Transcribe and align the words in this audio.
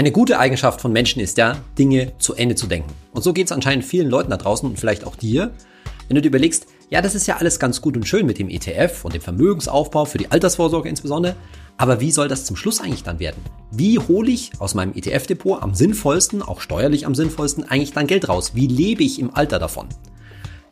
Eine 0.00 0.12
gute 0.12 0.38
Eigenschaft 0.38 0.80
von 0.80 0.94
Menschen 0.94 1.20
ist 1.20 1.36
ja, 1.36 1.58
Dinge 1.78 2.14
zu 2.16 2.34
Ende 2.34 2.54
zu 2.54 2.66
denken. 2.66 2.90
Und 3.12 3.22
so 3.22 3.34
geht 3.34 3.44
es 3.44 3.52
anscheinend 3.52 3.84
vielen 3.84 4.08
Leuten 4.08 4.30
da 4.30 4.38
draußen 4.38 4.66
und 4.66 4.80
vielleicht 4.80 5.04
auch 5.04 5.14
dir, 5.14 5.52
wenn 6.08 6.14
du 6.14 6.22
dir 6.22 6.28
überlegst, 6.28 6.68
ja, 6.88 7.02
das 7.02 7.14
ist 7.14 7.26
ja 7.26 7.36
alles 7.36 7.58
ganz 7.58 7.82
gut 7.82 7.98
und 7.98 8.08
schön 8.08 8.24
mit 8.24 8.38
dem 8.38 8.48
ETF 8.48 9.04
und 9.04 9.12
dem 9.12 9.20
Vermögensaufbau 9.20 10.06
für 10.06 10.16
die 10.16 10.30
Altersvorsorge 10.30 10.88
insbesondere, 10.88 11.36
aber 11.76 12.00
wie 12.00 12.12
soll 12.12 12.28
das 12.28 12.46
zum 12.46 12.56
Schluss 12.56 12.80
eigentlich 12.80 13.02
dann 13.02 13.18
werden? 13.18 13.44
Wie 13.72 13.98
hole 13.98 14.30
ich 14.30 14.52
aus 14.58 14.72
meinem 14.72 14.94
ETF-Depot 14.94 15.62
am 15.62 15.74
sinnvollsten, 15.74 16.40
auch 16.40 16.62
steuerlich 16.62 17.04
am 17.04 17.14
sinnvollsten, 17.14 17.64
eigentlich 17.64 17.92
dann 17.92 18.06
Geld 18.06 18.26
raus? 18.26 18.52
Wie 18.54 18.68
lebe 18.68 19.02
ich 19.04 19.18
im 19.18 19.34
Alter 19.34 19.58
davon? 19.58 19.88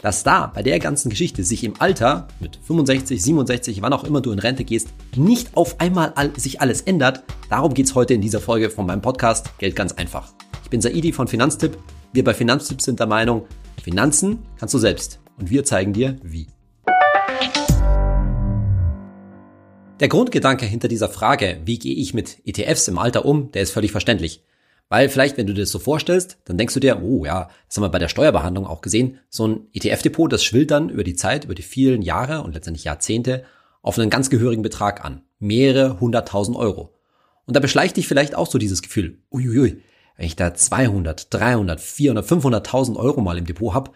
Dass 0.03 0.23
da 0.23 0.46
bei 0.46 0.62
der 0.62 0.79
ganzen 0.79 1.11
Geschichte 1.11 1.43
sich 1.45 1.64
im 1.64 1.75
Alter 1.81 2.29
mit 2.41 2.59
65, 2.62 3.23
67, 3.23 3.83
wann 3.83 3.93
auch 3.93 4.05
immer 4.05 4.21
du 4.21 4.31
in 4.31 4.39
Rente 4.39 4.64
gehst, 4.64 4.89
nicht 5.17 5.57
auf 5.57 5.81
einmal 5.81 6.13
all, 6.14 6.39
sich 6.39 6.61
alles 6.61 6.82
ändert, 6.82 7.25
darum 7.51 7.75
geht's 7.75 7.95
heute 7.95 8.14
in 8.14 8.21
dieser 8.21 8.41
Folge 8.41 8.71
von 8.71 8.87
meinem 8.87 9.03
Podcast 9.03 9.59
Geld 9.59 9.75
ganz 9.75 9.93
einfach. 9.93 10.32
Ich 10.64 10.71
bin 10.71 10.81
Saidi 10.81 11.13
von 11.13 11.29
Finanztipp. 11.29 11.77
Wir 12.13 12.25
bei 12.25 12.35
Finanztipp 12.35 12.81
sind 12.81 13.00
der 13.00 13.07
Meinung, 13.07 13.46
Finanzen 13.82 14.41
kannst 14.58 14.75
du 14.75 14.79
selbst 14.79 15.21
und 15.39 15.50
wir 15.50 15.64
zeigen 15.64 15.93
dir 15.93 16.17
wie. 16.22 16.46
Der 20.00 20.08
Grundgedanke 20.08 20.64
hinter 20.64 20.86
dieser 20.86 21.08
Frage, 21.08 21.61
wie 21.64 21.79
gehe 21.79 21.94
ich 21.96 22.14
mit 22.14 22.39
ETFs 22.46 22.86
im 22.86 22.99
Alter 22.99 23.25
um, 23.25 23.50
der 23.50 23.63
ist 23.63 23.72
völlig 23.72 23.91
verständlich. 23.91 24.44
Weil 24.89 25.09
vielleicht, 25.09 25.37
wenn 25.37 25.47
du 25.47 25.53
dir 25.53 25.63
das 25.63 25.71
so 25.71 25.79
vorstellst, 25.79 26.39
dann 26.47 26.57
denkst 26.57 26.75
du 26.75 26.81
dir, 26.81 27.03
oh 27.03 27.25
ja, 27.27 27.51
das 27.67 27.77
haben 27.77 27.85
wir 27.85 27.91
bei 27.91 27.99
der 27.99 28.09
Steuerbehandlung 28.09 28.67
auch 28.67 28.81
gesehen, 28.81 29.19
so 29.29 29.47
ein 29.47 29.67
ETF-Depot, 29.75 30.33
das 30.33 30.43
schwillt 30.43 30.71
dann 30.71 30.89
über 30.89 31.05
die 31.05 31.14
Zeit, 31.14 31.45
über 31.45 31.55
die 31.55 31.63
vielen 31.63 32.01
Jahre 32.01 32.42
und 32.42 32.55
letztendlich 32.55 32.84
Jahrzehnte 32.84 33.45
auf 33.83 33.98
einen 33.98 34.11
ganz 34.11 34.31
gehörigen 34.31 34.62
Betrag 34.62 35.05
an. 35.05 35.23
Mehrere 35.39 36.01
hunderttausend 36.01 36.56
Euro. 36.56 36.95
Und 37.47 37.55
da 37.55 37.61
beschleicht 37.61 37.97
dich 37.97 38.09
vielleicht 38.09 38.34
auch 38.34 38.47
so 38.47 38.59
dieses 38.59 38.83
Gefühl, 38.83 39.19
uiuiui, 39.31 39.83
wenn 40.17 40.27
ich 40.27 40.37
da 40.37 40.55
200, 40.55 41.33
300, 41.33 41.81
400, 41.81 42.27
500.000 42.27 42.97
Euro 42.97 43.20
mal 43.20 43.39
im 43.39 43.47
Depot 43.47 43.75
habe, 43.75 43.92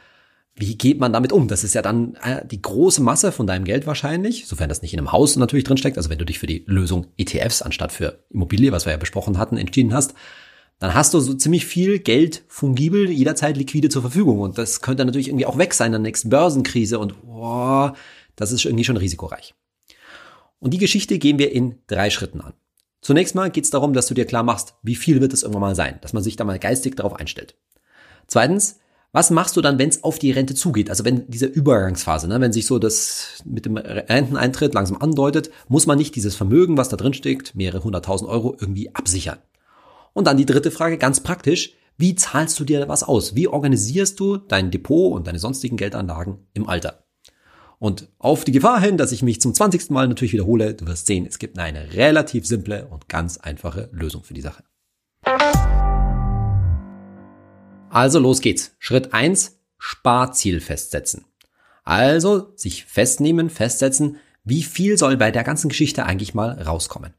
wie 0.55 0.77
geht 0.77 1.01
man 1.01 1.12
damit 1.12 1.33
um? 1.33 1.49
Das 1.49 1.65
ist 1.65 1.75
ja 1.75 1.81
dann 1.81 2.15
äh, 2.23 2.47
die 2.47 2.61
große 2.61 3.03
Masse 3.03 3.33
von 3.33 3.47
deinem 3.47 3.65
Geld 3.65 3.87
wahrscheinlich, 3.87 4.47
sofern 4.47 4.69
das 4.69 4.83
nicht 4.83 4.93
in 4.93 5.01
einem 5.01 5.12
Haus 5.12 5.37
natürlich 5.37 5.65
drinsteckt, 5.65 5.97
also 5.97 6.11
wenn 6.11 6.19
du 6.19 6.27
dich 6.27 6.39
für 6.39 6.47
die 6.47 6.65
Lösung 6.67 7.06
ETFs 7.17 7.62
anstatt 7.62 7.91
für 7.91 8.19
Immobilie, 8.31 8.71
was 8.71 8.84
wir 8.84 8.93
ja 8.93 8.99
besprochen 8.99 9.39
hatten, 9.39 9.56
entschieden 9.56 9.95
hast, 9.95 10.15
dann 10.83 10.94
hast 10.94 11.14
du 11.14 11.20
so 11.20 11.33
ziemlich 11.34 11.64
viel 11.64 12.00
Geld 12.00 12.42
fungibel 12.48 13.08
jederzeit 13.08 13.56
liquide 13.56 13.88
zur 13.88 14.02
Verfügung. 14.02 14.41
Und 14.41 14.58
das 14.58 14.80
könnte 14.80 15.05
natürlich 15.05 15.28
irgendwie 15.28 15.47
auch 15.47 15.56
weg 15.56 15.75
sein 15.75 15.86
in 15.86 15.92
der 15.92 16.00
nächsten 16.00 16.28
Börsenkrise. 16.28 16.98
Und 16.98 17.14
oh, 17.25 17.91
das 18.34 18.50
ist 18.50 18.64
irgendwie 18.64 18.83
schon 18.83 18.97
risikoreich. 18.97 19.55
Und 20.58 20.75
die 20.75 20.78
Geschichte 20.78 21.20
gehen 21.20 21.38
wir 21.38 21.53
in 21.53 21.77
drei 21.86 22.10
Schritten 22.10 22.41
an. 22.41 22.55
Zunächst 23.00 23.36
mal 23.36 23.48
geht 23.48 23.62
es 23.62 23.70
darum, 23.70 23.92
dass 23.92 24.06
du 24.08 24.14
dir 24.14 24.25
klar 24.25 24.42
machst, 24.42 24.75
wie 24.83 24.97
viel 24.97 25.20
wird 25.20 25.33
es 25.33 25.44
irgendwann 25.44 25.60
mal 25.60 25.77
sein, 25.77 26.00
dass 26.03 26.14
man 26.14 26.25
sich 26.25 26.34
da 26.34 26.42
mal 26.42 26.58
geistig 26.58 26.97
darauf 26.97 27.14
einstellt. 27.14 27.55
Zweitens, 28.27 28.80
was 29.12 29.30
machst 29.30 29.56
du 29.56 29.60
dann, 29.60 29.78
wenn 29.78 29.88
es 29.88 30.03
auf 30.03 30.19
die 30.19 30.33
Rente 30.33 30.56
zugeht? 30.56 30.91
Also 30.91 31.05
wenn 31.05 31.30
diese 31.30 31.47
Übergangsphase, 31.47 32.27
ne, 32.27 32.41
wenn 32.41 32.53
sich 32.53 32.66
so 32.66 32.80
das 32.80 33.41
mit 33.44 33.66
dem 33.66 33.77
Renteneintritt 33.77 34.75
langsam 34.75 35.00
andeutet, 35.00 35.53
muss 35.69 35.86
man 35.86 35.97
nicht 35.97 36.16
dieses 36.16 36.34
Vermögen, 36.34 36.77
was 36.77 36.88
da 36.88 36.97
drin 36.97 37.14
steckt, 37.14 37.55
mehrere 37.55 37.84
hunderttausend 37.84 38.28
Euro 38.28 38.56
irgendwie 38.58 38.92
absichern. 38.97 39.38
Und 40.13 40.27
dann 40.27 40.37
die 40.37 40.47
dritte 40.47 40.71
Frage, 40.71 40.99
ganz 40.99 41.21
praktisch, 41.21 41.75
wie 41.97 42.15
zahlst 42.15 42.59
du 42.59 42.65
dir 42.65 42.89
was 42.89 43.03
aus? 43.03 43.35
Wie 43.35 43.49
organisierst 43.49 44.19
du 44.19 44.37
dein 44.37 44.71
Depot 44.71 45.13
und 45.13 45.27
deine 45.27 45.39
sonstigen 45.39 45.77
Geldanlagen 45.77 46.47
im 46.55 46.69
Alter? 46.69 47.05
Und 47.79 48.09
auf 48.19 48.45
die 48.45 48.53
Gefahr 48.53 48.81
hin, 48.81 48.97
dass 48.97 49.13
ich 49.13 49.23
mich 49.23 49.41
zum 49.41 49.55
20. 49.55 49.91
Mal 49.91 50.07
natürlich 50.07 50.33
wiederhole, 50.33 50.75
du 50.75 50.87
wirst 50.87 51.07
sehen, 51.07 51.27
es 51.27 51.39
gibt 51.39 51.59
eine 51.59 51.95
relativ 51.95 52.47
simple 52.47 52.87
und 52.87 53.09
ganz 53.09 53.39
einfache 53.39 53.89
Lösung 53.93 54.23
für 54.23 54.35
die 54.35 54.41
Sache. 54.41 54.63
Also 57.91 58.19
los 58.21 58.41
geht's. 58.41 58.75
Schritt 58.79 59.13
eins: 59.13 59.59
Sparziel 59.79 60.61
festsetzen. 60.61 61.25
Also 61.85 62.53
sich 62.57 62.85
festnehmen, 62.85 63.51
festsetzen, 63.51 64.17
wie 64.45 64.62
viel 64.62 64.97
soll 64.97 65.17
bei 65.17 65.31
der 65.31 65.45
ganzen 65.45 65.69
Geschichte 65.69 66.06
eigentlich 66.06 66.34
mal 66.34 66.62
rauskommen. 66.62 67.15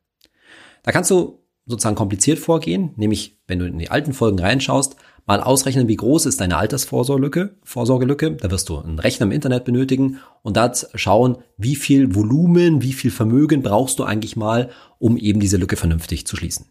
Da 0.83 0.91
kannst 0.91 1.11
du 1.11 1.42
sozusagen 1.65 1.95
kompliziert 1.95 2.39
vorgehen, 2.39 2.91
nämlich 2.97 3.39
wenn 3.47 3.59
du 3.59 3.65
in 3.65 3.77
die 3.77 3.89
alten 3.89 4.13
Folgen 4.13 4.39
reinschaust, 4.39 4.95
mal 5.25 5.41
ausrechnen, 5.41 5.87
wie 5.87 5.95
groß 5.95 6.25
ist 6.25 6.41
deine 6.41 6.57
Altersvorsorgelücke, 6.57 7.55
Vorsorgelücke. 7.63 8.31
Da 8.31 8.51
wirst 8.51 8.67
du 8.69 8.77
einen 8.77 8.99
Rechner 8.99 9.25
im 9.25 9.31
Internet 9.31 9.63
benötigen 9.63 10.19
und 10.41 10.57
da 10.57 10.71
schauen, 10.95 11.37
wie 11.57 11.75
viel 11.75 12.13
Volumen, 12.15 12.81
wie 12.81 12.93
viel 12.93 13.11
Vermögen 13.11 13.61
brauchst 13.61 13.99
du 13.99 14.03
eigentlich 14.03 14.35
mal, 14.35 14.69
um 14.99 15.17
eben 15.17 15.39
diese 15.39 15.57
Lücke 15.57 15.77
vernünftig 15.77 16.27
zu 16.27 16.35
schließen. 16.35 16.65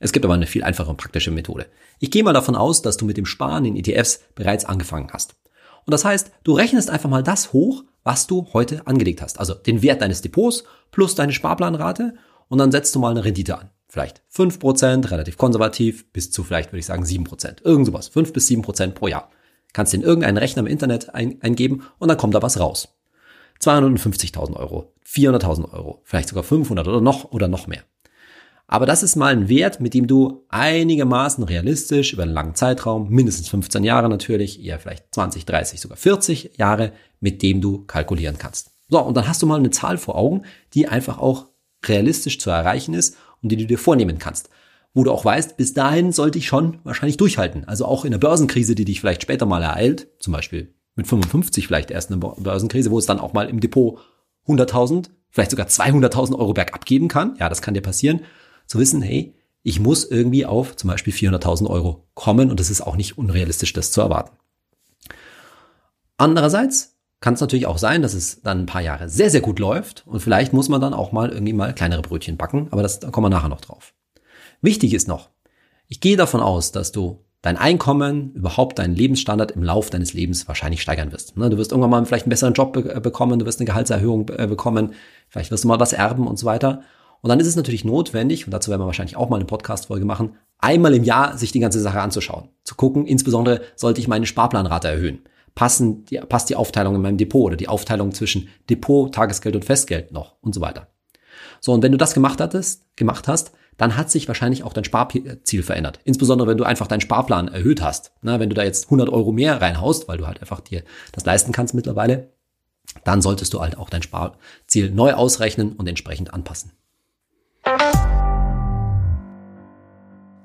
Es 0.00 0.12
gibt 0.12 0.24
aber 0.24 0.34
eine 0.34 0.46
viel 0.46 0.62
einfache 0.62 0.90
und 0.90 0.96
praktische 0.96 1.30
Methode. 1.30 1.66
Ich 1.98 2.10
gehe 2.10 2.22
mal 2.22 2.32
davon 2.32 2.54
aus, 2.54 2.82
dass 2.82 2.96
du 2.96 3.04
mit 3.04 3.16
dem 3.16 3.26
Sparen 3.26 3.64
in 3.64 3.76
ETFs 3.76 4.20
bereits 4.34 4.64
angefangen 4.64 5.10
hast. 5.12 5.34
Und 5.84 5.92
das 5.92 6.04
heißt, 6.04 6.30
du 6.44 6.52
rechnest 6.52 6.88
einfach 6.88 7.10
mal 7.10 7.22
das 7.22 7.52
hoch, 7.52 7.84
was 8.04 8.26
du 8.26 8.46
heute 8.52 8.86
angelegt 8.86 9.20
hast. 9.20 9.40
Also 9.40 9.54
den 9.54 9.82
Wert 9.82 10.00
deines 10.00 10.22
Depots 10.22 10.64
plus 10.92 11.14
deine 11.14 11.32
Sparplanrate 11.32 12.14
und 12.48 12.58
dann 12.58 12.72
setzt 12.72 12.94
du 12.94 13.00
mal 13.00 13.10
eine 13.10 13.24
Rendite 13.24 13.58
an 13.58 13.70
vielleicht 13.88 14.22
fünf 14.28 14.58
Prozent, 14.58 15.10
relativ 15.10 15.36
konservativ, 15.36 16.10
bis 16.12 16.30
zu 16.30 16.44
vielleicht 16.44 16.70
würde 16.70 16.80
ich 16.80 16.86
sagen 16.86 17.04
sieben 17.04 17.24
Prozent. 17.24 17.62
Irgend 17.64 17.86
sowas, 17.86 18.08
fünf 18.08 18.32
bis 18.32 18.46
sieben 18.46 18.62
Prozent 18.62 18.94
pro 18.94 19.08
Jahr. 19.08 19.30
Kannst 19.72 19.94
in 19.94 20.02
irgendeinen 20.02 20.38
Rechner 20.38 20.60
im 20.60 20.66
Internet 20.66 21.14
ein, 21.14 21.42
eingeben 21.42 21.82
und 21.98 22.08
dann 22.08 22.18
kommt 22.18 22.34
da 22.34 22.42
was 22.42 22.60
raus. 22.60 22.88
250.000 23.60 24.54
Euro, 24.54 24.92
400.000 25.04 25.72
Euro, 25.72 26.00
vielleicht 26.04 26.28
sogar 26.28 26.44
500 26.44 26.86
oder 26.86 27.00
noch 27.00 27.32
oder 27.32 27.48
noch 27.48 27.66
mehr. 27.66 27.82
Aber 28.70 28.84
das 28.84 29.02
ist 29.02 29.16
mal 29.16 29.32
ein 29.32 29.48
Wert, 29.48 29.80
mit 29.80 29.94
dem 29.94 30.06
du 30.06 30.44
einigermaßen 30.50 31.42
realistisch 31.42 32.12
über 32.12 32.24
einen 32.24 32.34
langen 32.34 32.54
Zeitraum, 32.54 33.08
mindestens 33.08 33.48
15 33.48 33.82
Jahre 33.82 34.10
natürlich, 34.10 34.62
eher 34.62 34.78
vielleicht 34.78 35.06
20, 35.14 35.46
30, 35.46 35.80
sogar 35.80 35.96
40 35.96 36.58
Jahre, 36.58 36.92
mit 37.18 37.42
dem 37.42 37.62
du 37.62 37.84
kalkulieren 37.86 38.36
kannst. 38.36 38.70
So, 38.90 39.00
und 39.00 39.16
dann 39.16 39.26
hast 39.26 39.42
du 39.42 39.46
mal 39.46 39.58
eine 39.58 39.70
Zahl 39.70 39.96
vor 39.96 40.16
Augen, 40.16 40.42
die 40.74 40.86
einfach 40.86 41.18
auch 41.18 41.46
realistisch 41.86 42.38
zu 42.38 42.50
erreichen 42.50 42.92
ist 42.92 43.16
und 43.42 43.50
die 43.50 43.56
du 43.56 43.66
dir 43.66 43.78
vornehmen 43.78 44.18
kannst. 44.18 44.50
Wo 44.94 45.04
du 45.04 45.12
auch 45.12 45.24
weißt, 45.24 45.56
bis 45.56 45.74
dahin 45.74 46.12
sollte 46.12 46.38
ich 46.38 46.46
schon 46.46 46.78
wahrscheinlich 46.84 47.16
durchhalten. 47.16 47.66
Also 47.66 47.84
auch 47.84 48.04
in 48.04 48.12
der 48.12 48.18
Börsenkrise, 48.18 48.74
die 48.74 48.84
dich 48.84 49.00
vielleicht 49.00 49.22
später 49.22 49.46
mal 49.46 49.62
ereilt, 49.62 50.08
zum 50.18 50.32
Beispiel 50.32 50.74
mit 50.94 51.06
55 51.06 51.66
vielleicht 51.66 51.90
erst 51.90 52.10
eine 52.10 52.18
Börsenkrise, 52.18 52.90
wo 52.90 52.98
es 52.98 53.06
dann 53.06 53.20
auch 53.20 53.32
mal 53.32 53.48
im 53.48 53.60
Depot 53.60 54.00
100.000, 54.48 55.10
vielleicht 55.30 55.50
sogar 55.50 55.66
200.000 55.66 56.36
Euro 56.36 56.52
bergab 56.52 56.84
geben 56.84 57.08
kann. 57.08 57.36
Ja, 57.38 57.48
das 57.48 57.62
kann 57.62 57.74
dir 57.74 57.82
passieren. 57.82 58.20
Zu 58.66 58.78
wissen, 58.78 59.02
hey, 59.02 59.34
ich 59.62 59.78
muss 59.78 60.04
irgendwie 60.04 60.46
auf 60.46 60.76
zum 60.76 60.88
Beispiel 60.88 61.12
400.000 61.12 61.68
Euro 61.68 62.08
kommen 62.14 62.50
und 62.50 62.58
es 62.58 62.70
ist 62.70 62.80
auch 62.80 62.96
nicht 62.96 63.18
unrealistisch, 63.18 63.72
das 63.72 63.92
zu 63.92 64.00
erwarten. 64.00 64.36
Andererseits 66.16 66.97
kann 67.20 67.34
es 67.34 67.40
natürlich 67.40 67.66
auch 67.66 67.78
sein, 67.78 68.02
dass 68.02 68.14
es 68.14 68.42
dann 68.42 68.60
ein 68.60 68.66
paar 68.66 68.80
Jahre 68.80 69.08
sehr, 69.08 69.30
sehr 69.30 69.40
gut 69.40 69.58
läuft 69.58 70.04
und 70.06 70.20
vielleicht 70.20 70.52
muss 70.52 70.68
man 70.68 70.80
dann 70.80 70.94
auch 70.94 71.12
mal 71.12 71.30
irgendwie 71.30 71.52
mal 71.52 71.74
kleinere 71.74 72.02
Brötchen 72.02 72.36
backen, 72.36 72.68
aber 72.70 72.82
das, 72.82 73.00
da 73.00 73.10
kommen 73.10 73.26
wir 73.26 73.30
nachher 73.30 73.48
noch 73.48 73.60
drauf. 73.60 73.92
Wichtig 74.62 74.94
ist 74.94 75.08
noch, 75.08 75.30
ich 75.88 76.00
gehe 76.00 76.16
davon 76.16 76.40
aus, 76.40 76.70
dass 76.70 76.92
du 76.92 77.24
dein 77.42 77.56
Einkommen, 77.56 78.32
überhaupt 78.32 78.78
deinen 78.78 78.94
Lebensstandard 78.94 79.52
im 79.52 79.62
Lauf 79.62 79.90
deines 79.90 80.12
Lebens 80.12 80.48
wahrscheinlich 80.48 80.82
steigern 80.82 81.12
wirst. 81.12 81.36
Ne, 81.36 81.50
du 81.50 81.56
wirst 81.56 81.70
irgendwann 81.70 81.90
mal 81.90 82.04
vielleicht 82.04 82.24
einen 82.24 82.30
besseren 82.30 82.54
Job 82.54 82.76
äh, 82.76 83.00
bekommen, 83.00 83.38
du 83.38 83.46
wirst 83.46 83.60
eine 83.60 83.66
Gehaltserhöhung 83.66 84.28
äh, 84.28 84.46
bekommen, 84.46 84.92
vielleicht 85.28 85.50
wirst 85.50 85.64
du 85.64 85.68
mal 85.68 85.80
was 85.80 85.92
erben 85.92 86.26
und 86.26 86.38
so 86.38 86.46
weiter. 86.46 86.82
Und 87.20 87.30
dann 87.30 87.40
ist 87.40 87.48
es 87.48 87.56
natürlich 87.56 87.84
notwendig, 87.84 88.46
und 88.46 88.52
dazu 88.52 88.70
werden 88.70 88.80
wir 88.80 88.86
wahrscheinlich 88.86 89.16
auch 89.16 89.28
mal 89.28 89.36
eine 89.36 89.44
Podcast-Folge 89.44 90.04
machen, 90.04 90.36
einmal 90.58 90.94
im 90.94 91.04
Jahr 91.04 91.36
sich 91.36 91.50
die 91.50 91.60
ganze 91.60 91.80
Sache 91.80 92.00
anzuschauen. 92.00 92.48
Zu 92.62 92.76
gucken, 92.76 93.06
insbesondere 93.06 93.60
sollte 93.74 94.00
ich 94.00 94.08
meine 94.08 94.26
Sparplanrate 94.26 94.88
erhöhen 94.88 95.20
passen 95.54 96.04
die, 96.04 96.18
passt 96.18 96.48
die 96.48 96.56
Aufteilung 96.56 96.94
in 96.94 97.02
meinem 97.02 97.16
Depot 97.18 97.44
oder 97.44 97.56
die 97.56 97.68
Aufteilung 97.68 98.12
zwischen 98.12 98.48
Depot, 98.68 99.14
Tagesgeld 99.14 99.54
und 99.54 99.64
Festgeld 99.64 100.12
noch 100.12 100.36
und 100.40 100.54
so 100.54 100.60
weiter. 100.60 100.88
So, 101.60 101.72
und 101.72 101.82
wenn 101.82 101.92
du 101.92 101.98
das 101.98 102.14
gemacht 102.14 102.40
hattest, 102.40 102.84
gemacht 102.96 103.28
hast, 103.28 103.52
dann 103.76 103.96
hat 103.96 104.10
sich 104.10 104.26
wahrscheinlich 104.26 104.64
auch 104.64 104.72
dein 104.72 104.84
Sparziel 104.84 105.62
verändert. 105.62 106.00
Insbesondere, 106.04 106.48
wenn 106.48 106.58
du 106.58 106.64
einfach 106.64 106.88
deinen 106.88 107.00
Sparplan 107.00 107.48
erhöht 107.48 107.80
hast. 107.80 108.12
Na, 108.22 108.40
wenn 108.40 108.50
du 108.50 108.54
da 108.54 108.64
jetzt 108.64 108.86
100 108.86 109.08
Euro 109.08 109.32
mehr 109.32 109.60
reinhaust, 109.60 110.08
weil 110.08 110.18
du 110.18 110.26
halt 110.26 110.40
einfach 110.40 110.60
dir 110.60 110.82
das 111.12 111.24
leisten 111.24 111.52
kannst 111.52 111.74
mittlerweile, 111.74 112.32
dann 113.04 113.22
solltest 113.22 113.54
du 113.54 113.60
halt 113.60 113.78
auch 113.78 113.88
dein 113.88 114.02
Sparziel 114.02 114.90
neu 114.90 115.14
ausrechnen 115.14 115.72
und 115.72 115.88
entsprechend 115.88 116.34
anpassen. 116.34 116.72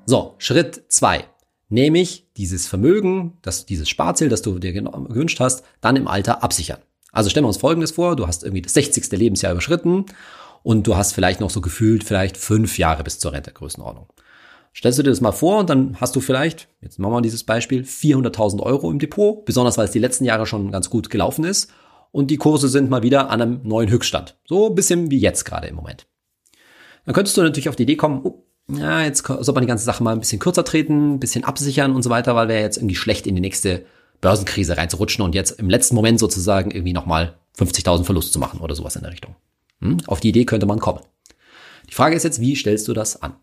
So, 0.06 0.34
Schritt 0.38 0.84
zwei 0.88 1.24
nämlich 1.74 2.26
dieses 2.36 2.66
Vermögen, 2.66 3.36
das, 3.42 3.66
dieses 3.66 3.88
Sparziel, 3.88 4.28
das 4.28 4.42
du 4.42 4.58
dir 4.58 4.72
gewünscht 4.72 5.40
hast, 5.40 5.64
dann 5.80 5.96
im 5.96 6.08
Alter 6.08 6.42
absichern. 6.42 6.78
Also 7.12 7.30
stellen 7.30 7.44
wir 7.44 7.48
uns 7.48 7.58
Folgendes 7.58 7.92
vor, 7.92 8.16
du 8.16 8.26
hast 8.26 8.42
irgendwie 8.42 8.62
das 8.62 8.72
60. 8.74 9.10
Lebensjahr 9.12 9.52
überschritten 9.52 10.06
und 10.62 10.86
du 10.86 10.96
hast 10.96 11.12
vielleicht 11.12 11.40
noch 11.40 11.50
so 11.50 11.60
gefühlt 11.60 12.02
vielleicht 12.04 12.36
fünf 12.36 12.78
Jahre 12.78 13.04
bis 13.04 13.18
zur 13.18 13.32
Rente 13.32 13.52
Größenordnung. 13.52 14.06
Stellst 14.74 14.98
du 14.98 15.04
dir 15.04 15.10
das 15.10 15.20
mal 15.20 15.32
vor 15.32 15.60
und 15.60 15.70
dann 15.70 16.00
hast 16.00 16.16
du 16.16 16.20
vielleicht, 16.20 16.68
jetzt 16.80 16.98
machen 16.98 17.12
wir 17.12 17.20
dieses 17.20 17.44
Beispiel, 17.44 17.82
400.000 17.82 18.60
Euro 18.60 18.90
im 18.90 18.98
Depot, 18.98 19.44
besonders 19.44 19.78
weil 19.78 19.84
es 19.84 19.92
die 19.92 20.00
letzten 20.00 20.24
Jahre 20.24 20.46
schon 20.46 20.72
ganz 20.72 20.90
gut 20.90 21.10
gelaufen 21.10 21.44
ist 21.44 21.70
und 22.10 22.30
die 22.30 22.36
Kurse 22.36 22.68
sind 22.68 22.90
mal 22.90 23.02
wieder 23.02 23.30
an 23.30 23.40
einem 23.40 23.60
neuen 23.62 23.90
Höchststand. 23.90 24.36
So 24.44 24.68
ein 24.68 24.74
bisschen 24.74 25.12
wie 25.12 25.20
jetzt 25.20 25.44
gerade 25.44 25.68
im 25.68 25.76
Moment. 25.76 26.08
Dann 27.04 27.14
könntest 27.14 27.36
du 27.36 27.42
natürlich 27.42 27.68
auf 27.68 27.76
die 27.76 27.84
Idee 27.84 27.96
kommen, 27.96 28.22
oh, 28.24 28.44
ja, 28.68 29.02
jetzt 29.02 29.26
soll 29.26 29.54
man 29.54 29.62
die 29.62 29.68
ganze 29.68 29.84
Sache 29.84 30.02
mal 30.02 30.12
ein 30.12 30.20
bisschen 30.20 30.38
kürzer 30.38 30.64
treten, 30.64 31.14
ein 31.14 31.20
bisschen 31.20 31.44
absichern 31.44 31.94
und 31.94 32.02
so 32.02 32.10
weiter, 32.10 32.34
weil 32.34 32.48
wäre 32.48 32.62
jetzt 32.62 32.78
irgendwie 32.78 32.94
schlecht 32.94 33.26
in 33.26 33.34
die 33.34 33.40
nächste 33.40 33.84
Börsenkrise 34.20 34.76
reinzurutschen 34.76 35.24
und 35.24 35.34
jetzt 35.34 35.58
im 35.58 35.68
letzten 35.68 35.94
Moment 35.94 36.18
sozusagen 36.18 36.70
irgendwie 36.70 36.94
nochmal 36.94 37.34
50.000 37.58 38.04
Verlust 38.04 38.32
zu 38.32 38.38
machen 38.38 38.60
oder 38.60 38.74
sowas 38.74 38.96
in 38.96 39.02
der 39.02 39.12
Richtung. 39.12 39.36
Hm? 39.80 39.98
Auf 40.06 40.20
die 40.20 40.30
Idee 40.30 40.46
könnte 40.46 40.66
man 40.66 40.78
kommen. 40.78 41.00
Die 41.90 41.94
Frage 41.94 42.16
ist 42.16 42.22
jetzt, 42.22 42.40
wie 42.40 42.56
stellst 42.56 42.88
du 42.88 42.94
das 42.94 43.20
an? 43.20 43.34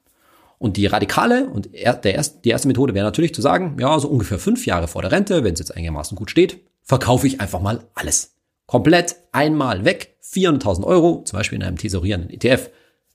Und 0.58 0.78
die 0.78 0.86
radikale 0.86 1.48
und 1.48 1.70
der 1.74 2.04
erst, 2.16 2.46
die 2.46 2.50
erste 2.50 2.68
Methode 2.68 2.94
wäre 2.94 3.06
natürlich 3.06 3.34
zu 3.34 3.42
sagen, 3.42 3.78
ja, 3.80 4.00
so 4.00 4.08
ungefähr 4.08 4.40
fünf 4.40 4.66
Jahre 4.66 4.88
vor 4.88 5.02
der 5.02 5.12
Rente, 5.12 5.44
wenn 5.44 5.54
es 5.54 5.60
jetzt 5.60 5.76
einigermaßen 5.76 6.16
gut 6.16 6.30
steht, 6.30 6.60
verkaufe 6.84 7.28
ich 7.28 7.42
einfach 7.42 7.62
mal 7.62 7.84
alles. 7.94 8.36
Komplett 8.68 9.16
einmal 9.32 9.86
weg, 9.86 10.18
400.000 10.24 10.84
Euro, 10.84 11.24
zum 11.26 11.38
Beispiel 11.38 11.58
in 11.58 11.64
einem 11.64 11.78
tesorierenden 11.78 12.30
ETF, 12.30 12.70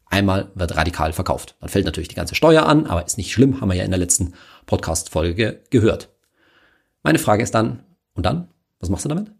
einmal 0.06 0.50
wird 0.54 0.76
radikal 0.76 1.12
verkauft. 1.12 1.56
Dann 1.60 1.68
fällt 1.68 1.84
natürlich 1.84 2.08
die 2.08 2.14
ganze 2.14 2.34
Steuer 2.34 2.66
an, 2.66 2.86
aber 2.86 3.04
ist 3.04 3.18
nicht 3.18 3.32
schlimm, 3.32 3.60
haben 3.60 3.68
wir 3.68 3.76
ja 3.76 3.84
in 3.84 3.90
der 3.90 3.98
letzten 3.98 4.34
Podcast-Folge 4.66 5.62
gehört. 5.70 6.08
Meine 7.02 7.18
Frage 7.18 7.42
ist 7.42 7.54
dann, 7.54 7.84
und 8.14 8.26
dann? 8.26 8.48
Was 8.80 8.88
machst 8.88 9.04
du 9.04 9.08
damit? 9.08 9.32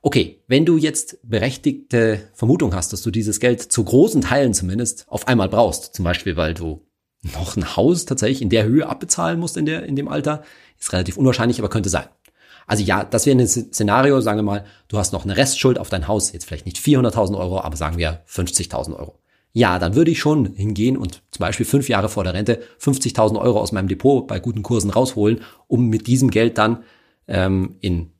Okay, 0.00 0.42
wenn 0.48 0.66
du 0.66 0.76
jetzt 0.76 1.18
berechtigte 1.22 2.28
Vermutung 2.34 2.74
hast, 2.74 2.92
dass 2.92 3.02
du 3.02 3.10
dieses 3.10 3.38
Geld 3.38 3.60
zu 3.60 3.84
großen 3.84 4.20
Teilen 4.20 4.52
zumindest 4.52 5.06
auf 5.08 5.28
einmal 5.28 5.48
brauchst, 5.48 5.94
zum 5.94 6.04
Beispiel 6.04 6.36
weil 6.36 6.54
du 6.54 6.84
noch 7.22 7.56
ein 7.56 7.76
Haus 7.76 8.04
tatsächlich 8.04 8.42
in 8.42 8.50
der 8.50 8.64
Höhe 8.64 8.88
abbezahlen 8.88 9.38
musst 9.38 9.56
in, 9.56 9.64
der, 9.64 9.84
in 9.84 9.94
dem 9.94 10.08
Alter, 10.08 10.42
ist 10.78 10.92
relativ 10.92 11.16
unwahrscheinlich, 11.16 11.60
aber 11.60 11.68
könnte 11.68 11.88
sein. 11.88 12.06
Also 12.66 12.82
ja, 12.82 13.04
das 13.04 13.26
wäre 13.26 13.38
ein 13.38 13.46
Szenario, 13.46 14.20
sagen 14.20 14.38
wir 14.38 14.42
mal, 14.42 14.64
du 14.88 14.98
hast 14.98 15.12
noch 15.12 15.24
eine 15.24 15.36
Restschuld 15.36 15.78
auf 15.78 15.88
dein 15.88 16.08
Haus, 16.08 16.32
jetzt 16.32 16.46
vielleicht 16.46 16.66
nicht 16.66 16.78
400.000 16.78 17.38
Euro, 17.38 17.60
aber 17.60 17.76
sagen 17.76 17.96
wir 17.96 18.22
50.000 18.26 18.96
Euro. 18.96 19.21
Ja, 19.52 19.78
dann 19.78 19.94
würde 19.94 20.10
ich 20.10 20.18
schon 20.18 20.54
hingehen 20.54 20.96
und 20.96 21.22
zum 21.30 21.40
Beispiel 21.40 21.66
fünf 21.66 21.88
Jahre 21.88 22.08
vor 22.08 22.24
der 22.24 22.34
Rente 22.34 22.62
50.000 22.80 23.38
Euro 23.38 23.60
aus 23.60 23.72
meinem 23.72 23.88
Depot 23.88 24.26
bei 24.26 24.40
guten 24.40 24.62
Kursen 24.62 24.90
rausholen, 24.90 25.42
um 25.66 25.88
mit 25.88 26.06
diesem 26.06 26.30
Geld 26.30 26.56
dann 26.56 26.84
ähm, 27.28 27.76
in 27.80 28.12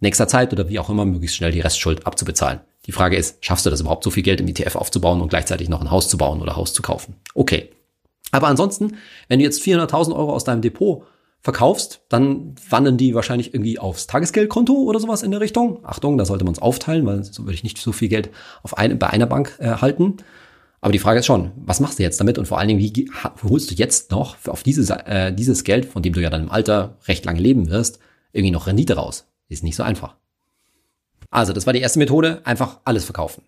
nächster 0.00 0.28
Zeit 0.28 0.52
oder 0.52 0.68
wie 0.68 0.78
auch 0.78 0.88
immer 0.88 1.04
möglichst 1.04 1.36
schnell 1.36 1.50
die 1.50 1.60
Restschuld 1.60 2.06
abzubezahlen. 2.06 2.60
Die 2.86 2.92
Frage 2.92 3.16
ist, 3.16 3.44
schaffst 3.44 3.66
du 3.66 3.70
das 3.70 3.80
überhaupt 3.80 4.04
so 4.04 4.10
viel 4.10 4.22
Geld 4.22 4.40
im 4.40 4.46
ETF 4.46 4.76
aufzubauen 4.76 5.20
und 5.20 5.28
gleichzeitig 5.28 5.68
noch 5.68 5.80
ein 5.80 5.90
Haus 5.90 6.08
zu 6.08 6.18
bauen 6.18 6.40
oder 6.40 6.54
Haus 6.54 6.72
zu 6.72 6.82
kaufen? 6.82 7.16
Okay. 7.34 7.70
Aber 8.30 8.48
ansonsten, 8.48 8.96
wenn 9.28 9.38
du 9.38 9.44
jetzt 9.44 9.62
400.000 9.62 10.14
Euro 10.14 10.32
aus 10.32 10.44
deinem 10.44 10.60
Depot 10.60 11.04
verkaufst, 11.40 12.02
dann 12.08 12.54
wandern 12.68 12.96
die 12.96 13.14
wahrscheinlich 13.14 13.54
irgendwie 13.54 13.78
aufs 13.78 14.06
Tagesgeldkonto 14.06 14.74
oder 14.74 14.98
sowas 14.98 15.22
in 15.22 15.30
der 15.30 15.40
Richtung. 15.40 15.78
Achtung, 15.84 16.18
da 16.18 16.24
sollte 16.24 16.44
man 16.44 16.54
es 16.54 16.60
aufteilen, 16.60 17.06
weil 17.06 17.22
so 17.22 17.44
würde 17.44 17.54
ich 17.54 17.62
nicht 17.62 17.78
so 17.78 17.92
viel 17.92 18.08
Geld 18.08 18.30
auf 18.62 18.76
eine, 18.76 18.96
bei 18.96 19.08
einer 19.08 19.26
Bank 19.26 19.56
äh, 19.60 19.68
halten. 19.68 20.16
Aber 20.86 20.92
die 20.92 21.00
Frage 21.00 21.18
ist 21.18 21.26
schon, 21.26 21.50
was 21.56 21.80
machst 21.80 21.98
du 21.98 22.04
jetzt 22.04 22.20
damit 22.20 22.38
und 22.38 22.46
vor 22.46 22.60
allen 22.60 22.68
Dingen, 22.68 22.78
wie 22.78 23.10
holst 23.42 23.72
du 23.72 23.74
jetzt 23.74 24.12
noch 24.12 24.36
auf 24.46 24.62
dieses, 24.62 24.88
äh, 24.90 25.32
dieses 25.32 25.64
Geld, 25.64 25.84
von 25.84 26.00
dem 26.00 26.12
du 26.12 26.22
ja 26.22 26.30
dann 26.30 26.42
im 26.42 26.48
Alter 26.48 26.96
recht 27.08 27.24
lange 27.24 27.40
leben 27.40 27.70
wirst, 27.70 27.98
irgendwie 28.32 28.52
noch 28.52 28.68
Rendite 28.68 28.94
raus? 28.94 29.26
Ist 29.48 29.64
nicht 29.64 29.74
so 29.74 29.82
einfach. 29.82 30.14
Also, 31.28 31.52
das 31.52 31.66
war 31.66 31.72
die 31.72 31.80
erste 31.80 31.98
Methode, 31.98 32.40
einfach 32.44 32.78
alles 32.84 33.04
verkaufen. 33.04 33.42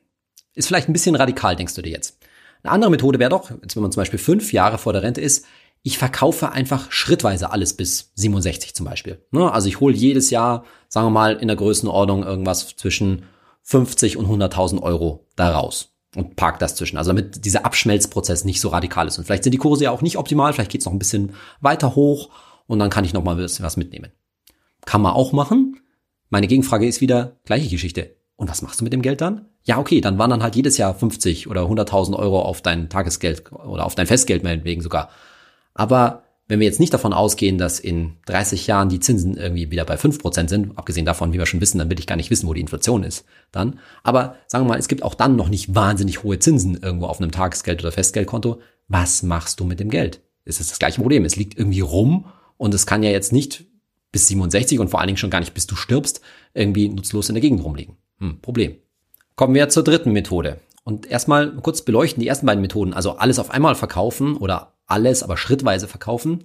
Ist 0.54 0.66
vielleicht 0.66 0.88
ein 0.88 0.92
bisschen 0.92 1.14
radikal, 1.14 1.54
denkst 1.54 1.74
du 1.74 1.82
dir 1.82 1.92
jetzt. 1.92 2.18
Eine 2.64 2.72
andere 2.72 2.90
Methode 2.90 3.20
wäre 3.20 3.30
doch, 3.30 3.52
jetzt 3.52 3.76
wenn 3.76 3.84
man 3.84 3.92
zum 3.92 4.00
Beispiel 4.00 4.18
fünf 4.18 4.52
Jahre 4.52 4.76
vor 4.76 4.92
der 4.92 5.04
Rente 5.04 5.20
ist, 5.20 5.44
ich 5.84 5.96
verkaufe 5.96 6.50
einfach 6.50 6.90
schrittweise 6.90 7.52
alles 7.52 7.72
bis 7.72 8.10
67 8.16 8.74
zum 8.74 8.84
Beispiel. 8.84 9.24
Ne? 9.30 9.52
Also 9.52 9.68
ich 9.68 9.78
hole 9.78 9.94
jedes 9.94 10.30
Jahr, 10.30 10.64
sagen 10.88 11.06
wir 11.06 11.12
mal, 11.12 11.36
in 11.36 11.46
der 11.46 11.56
Größenordnung 11.56 12.24
irgendwas 12.24 12.74
zwischen 12.74 13.26
50 13.62 14.16
und 14.16 14.26
100.000 14.26 14.82
Euro 14.82 15.28
da 15.36 15.52
raus 15.52 15.94
und 16.16 16.36
park 16.36 16.58
das 16.58 16.74
zwischen. 16.74 16.96
Also 16.96 17.10
damit 17.10 17.44
dieser 17.44 17.64
Abschmelzprozess 17.64 18.44
nicht 18.44 18.60
so 18.60 18.68
radikal 18.68 19.06
ist. 19.06 19.18
Und 19.18 19.24
vielleicht 19.24 19.44
sind 19.44 19.52
die 19.52 19.58
Kurse 19.58 19.84
ja 19.84 19.90
auch 19.90 20.02
nicht 20.02 20.18
optimal, 20.18 20.52
vielleicht 20.52 20.70
geht's 20.70 20.86
noch 20.86 20.92
ein 20.92 20.98
bisschen 20.98 21.34
weiter 21.60 21.94
hoch 21.94 22.30
und 22.66 22.78
dann 22.78 22.90
kann 22.90 23.04
ich 23.04 23.12
noch 23.12 23.24
mal 23.24 23.38
was 23.38 23.76
mitnehmen. 23.76 24.12
Kann 24.84 25.02
man 25.02 25.12
auch 25.12 25.32
machen. 25.32 25.80
Meine 26.30 26.46
Gegenfrage 26.46 26.86
ist 26.86 27.00
wieder 27.00 27.36
gleiche 27.44 27.68
Geschichte. 27.68 28.16
Und 28.36 28.48
was 28.48 28.62
machst 28.62 28.80
du 28.80 28.84
mit 28.84 28.92
dem 28.92 29.02
Geld 29.02 29.20
dann? 29.20 29.46
Ja, 29.64 29.78
okay, 29.78 30.00
dann 30.00 30.18
waren 30.18 30.30
dann 30.30 30.42
halt 30.42 30.54
jedes 30.54 30.78
Jahr 30.78 30.94
50 30.94 31.48
oder 31.48 31.62
100.000 31.62 32.14
Euro 32.14 32.40
auf 32.40 32.62
dein 32.62 32.88
Tagesgeld 32.88 33.50
oder 33.52 33.84
auf 33.84 33.96
dein 33.96 34.06
Festgeld 34.06 34.44
meinetwegen 34.44 34.80
sogar. 34.80 35.10
Aber 35.74 36.22
wenn 36.48 36.60
wir 36.60 36.66
jetzt 36.66 36.80
nicht 36.80 36.94
davon 36.94 37.12
ausgehen, 37.12 37.58
dass 37.58 37.78
in 37.78 38.14
30 38.26 38.66
Jahren 38.66 38.88
die 38.88 39.00
Zinsen 39.00 39.36
irgendwie 39.36 39.70
wieder 39.70 39.84
bei 39.84 39.96
5% 39.96 40.48
sind, 40.48 40.78
abgesehen 40.78 41.04
davon, 41.04 41.32
wie 41.34 41.38
wir 41.38 41.44
schon 41.44 41.60
wissen, 41.60 41.78
dann 41.78 41.90
will 41.90 41.98
ich 41.98 42.06
gar 42.06 42.16
nicht 42.16 42.30
wissen, 42.30 42.48
wo 42.48 42.54
die 42.54 42.62
Inflation 42.62 43.04
ist 43.04 43.26
dann. 43.52 43.78
Aber 44.02 44.36
sagen 44.46 44.64
wir 44.64 44.70
mal, 44.70 44.78
es 44.78 44.88
gibt 44.88 45.02
auch 45.02 45.14
dann 45.14 45.36
noch 45.36 45.50
nicht 45.50 45.74
wahnsinnig 45.74 46.22
hohe 46.22 46.38
Zinsen 46.38 46.78
irgendwo 46.82 47.06
auf 47.06 47.20
einem 47.20 47.30
Tagesgeld- 47.30 47.80
oder 47.80 47.92
Festgeldkonto. 47.92 48.60
Was 48.88 49.22
machst 49.22 49.60
du 49.60 49.64
mit 49.64 49.78
dem 49.78 49.90
Geld? 49.90 50.22
Es 50.46 50.58
ist 50.58 50.70
das 50.70 50.78
gleiche 50.78 51.02
Problem. 51.02 51.26
Es 51.26 51.36
liegt 51.36 51.58
irgendwie 51.58 51.80
rum 51.80 52.24
und 52.56 52.72
es 52.72 52.86
kann 52.86 53.02
ja 53.02 53.10
jetzt 53.10 53.32
nicht 53.32 53.66
bis 54.10 54.28
67 54.28 54.80
und 54.80 54.88
vor 54.88 55.00
allen 55.00 55.08
Dingen 55.08 55.18
schon 55.18 55.30
gar 55.30 55.40
nicht 55.40 55.52
bis 55.52 55.66
du 55.66 55.76
stirbst 55.76 56.22
irgendwie 56.54 56.88
nutzlos 56.88 57.28
in 57.28 57.34
der 57.34 57.42
Gegend 57.42 57.62
rumliegen. 57.62 57.96
Hm, 58.20 58.40
Problem. 58.40 58.76
Kommen 59.36 59.54
wir 59.54 59.68
zur 59.68 59.84
dritten 59.84 60.12
Methode. 60.12 60.60
Und 60.82 61.04
erstmal 61.10 61.54
kurz 61.56 61.82
beleuchten 61.82 62.22
die 62.22 62.28
ersten 62.28 62.46
beiden 62.46 62.62
Methoden. 62.62 62.94
Also 62.94 63.18
alles 63.18 63.38
auf 63.38 63.50
einmal 63.50 63.74
verkaufen 63.74 64.38
oder 64.38 64.77
alles, 64.88 65.22
aber 65.22 65.36
schrittweise 65.36 65.88
verkaufen. 65.88 66.42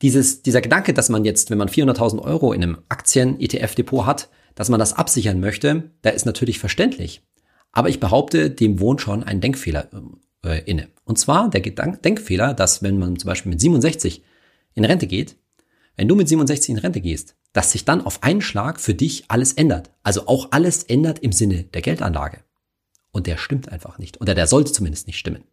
Dieses, 0.00 0.42
dieser 0.42 0.60
Gedanke, 0.60 0.94
dass 0.94 1.08
man 1.08 1.24
jetzt, 1.24 1.50
wenn 1.50 1.58
man 1.58 1.68
400.000 1.68 2.20
Euro 2.20 2.52
in 2.52 2.62
einem 2.62 2.78
Aktien-ETF-Depot 2.88 4.06
hat, 4.06 4.30
dass 4.54 4.68
man 4.68 4.80
das 4.80 4.94
absichern 4.94 5.40
möchte, 5.40 5.90
der 6.02 6.14
ist 6.14 6.26
natürlich 6.26 6.58
verständlich. 6.58 7.22
Aber 7.70 7.88
ich 7.88 8.00
behaupte, 8.00 8.50
dem 8.50 8.80
wohnt 8.80 9.00
schon 9.00 9.22
ein 9.22 9.40
Denkfehler 9.40 9.88
äh, 10.44 10.62
inne. 10.64 10.88
Und 11.04 11.18
zwar 11.18 11.50
der 11.50 11.60
Gedank 11.60 12.02
Denkfehler, 12.02 12.54
dass 12.54 12.82
wenn 12.82 12.98
man 12.98 13.18
zum 13.18 13.28
Beispiel 13.28 13.50
mit 13.50 13.60
67 13.60 14.22
in 14.74 14.84
Rente 14.84 15.06
geht, 15.06 15.36
wenn 15.96 16.08
du 16.08 16.16
mit 16.16 16.28
67 16.28 16.70
in 16.70 16.78
Rente 16.78 17.00
gehst, 17.00 17.36
dass 17.52 17.72
sich 17.72 17.84
dann 17.84 18.04
auf 18.04 18.22
einen 18.22 18.40
Schlag 18.40 18.80
für 18.80 18.94
dich 18.94 19.24
alles 19.28 19.52
ändert. 19.52 19.90
Also 20.02 20.26
auch 20.26 20.48
alles 20.52 20.84
ändert 20.84 21.18
im 21.18 21.32
Sinne 21.32 21.64
der 21.64 21.82
Geldanlage. 21.82 22.38
Und 23.10 23.26
der 23.26 23.36
stimmt 23.36 23.70
einfach 23.70 23.98
nicht. 23.98 24.20
Oder 24.20 24.34
der 24.34 24.46
sollte 24.46 24.72
zumindest 24.72 25.06
nicht 25.06 25.18
stimmen. 25.18 25.44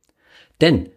Denn 0.61 0.89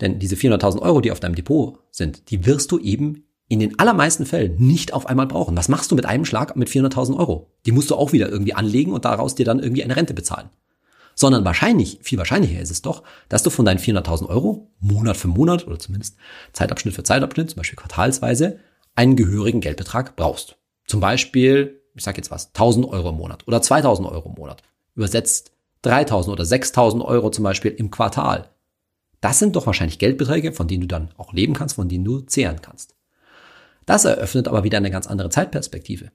denn 0.00 0.18
diese 0.18 0.36
400.000 0.36 0.80
Euro, 0.80 1.00
die 1.00 1.12
auf 1.12 1.20
deinem 1.20 1.34
Depot 1.34 1.78
sind, 1.90 2.30
die 2.30 2.46
wirst 2.46 2.70
du 2.70 2.78
eben 2.78 3.24
in 3.48 3.60
den 3.60 3.78
allermeisten 3.78 4.26
Fällen 4.26 4.56
nicht 4.58 4.92
auf 4.92 5.06
einmal 5.06 5.26
brauchen. 5.26 5.56
Was 5.56 5.68
machst 5.68 5.90
du 5.90 5.96
mit 5.96 6.06
einem 6.06 6.24
Schlag 6.24 6.54
mit 6.56 6.68
400.000 6.68 7.16
Euro? 7.16 7.50
Die 7.64 7.72
musst 7.72 7.90
du 7.90 7.96
auch 7.96 8.12
wieder 8.12 8.28
irgendwie 8.28 8.54
anlegen 8.54 8.92
und 8.92 9.04
daraus 9.04 9.34
dir 9.34 9.46
dann 9.46 9.58
irgendwie 9.58 9.82
eine 9.82 9.96
Rente 9.96 10.14
bezahlen. 10.14 10.50
Sondern 11.14 11.44
wahrscheinlich, 11.44 11.98
viel 12.02 12.18
wahrscheinlicher 12.18 12.60
ist 12.60 12.70
es 12.70 12.82
doch, 12.82 13.02
dass 13.28 13.42
du 13.42 13.50
von 13.50 13.64
deinen 13.64 13.78
400.000 13.78 14.28
Euro 14.28 14.70
Monat 14.80 15.16
für 15.16 15.28
Monat 15.28 15.66
oder 15.66 15.78
zumindest 15.78 16.16
Zeitabschnitt 16.52 16.94
für 16.94 17.02
Zeitabschnitt, 17.02 17.50
zum 17.50 17.56
Beispiel 17.56 17.76
quartalsweise, 17.76 18.60
einen 18.94 19.16
gehörigen 19.16 19.60
Geldbetrag 19.60 20.14
brauchst. 20.14 20.56
Zum 20.86 21.00
Beispiel, 21.00 21.80
ich 21.94 22.04
sag 22.04 22.16
jetzt 22.18 22.30
was, 22.30 22.48
1000 22.48 22.86
Euro 22.86 23.08
im 23.08 23.16
Monat 23.16 23.48
oder 23.48 23.62
2000 23.62 24.08
Euro 24.08 24.28
im 24.28 24.34
Monat. 24.34 24.62
Übersetzt 24.94 25.52
3000 25.82 26.32
oder 26.32 26.44
6000 26.44 27.02
Euro 27.02 27.30
zum 27.30 27.44
Beispiel 27.44 27.72
im 27.72 27.90
Quartal. 27.90 28.50
Das 29.20 29.38
sind 29.38 29.56
doch 29.56 29.66
wahrscheinlich 29.66 29.98
Geldbeträge, 29.98 30.52
von 30.52 30.68
denen 30.68 30.82
du 30.82 30.86
dann 30.86 31.10
auch 31.16 31.32
leben 31.32 31.54
kannst, 31.54 31.76
von 31.76 31.88
denen 31.88 32.04
du 32.04 32.20
zehren 32.20 32.62
kannst. 32.62 32.94
Das 33.86 34.04
eröffnet 34.04 34.48
aber 34.48 34.64
wieder 34.64 34.78
eine 34.78 34.90
ganz 34.90 35.06
andere 35.06 35.30
Zeitperspektive. 35.30 36.10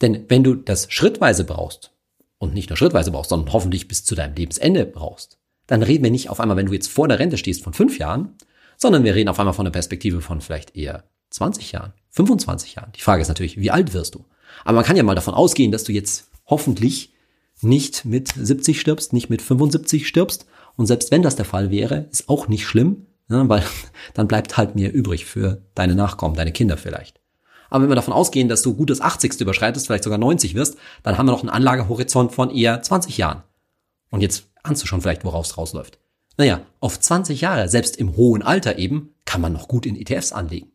Denn 0.00 0.26
wenn 0.28 0.44
du 0.44 0.54
das 0.54 0.86
schrittweise 0.90 1.44
brauchst, 1.44 1.92
und 2.40 2.54
nicht 2.54 2.70
nur 2.70 2.76
schrittweise 2.76 3.12
brauchst, 3.12 3.30
sondern 3.30 3.52
hoffentlich 3.52 3.86
bis 3.86 4.04
zu 4.04 4.14
deinem 4.14 4.34
Lebensende 4.34 4.86
brauchst, 4.86 5.38
dann 5.66 5.82
reden 5.82 6.02
wir 6.02 6.10
nicht 6.10 6.30
auf 6.30 6.40
einmal, 6.40 6.56
wenn 6.56 6.66
du 6.66 6.72
jetzt 6.72 6.88
vor 6.88 7.06
der 7.06 7.18
Rente 7.18 7.36
stehst, 7.36 7.62
von 7.62 7.74
fünf 7.74 7.98
Jahren, 7.98 8.34
sondern 8.76 9.04
wir 9.04 9.14
reden 9.14 9.28
auf 9.28 9.38
einmal 9.38 9.54
von 9.54 9.66
einer 9.66 9.72
Perspektive 9.72 10.20
von 10.22 10.40
vielleicht 10.40 10.74
eher 10.74 11.04
20 11.28 11.72
Jahren, 11.72 11.92
25 12.10 12.74
Jahren. 12.74 12.92
Die 12.96 13.02
Frage 13.02 13.22
ist 13.22 13.28
natürlich, 13.28 13.60
wie 13.60 13.70
alt 13.70 13.92
wirst 13.92 14.14
du? 14.14 14.24
Aber 14.64 14.76
man 14.76 14.84
kann 14.84 14.96
ja 14.96 15.02
mal 15.02 15.14
davon 15.14 15.34
ausgehen, 15.34 15.70
dass 15.70 15.84
du 15.84 15.92
jetzt 15.92 16.30
hoffentlich 16.46 17.12
nicht 17.60 18.06
mit 18.06 18.32
70 18.34 18.80
stirbst, 18.80 19.12
nicht 19.12 19.28
mit 19.28 19.42
75 19.42 20.08
stirbst, 20.08 20.46
und 20.80 20.86
selbst 20.86 21.10
wenn 21.10 21.20
das 21.20 21.36
der 21.36 21.44
Fall 21.44 21.70
wäre, 21.70 22.08
ist 22.10 22.30
auch 22.30 22.48
nicht 22.48 22.64
schlimm, 22.66 23.06
ne, 23.28 23.46
weil 23.50 23.62
dann 24.14 24.26
bleibt 24.26 24.56
halt 24.56 24.76
mehr 24.76 24.94
übrig 24.94 25.26
für 25.26 25.60
deine 25.74 25.94
Nachkommen, 25.94 26.36
deine 26.36 26.52
Kinder 26.52 26.78
vielleicht. 26.78 27.20
Aber 27.68 27.82
wenn 27.82 27.90
wir 27.90 27.96
davon 27.96 28.14
ausgehen, 28.14 28.48
dass 28.48 28.62
du 28.62 28.74
gutes 28.74 29.02
80. 29.02 29.42
überschreitest, 29.42 29.86
vielleicht 29.86 30.04
sogar 30.04 30.18
90 30.18 30.54
wirst, 30.54 30.78
dann 31.02 31.18
haben 31.18 31.26
wir 31.26 31.32
noch 31.32 31.42
einen 31.42 31.50
Anlagehorizont 31.50 32.32
von 32.32 32.48
eher 32.48 32.80
20 32.80 33.18
Jahren. 33.18 33.42
Und 34.08 34.22
jetzt 34.22 34.44
ahnst 34.62 34.82
du 34.82 34.86
schon 34.86 35.02
vielleicht, 35.02 35.22
worauf 35.22 35.44
es 35.44 35.58
rausläuft. 35.58 35.98
Naja, 36.38 36.62
auf 36.80 36.98
20 36.98 37.42
Jahre, 37.42 37.68
selbst 37.68 37.98
im 37.98 38.16
hohen 38.16 38.40
Alter 38.40 38.78
eben, 38.78 39.14
kann 39.26 39.42
man 39.42 39.52
noch 39.52 39.68
gut 39.68 39.84
in 39.84 39.96
ETFs 39.96 40.32
anlegen. 40.32 40.72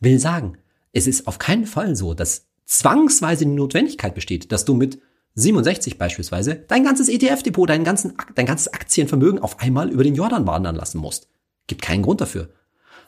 Will 0.00 0.18
sagen, 0.18 0.56
es 0.94 1.06
ist 1.06 1.26
auf 1.26 1.38
keinen 1.38 1.66
Fall 1.66 1.96
so, 1.96 2.14
dass 2.14 2.46
zwangsweise 2.64 3.44
die 3.44 3.50
Notwendigkeit 3.50 4.14
besteht, 4.14 4.52
dass 4.52 4.64
du 4.64 4.72
mit 4.72 4.98
67 5.38 5.98
beispielsweise 5.98 6.56
dein 6.66 6.84
ganzes 6.84 7.08
ETF-Depot, 7.08 7.68
dein, 7.68 7.84
dein 7.84 8.46
ganzes 8.46 8.72
Aktienvermögen 8.72 9.38
auf 9.38 9.60
einmal 9.60 9.88
über 9.90 10.02
den 10.02 10.16
Jordan 10.16 10.46
wandern 10.46 10.74
lassen 10.74 10.98
musst. 10.98 11.28
Gibt 11.68 11.82
keinen 11.82 12.02
Grund 12.02 12.20
dafür. 12.20 12.50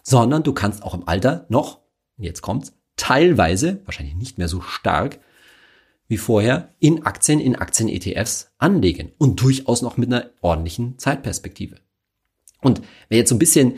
Sondern 0.03 0.43
du 0.43 0.53
kannst 0.53 0.83
auch 0.83 0.95
im 0.95 1.07
Alter 1.09 1.47
noch, 1.49 1.81
jetzt 2.17 2.41
kommt's, 2.41 2.73
teilweise, 2.97 3.81
wahrscheinlich 3.85 4.15
nicht 4.15 4.39
mehr 4.39 4.49
so 4.49 4.61
stark 4.61 5.19
wie 6.07 6.19
vorher, 6.19 6.75
in 6.79 7.05
Aktien, 7.05 7.41
in 7.41 7.57
Aktien-ETFs 7.57 8.53
anlegen 8.59 9.13
und 9.19 9.41
durchaus 9.41 9.83
noch 9.83 9.97
mit 9.97 10.13
einer 10.13 10.31
ordentlichen 10.41 10.99
Zeitperspektive. 10.99 11.77
Und 12.61 12.83
wenn 13.09 13.19
jetzt 13.19 13.29
so 13.29 13.35
ein 13.35 13.39
bisschen 13.39 13.75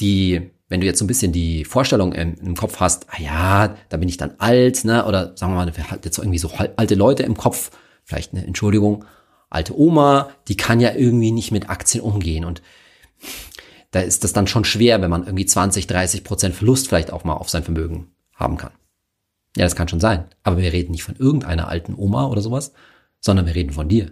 die, 0.00 0.50
wenn 0.68 0.80
du 0.80 0.86
jetzt 0.86 0.98
so 0.98 1.04
ein 1.04 1.08
bisschen 1.08 1.32
die 1.32 1.64
Vorstellung 1.64 2.12
im, 2.12 2.34
im 2.34 2.56
Kopf 2.56 2.80
hast, 2.80 3.06
ah 3.10 3.20
ja, 3.20 3.76
da 3.88 3.96
bin 3.96 4.08
ich 4.08 4.16
dann 4.16 4.34
alt, 4.38 4.84
ne, 4.84 5.04
oder 5.04 5.36
sagen 5.36 5.52
wir 5.52 5.64
mal, 5.64 5.90
halt 5.90 6.04
jetzt 6.04 6.18
irgendwie 6.18 6.38
so 6.38 6.50
alte 6.76 6.94
Leute 6.94 7.22
im 7.22 7.36
Kopf, 7.36 7.70
vielleicht 8.04 8.32
eine 8.32 8.46
Entschuldigung, 8.46 9.04
alte 9.50 9.78
Oma, 9.78 10.30
die 10.48 10.56
kann 10.56 10.80
ja 10.80 10.92
irgendwie 10.94 11.32
nicht 11.32 11.52
mit 11.52 11.70
Aktien 11.70 12.02
umgehen 12.02 12.44
und 12.44 12.62
da 13.90 14.00
ist 14.00 14.24
das 14.24 14.32
dann 14.32 14.48
schon 14.48 14.64
schwer, 14.64 15.00
wenn 15.02 15.10
man 15.10 15.24
irgendwie 15.24 15.46
20, 15.46 15.86
30 15.86 16.24
Prozent 16.24 16.54
Verlust 16.54 16.88
vielleicht 16.88 17.12
auch 17.12 17.22
mal 17.22 17.34
auf 17.34 17.48
sein 17.48 17.62
Vermögen 17.62 18.08
haben 18.34 18.56
kann. 18.56 18.72
Ja, 19.56 19.62
das 19.64 19.76
kann 19.76 19.86
schon 19.86 20.00
sein. 20.00 20.24
Aber 20.42 20.58
wir 20.58 20.72
reden 20.72 20.90
nicht 20.90 21.04
von 21.04 21.14
irgendeiner 21.14 21.68
alten 21.68 21.94
Oma 21.94 22.26
oder 22.26 22.40
sowas, 22.40 22.72
sondern 23.20 23.46
wir 23.46 23.54
reden 23.54 23.70
von 23.72 23.88
dir. 23.88 24.10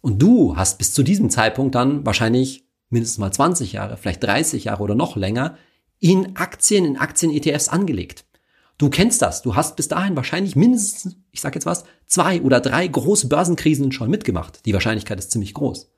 Und 0.00 0.22
du 0.22 0.56
hast 0.56 0.78
bis 0.78 0.94
zu 0.94 1.02
diesem 1.02 1.30
Zeitpunkt 1.30 1.74
dann 1.74 2.06
wahrscheinlich 2.06 2.68
mindestens 2.88 3.18
mal 3.18 3.32
20 3.32 3.72
Jahre, 3.72 3.96
vielleicht 3.96 4.22
30 4.22 4.64
Jahre 4.64 4.84
oder 4.84 4.94
noch 4.94 5.16
länger 5.16 5.56
in 5.98 6.36
Aktien, 6.36 6.84
in 6.84 6.96
Aktien-ETFs 6.96 7.68
angelegt. 7.68 8.25
Du 8.78 8.90
kennst 8.90 9.22
das. 9.22 9.42
Du 9.42 9.56
hast 9.56 9.76
bis 9.76 9.88
dahin 9.88 10.16
wahrscheinlich 10.16 10.54
mindestens, 10.54 11.16
ich 11.30 11.40
sag 11.40 11.54
jetzt 11.54 11.66
was, 11.66 11.84
zwei 12.06 12.42
oder 12.42 12.60
drei 12.60 12.86
große 12.86 13.28
Börsenkrisen 13.28 13.90
schon 13.92 14.10
mitgemacht. 14.10 14.66
Die 14.66 14.74
Wahrscheinlichkeit 14.74 15.18
ist 15.18 15.30
ziemlich 15.30 15.54
groß. 15.54 15.90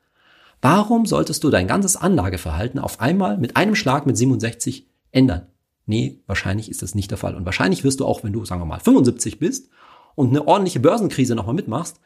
Warum 0.63 1.07
solltest 1.07 1.43
du 1.45 1.51
dein 1.51 1.67
ganzes 1.67 1.97
Anlageverhalten 1.97 2.81
auf 2.81 3.01
einmal 3.01 3.39
mit 3.39 3.57
einem 3.57 3.75
Schlag 3.75 4.07
mit 4.07 4.17
67 4.17 4.89
ändern? 5.11 5.47
Nee, 5.87 6.21
wahrscheinlich 6.27 6.71
ist 6.71 6.83
das 6.83 6.95
nicht 6.95 7.11
der 7.11 7.19
Fall. 7.19 7.35
Und 7.35 7.47
wahrscheinlich 7.47 7.83
wirst 7.83 8.01
du 8.01 8.07
auch, 8.07 8.23
wenn 8.23 8.33
du, 8.33 8.45
sagen 8.45 8.61
wir 8.61 8.67
mal, 8.67 8.81
75 8.81 9.39
bist 9.39 9.71
und 10.15 10.31
eine 10.31 10.47
ordentliche 10.47 10.81
Börsenkrise 10.81 11.35
nochmal 11.35 11.55
mitmachst, 11.55 12.01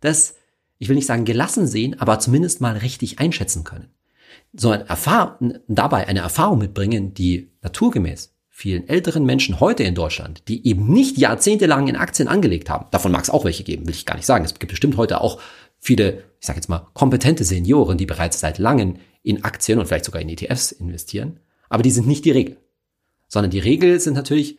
das, 0.00 0.34
ich 0.78 0.88
will 0.88 0.96
nicht 0.96 1.06
sagen 1.06 1.24
gelassen 1.24 1.66
sehen, 1.66 2.00
aber 2.00 2.18
zumindest 2.18 2.60
mal 2.60 2.76
richtig 2.76 3.18
einschätzen 3.18 3.64
können. 3.64 3.88
So 4.52 4.70
ein 4.70 4.86
Erfahrung, 4.86 5.58
dabei 5.68 6.08
eine 6.08 6.20
Erfahrung 6.20 6.58
mitbringen, 6.58 7.14
die 7.14 7.52
naturgemäß 7.62 8.34
vielen 8.58 8.88
älteren 8.88 9.24
Menschen 9.24 9.60
heute 9.60 9.84
in 9.84 9.94
Deutschland, 9.94 10.42
die 10.48 10.66
eben 10.66 10.92
nicht 10.92 11.16
jahrzehntelang 11.16 11.88
in 11.88 11.96
Aktien 11.96 12.28
angelegt 12.28 12.70
haben, 12.70 12.86
davon 12.90 13.12
mag 13.12 13.22
es 13.22 13.30
auch 13.30 13.44
welche 13.44 13.64
geben, 13.64 13.86
will 13.86 13.94
ich 13.94 14.06
gar 14.06 14.16
nicht 14.16 14.26
sagen. 14.26 14.44
Es 14.44 14.58
gibt 14.58 14.70
bestimmt 14.70 14.96
heute 14.96 15.20
auch 15.20 15.40
viele, 15.78 16.24
ich 16.40 16.46
sage 16.46 16.58
jetzt 16.58 16.68
mal, 16.68 16.88
kompetente 16.92 17.44
Senioren, 17.44 17.98
die 17.98 18.06
bereits 18.06 18.40
seit 18.40 18.58
langem 18.58 18.96
in 19.22 19.44
Aktien 19.44 19.78
und 19.78 19.86
vielleicht 19.86 20.06
sogar 20.06 20.22
in 20.22 20.28
ETFs 20.28 20.72
investieren, 20.72 21.40
aber 21.68 21.82
die 21.82 21.90
sind 21.90 22.06
nicht 22.06 22.24
die 22.24 22.30
Regel 22.30 22.56
sondern 23.28 23.50
die 23.50 23.58
Regel 23.58 24.00
sind 24.00 24.14
natürlich 24.14 24.58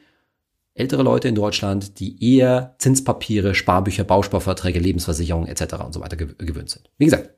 ältere 0.76 1.04
Leute 1.04 1.28
in 1.28 1.36
Deutschland, 1.36 2.00
die 2.00 2.36
eher 2.36 2.76
Zinspapiere, 2.78 3.54
Sparbücher, 3.56 4.06
Bausparverträge, 4.06 4.80
Lebensversicherungen 4.80 5.50
etc. 5.50 5.76
und 5.86 5.94
so 5.94 6.00
weiter 6.00 6.16
gewöhnt 6.16 6.70
sind. 6.70 6.90
Wie 6.98 7.06
gesagt, 7.06 7.32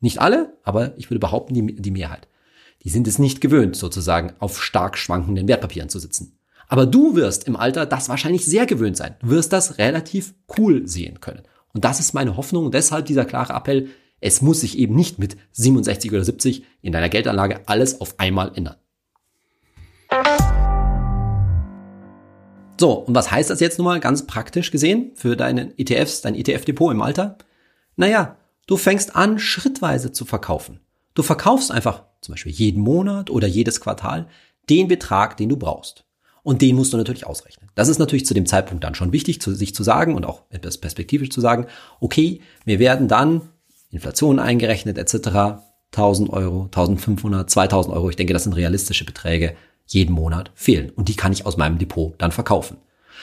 nicht 0.00 0.20
alle, 0.20 0.56
aber 0.64 0.98
ich 0.98 1.10
würde 1.10 1.20
behaupten, 1.20 1.54
die, 1.54 1.76
die 1.76 1.90
Mehrheit. 1.90 2.26
Die 2.82 2.90
sind 2.90 3.06
es 3.06 3.18
nicht 3.18 3.40
gewöhnt, 3.40 3.76
sozusagen 3.76 4.32
auf 4.38 4.62
stark 4.62 4.96
schwankenden 4.96 5.48
Wertpapieren 5.48 5.88
zu 5.88 5.98
sitzen. 5.98 6.38
Aber 6.66 6.86
du 6.86 7.16
wirst 7.16 7.46
im 7.46 7.56
Alter 7.56 7.84
das 7.84 8.08
wahrscheinlich 8.08 8.46
sehr 8.46 8.64
gewöhnt 8.64 8.96
sein. 8.96 9.16
Du 9.20 9.30
wirst 9.30 9.52
das 9.52 9.78
relativ 9.78 10.34
cool 10.56 10.86
sehen 10.86 11.20
können. 11.20 11.42
Und 11.74 11.84
das 11.84 12.00
ist 12.00 12.14
meine 12.14 12.36
Hoffnung 12.36 12.70
deshalb 12.70 13.06
dieser 13.06 13.24
klare 13.24 13.52
Appell, 13.52 13.88
es 14.20 14.42
muss 14.42 14.60
sich 14.60 14.78
eben 14.78 14.94
nicht 14.94 15.18
mit 15.18 15.36
67 15.52 16.12
oder 16.12 16.24
70 16.24 16.64
in 16.82 16.92
deiner 16.92 17.08
Geldanlage 17.08 17.60
alles 17.66 18.00
auf 18.00 18.18
einmal 18.18 18.52
ändern. 18.54 18.76
So, 22.78 22.92
und 22.92 23.14
was 23.14 23.30
heißt 23.30 23.50
das 23.50 23.60
jetzt 23.60 23.78
nun 23.78 23.86
mal 23.86 24.00
ganz 24.00 24.26
praktisch 24.26 24.70
gesehen 24.70 25.12
für 25.14 25.36
deine 25.36 25.78
ETFs, 25.78 26.22
dein 26.22 26.34
ETF-Depot 26.34 26.92
im 26.92 27.02
Alter? 27.02 27.36
Naja, 27.96 28.36
du 28.66 28.76
fängst 28.76 29.16
an, 29.16 29.38
schrittweise 29.38 30.12
zu 30.12 30.24
verkaufen. 30.24 30.80
Du 31.14 31.22
verkaufst 31.22 31.70
einfach 31.70 32.04
zum 32.20 32.34
Beispiel 32.34 32.52
jeden 32.52 32.82
Monat 32.82 33.30
oder 33.30 33.46
jedes 33.46 33.80
Quartal 33.80 34.28
den 34.68 34.88
Betrag, 34.88 35.36
den 35.36 35.48
du 35.48 35.56
brauchst. 35.56 36.04
Und 36.42 36.62
den 36.62 36.76
musst 36.76 36.92
du 36.92 36.96
natürlich 36.96 37.26
ausrechnen. 37.26 37.70
Das 37.74 37.88
ist 37.88 37.98
natürlich 37.98 38.24
zu 38.24 38.34
dem 38.34 38.46
Zeitpunkt 38.46 38.84
dann 38.84 38.94
schon 38.94 39.12
wichtig, 39.12 39.40
zu, 39.40 39.54
sich 39.54 39.74
zu 39.74 39.82
sagen 39.82 40.14
und 40.14 40.24
auch 40.24 40.42
etwas 40.50 40.78
perspektivisch 40.78 41.30
zu 41.30 41.40
sagen, 41.40 41.66
okay, 42.00 42.40
wir 42.64 42.78
werden 42.78 43.08
dann 43.08 43.42
Inflation 43.90 44.38
eingerechnet 44.38 44.96
etc. 44.96 45.62
1000 45.92 46.30
Euro, 46.30 46.64
1500, 46.64 47.50
2000 47.50 47.94
Euro. 47.94 48.08
Ich 48.08 48.16
denke, 48.16 48.32
das 48.32 48.44
sind 48.44 48.54
realistische 48.54 49.04
Beträge 49.04 49.54
jeden 49.86 50.14
Monat 50.14 50.52
fehlen. 50.54 50.90
Und 50.90 51.08
die 51.08 51.16
kann 51.16 51.32
ich 51.32 51.46
aus 51.46 51.56
meinem 51.56 51.78
Depot 51.78 52.14
dann 52.18 52.32
verkaufen. 52.32 52.78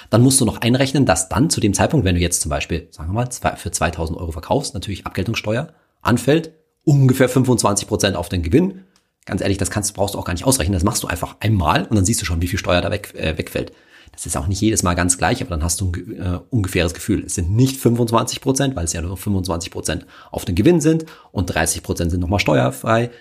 Dann 0.09 0.21
musst 0.21 0.39
du 0.39 0.45
noch 0.45 0.61
einrechnen, 0.61 1.05
dass 1.05 1.29
dann 1.29 1.49
zu 1.49 1.59
dem 1.59 1.73
Zeitpunkt, 1.73 2.05
wenn 2.05 2.15
du 2.15 2.21
jetzt 2.21 2.41
zum 2.41 2.49
Beispiel, 2.49 2.87
sagen 2.91 3.09
wir 3.09 3.13
mal, 3.13 3.55
für 3.55 3.71
2000 3.71 4.17
Euro 4.19 4.31
verkaufst, 4.31 4.73
natürlich 4.73 5.05
Abgeltungssteuer 5.05 5.69
anfällt, 6.01 6.51
ungefähr 6.83 7.29
25 7.29 7.87
Prozent 7.87 8.15
auf 8.15 8.29
den 8.29 8.43
Gewinn. 8.43 8.83
Ganz 9.27 9.41
ehrlich, 9.41 9.57
das 9.57 9.69
kannst, 9.69 9.93
brauchst 9.93 10.15
du 10.15 10.19
auch 10.19 10.25
gar 10.25 10.33
nicht 10.33 10.45
ausrechnen. 10.45 10.73
Das 10.73 10.83
machst 10.83 11.03
du 11.03 11.07
einfach 11.07 11.35
einmal 11.41 11.83
und 11.83 11.95
dann 11.95 12.05
siehst 12.05 12.21
du 12.21 12.25
schon, 12.25 12.41
wie 12.41 12.47
viel 12.47 12.57
Steuer 12.57 12.81
da 12.81 12.89
weg, 12.89 13.13
äh, 13.13 13.37
wegfällt. 13.37 13.73
Das 14.13 14.25
ist 14.25 14.37
auch 14.37 14.47
nicht 14.47 14.61
jedes 14.61 14.83
Mal 14.83 14.93
ganz 14.95 15.17
gleich, 15.17 15.41
aber 15.41 15.49
dann 15.49 15.63
hast 15.63 15.81
du 15.81 15.91
ein 15.91 16.19
äh, 16.19 16.39
ungefähres 16.49 16.93
Gefühl. 16.93 17.25
Es 17.25 17.35
sind 17.35 17.51
nicht 17.51 17.75
25 17.77 18.39
Prozent, 18.39 18.75
weil 18.75 18.85
es 18.85 18.93
ja 18.93 19.01
nur 19.01 19.17
25 19.17 19.69
Prozent 19.69 20.05
auf 20.31 20.45
den 20.45 20.55
Gewinn 20.55 20.79
sind 20.79 21.05
und 21.33 21.47
30 21.47 21.83
Prozent 21.83 22.09
sind 22.09 22.21
nochmal 22.21 22.39
steuerfrei 22.39 23.11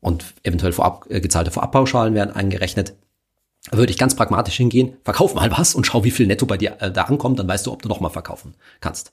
und 0.00 0.24
eventuell 0.42 0.72
vorab, 0.72 1.04
äh, 1.10 1.20
gezahlte 1.20 1.50
Vorabpauschalen 1.50 2.14
werden 2.14 2.34
eingerechnet. 2.34 2.94
Da 3.70 3.76
würde 3.76 3.92
ich 3.92 3.98
ganz 3.98 4.16
pragmatisch 4.16 4.56
hingehen, 4.56 4.96
verkauf 5.04 5.34
mal 5.34 5.50
was 5.50 5.74
und 5.74 5.86
schau, 5.86 6.02
wie 6.02 6.10
viel 6.10 6.26
netto 6.26 6.46
bei 6.46 6.56
dir 6.56 6.78
äh, 6.80 6.90
da 6.90 7.02
ankommt, 7.02 7.38
dann 7.38 7.46
weißt 7.46 7.66
du, 7.66 7.72
ob 7.72 7.82
du 7.82 7.88
nochmal 7.88 8.10
verkaufen 8.10 8.54
kannst. 8.80 9.12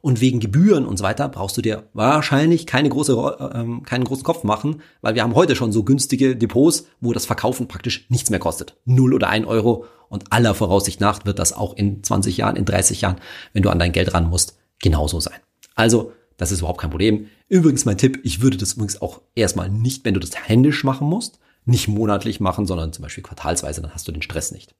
Und 0.00 0.20
wegen 0.20 0.40
Gebühren 0.40 0.86
und 0.86 0.96
so 0.96 1.04
weiter 1.04 1.28
brauchst 1.28 1.56
du 1.56 1.62
dir 1.62 1.88
wahrscheinlich 1.92 2.66
keine 2.66 2.88
große, 2.88 3.12
äh, 3.12 3.84
keinen 3.84 4.04
großen 4.04 4.24
Kopf 4.24 4.44
machen, 4.44 4.82
weil 5.00 5.14
wir 5.14 5.22
haben 5.22 5.34
heute 5.34 5.56
schon 5.56 5.72
so 5.72 5.82
günstige 5.82 6.36
Depots, 6.36 6.86
wo 7.00 7.12
das 7.12 7.26
Verkaufen 7.26 7.68
praktisch 7.68 8.06
nichts 8.08 8.30
mehr 8.30 8.38
kostet. 8.38 8.76
Null 8.84 9.14
oder 9.14 9.28
ein 9.28 9.44
Euro. 9.44 9.86
Und 10.08 10.32
aller 10.32 10.54
Voraussicht 10.54 11.00
nach 11.00 11.26
wird 11.26 11.38
das 11.38 11.52
auch 11.52 11.76
in 11.76 12.02
20 12.02 12.38
Jahren, 12.38 12.56
in 12.56 12.64
30 12.64 13.02
Jahren, 13.02 13.16
wenn 13.52 13.62
du 13.62 13.70
an 13.70 13.78
dein 13.78 13.92
Geld 13.92 14.14
ran 14.14 14.30
musst, 14.30 14.58
genauso 14.80 15.20
sein. 15.20 15.38
Also 15.74 16.12
das 16.38 16.52
ist 16.52 16.60
überhaupt 16.60 16.80
kein 16.80 16.90
Problem. 16.90 17.26
Übrigens 17.48 17.84
mein 17.84 17.98
Tipp, 17.98 18.20
ich 18.22 18.40
würde 18.40 18.56
das 18.56 18.74
übrigens 18.74 19.02
auch 19.02 19.20
erstmal 19.34 19.68
nicht, 19.68 20.04
wenn 20.04 20.14
du 20.14 20.20
das 20.20 20.48
händisch 20.48 20.84
machen 20.84 21.06
musst, 21.08 21.40
nicht 21.66 21.88
monatlich 21.88 22.40
machen, 22.40 22.66
sondern 22.66 22.92
zum 22.92 23.02
Beispiel 23.02 23.24
quartalsweise, 23.24 23.82
dann 23.82 23.92
hast 23.92 24.08
du 24.08 24.12
den 24.12 24.22
Stress 24.22 24.52
nicht. 24.52 24.74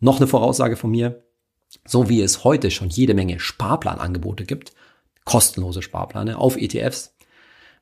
Noch 0.00 0.16
eine 0.16 0.26
Voraussage 0.26 0.76
von 0.76 0.90
mir. 0.90 1.22
So 1.86 2.08
wie 2.08 2.20
es 2.20 2.44
heute 2.44 2.70
schon 2.70 2.88
jede 2.88 3.14
Menge 3.14 3.40
Sparplanangebote 3.40 4.44
gibt, 4.44 4.72
kostenlose 5.24 5.82
Sparplane 5.82 6.38
auf 6.38 6.56
ETFs, 6.56 7.14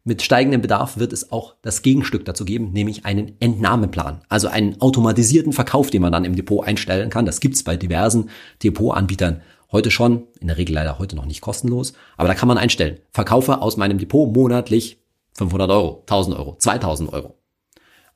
mit 0.04 0.22
steigendem 0.22 0.62
Bedarf 0.62 0.96
wird 0.96 1.12
es 1.12 1.32
auch 1.32 1.56
das 1.60 1.82
Gegenstück 1.82 2.24
dazu 2.24 2.44
geben, 2.46 2.72
nämlich 2.72 3.04
einen 3.04 3.32
Entnahmeplan, 3.40 4.22
also 4.28 4.48
einen 4.48 4.80
automatisierten 4.80 5.52
Verkauf, 5.52 5.90
den 5.90 6.00
man 6.00 6.12
dann 6.12 6.24
im 6.24 6.34
Depot 6.34 6.66
einstellen 6.66 7.10
kann. 7.10 7.26
Das 7.26 7.40
gibt's 7.40 7.62
bei 7.62 7.76
diversen 7.76 8.30
Depotanbietern 8.62 9.42
Heute 9.70 9.90
schon, 9.90 10.26
in 10.40 10.46
der 10.46 10.56
Regel 10.56 10.74
leider 10.74 10.98
heute 10.98 11.14
noch 11.14 11.26
nicht 11.26 11.42
kostenlos, 11.42 11.92
aber 12.16 12.26
da 12.26 12.34
kann 12.34 12.48
man 12.48 12.56
einstellen. 12.56 13.00
Verkaufe 13.10 13.60
aus 13.60 13.76
meinem 13.76 13.98
Depot 13.98 14.34
monatlich 14.34 14.98
500 15.34 15.70
Euro, 15.70 15.98
1000 16.06 16.36
Euro, 16.38 16.56
2000 16.58 17.12
Euro. 17.12 17.34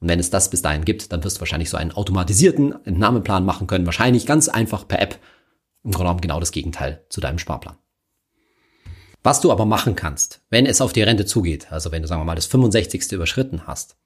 Und 0.01 0.09
wenn 0.09 0.19
es 0.19 0.31
das 0.31 0.49
bis 0.49 0.63
dahin 0.63 0.87
gibt, 0.87 1.13
dann 1.13 1.23
wirst 1.23 1.37
du 1.37 1.41
wahrscheinlich 1.41 1.69
so 1.69 1.77
einen 1.77 1.93
automatisierten 1.93 2.75
Entnahmeplan 2.87 3.45
machen 3.45 3.67
können. 3.67 3.85
Wahrscheinlich 3.85 4.25
ganz 4.25 4.49
einfach 4.49 4.89
per 4.89 5.03
App. 5.03 5.19
Im 5.85 5.93
Grunde 5.93 6.21
genau 6.21 6.41
das 6.41 6.53
Gegenteil 6.53 7.05
zu 7.09 7.21
deinem 7.21 7.39
Sparplan. 7.39 7.77
Was 9.23 9.41
du 9.41 9.53
aber 9.53 9.67
machen 9.67 9.95
kannst, 9.95 10.41
wenn 10.51 10.67
es 10.67 10.81
auf 10.81 10.93
die 10.93 11.03
Rente 11.03 11.27
zugeht, 11.27 11.71
also 11.71 11.93
wenn 11.93 12.03
du 12.03 12.09
sagen 12.09 12.21
wir 12.21 12.25
mal 12.25 12.35
das 12.35 12.47
65. 12.47 13.13
überschritten 13.13 13.67
hast, 13.67 13.97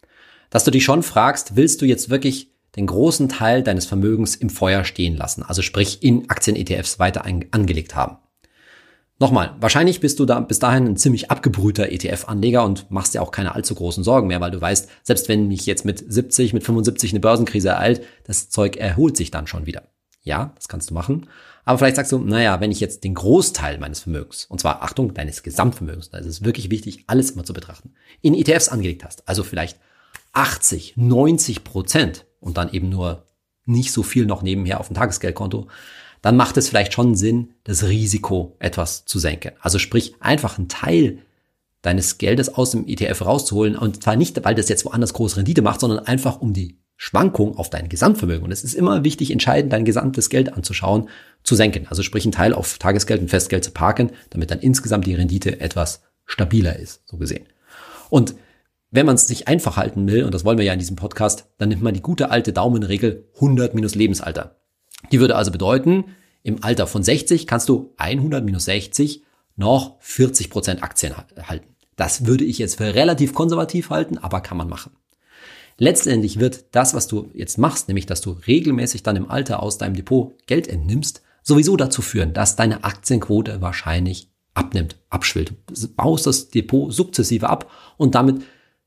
dass 0.51 0.65
du 0.65 0.71
dich 0.71 0.85
schon 0.85 1.03
fragst, 1.03 1.57
willst 1.57 1.81
du 1.81 1.87
jetzt 1.87 2.11
wirklich 2.11 2.53
den 2.77 2.87
großen 2.87 3.29
Teil 3.29 3.63
deines 3.63 3.87
Vermögens 3.87 4.37
im 4.37 4.51
Feuer 4.51 4.85
stehen 4.85 5.17
lassen, 5.17 5.43
also 5.43 5.63
sprich 5.63 6.03
in 6.03 6.29
Aktien-ETFs 6.29 6.99
weiter 6.99 7.25
angelegt 7.25 7.95
haben. 7.95 8.19
Nochmal, 9.19 9.57
wahrscheinlich 9.61 10.01
bist 10.01 10.19
du 10.19 10.27
da 10.27 10.41
bis 10.41 10.59
dahin 10.59 10.85
ein 10.85 10.97
ziemlich 10.99 11.31
abgebrühter 11.31 11.91
ETF-Anleger 11.91 12.63
und 12.63 12.91
machst 12.91 13.15
dir 13.15 13.23
auch 13.23 13.31
keine 13.31 13.55
allzu 13.55 13.75
großen 13.75 14.05
Sorgen 14.05 14.29
mehr, 14.29 14.43
weil 14.43 14.51
du 14.51 14.61
weißt, 14.61 14.91
selbst 15.03 15.31
wenn 15.31 15.49
mich 15.49 15.65
jetzt 15.65 15.87
mit 15.87 16.05
70, 16.07 16.53
mit 16.53 16.65
75 16.65 17.13
eine 17.13 17.21
Börsenkrise 17.21 17.71
ereilt, 17.71 18.03
das 18.25 18.51
Zeug 18.51 18.77
erholt 18.77 19.17
sich 19.17 19.31
dann 19.31 19.47
schon 19.47 19.65
wieder. 19.65 19.85
Ja, 20.27 20.53
das 20.57 20.67
kannst 20.67 20.91
du 20.91 20.95
machen. 20.95 21.29
Aber 21.65 21.79
vielleicht 21.79 21.97
sagst 21.97 22.11
du, 22.11 22.19
naja, 22.19 22.61
wenn 22.61 22.73
ich 22.73 22.81
jetzt 22.81 23.05
den 23.05 23.15
Großteil 23.15 23.79
meines 23.79 24.01
Vermögens, 24.01 24.45
und 24.45 24.61
zwar 24.61 24.83
Achtung, 24.83 25.15
deines 25.15 25.45
Gesamtvermögens, 25.45 26.11
da 26.11 26.19
ist 26.19 26.27
es 26.27 26.45
wirklich 26.45 26.69
wichtig, 26.69 27.05
alles 27.07 27.31
immer 27.31 27.45
zu 27.45 27.53
betrachten, 27.53 27.93
in 28.23 28.35
ETFs 28.35 28.69
angelegt 28.69 29.05
hast, 29.05 29.29
also 29.29 29.45
vielleicht 29.45 29.79
80, 30.33 30.97
90 30.97 31.63
Prozent 31.63 32.27
und 32.41 32.57
dann 32.57 32.73
eben 32.73 32.89
nur 32.89 33.29
nicht 33.67 33.93
so 33.93 34.03
viel 34.03 34.27
noch 34.27 34.43
nebenher 34.43 34.81
auf 34.81 34.89
dem 34.89 34.97
Tagesgeldkonto, 34.97 35.69
dann 36.23 36.37
macht 36.37 36.57
es 36.57 36.69
vielleicht 36.69 36.93
schon 36.93 37.15
Sinn, 37.15 37.55
das 37.63 37.85
Risiko 37.85 38.57
etwas 38.59 39.05
zu 39.05 39.21
senken. 39.21 39.53
Also 39.61 39.79
sprich, 39.79 40.17
einfach 40.19 40.59
einen 40.59 40.69
Teil 40.69 41.21
deines 41.83 42.19
Geldes 42.19 42.49
aus 42.49 42.73
dem 42.73 42.89
ETF 42.89 43.25
rauszuholen 43.25 43.77
und 43.77 44.03
zwar 44.03 44.17
nicht, 44.17 44.45
weil 44.45 44.57
das 44.57 44.69
jetzt 44.69 44.85
woanders 44.85 45.15
große 45.15 45.37
Rendite 45.37 45.63
macht, 45.63 45.79
sondern 45.79 46.01
einfach 46.01 46.41
um 46.41 46.53
die 46.53 46.81
Schwankung 46.97 47.57
auf 47.57 47.71
dein 47.71 47.89
Gesamtvermögen. 47.89 48.45
Und 48.45 48.53
es 48.53 48.65
ist 48.65 48.75
immer 48.75 49.05
wichtig, 49.05 49.31
entscheidend 49.31 49.73
dein 49.73 49.85
gesamtes 49.85 50.31
Geld 50.31 50.55
anzuschauen, 50.55 51.09
zu 51.43 51.55
senken. 51.55 51.87
Also 51.89 52.03
sprich, 52.03 52.25
einen 52.25 52.33
Teil 52.33 52.55
auf 52.55 52.79
Tagesgeld 52.79 53.21
und 53.21 53.29
Festgeld 53.29 53.65
zu 53.65 53.71
parken, 53.71 54.11
damit 54.31 54.51
dann 54.51 54.61
insgesamt 54.61 55.07
die 55.07 55.15
Rendite 55.15 55.61
etwas 55.61 56.03
stabiler 56.25 56.77
ist, 56.77 57.03
so 57.07 57.17
gesehen. 57.19 57.47
Und 58.11 58.35
wenn 58.91 59.07
man 59.07 59.17
es 59.17 59.27
sich 59.27 59.47
einfach 59.47 59.77
halten 59.77 60.09
will, 60.09 60.25
und 60.25 60.33
das 60.33 60.45
wollen 60.45 60.59
wir 60.59 60.65
ja 60.65 60.73
in 60.73 60.79
diesem 60.79 60.97
Podcast, 60.97 61.49
dann 61.59 61.69
nimmt 61.69 61.83
man 61.83 61.95
die 61.95 62.03
gute 62.03 62.31
alte 62.31 62.53
Daumenregel 62.53 63.29
100 63.35 63.75
minus 63.75 63.95
Lebensalter. 63.95 64.57
Die 65.13 65.21
würde 65.21 65.37
also 65.37 65.51
bedeuten, 65.51 66.05
im 66.43 66.63
Alter 66.63 66.87
von 66.87 67.03
60 67.03 67.47
kannst 67.47 67.69
du 67.69 67.93
100 67.97 68.45
minus 68.45 68.65
60 68.67 69.23
noch 69.57 69.97
40 70.01 70.51
Prozent 70.51 70.83
Aktien 70.83 71.15
halten. 71.17 71.77
Das 71.97 72.27
würde 72.27 72.45
ich 72.45 72.59
jetzt 72.59 72.77
für 72.77 72.95
relativ 72.95 73.35
konservativ 73.35 73.91
halten, 73.91 74.19
aber 74.19 74.41
kann 74.41 74.57
man 74.57 74.69
machen. 74.69 74.93
Letztendlich 75.79 76.41
wird 76.41 76.65
das, 76.75 76.95
was 76.95 77.07
du 77.07 77.31
jetzt 77.35 77.59
machst, 77.59 77.89
nämlich 77.89 78.07
dass 78.07 78.21
du 78.21 78.31
regelmäßig 78.31 79.03
dann 79.03 79.17
im 79.17 79.31
Alter 79.31 79.63
aus 79.63 79.79
deinem 79.79 79.95
Depot 79.95 80.35
Geld 80.47 80.69
entnimmst, 80.69 81.23
sowieso 81.43 81.77
dazu 81.77 82.03
führen, 82.03 82.33
dass 82.33 82.57
deine 82.57 82.85
Aktienquote 82.85 83.61
wahrscheinlich 83.61 84.31
abnimmt, 84.55 84.97
abschwillt. 85.11 85.53
Du 85.67 85.89
baust 85.89 86.27
das 86.27 86.49
Depot 86.49 86.93
sukzessive 86.93 87.49
ab 87.49 87.71
und 87.99 88.15
damit 88.15 88.43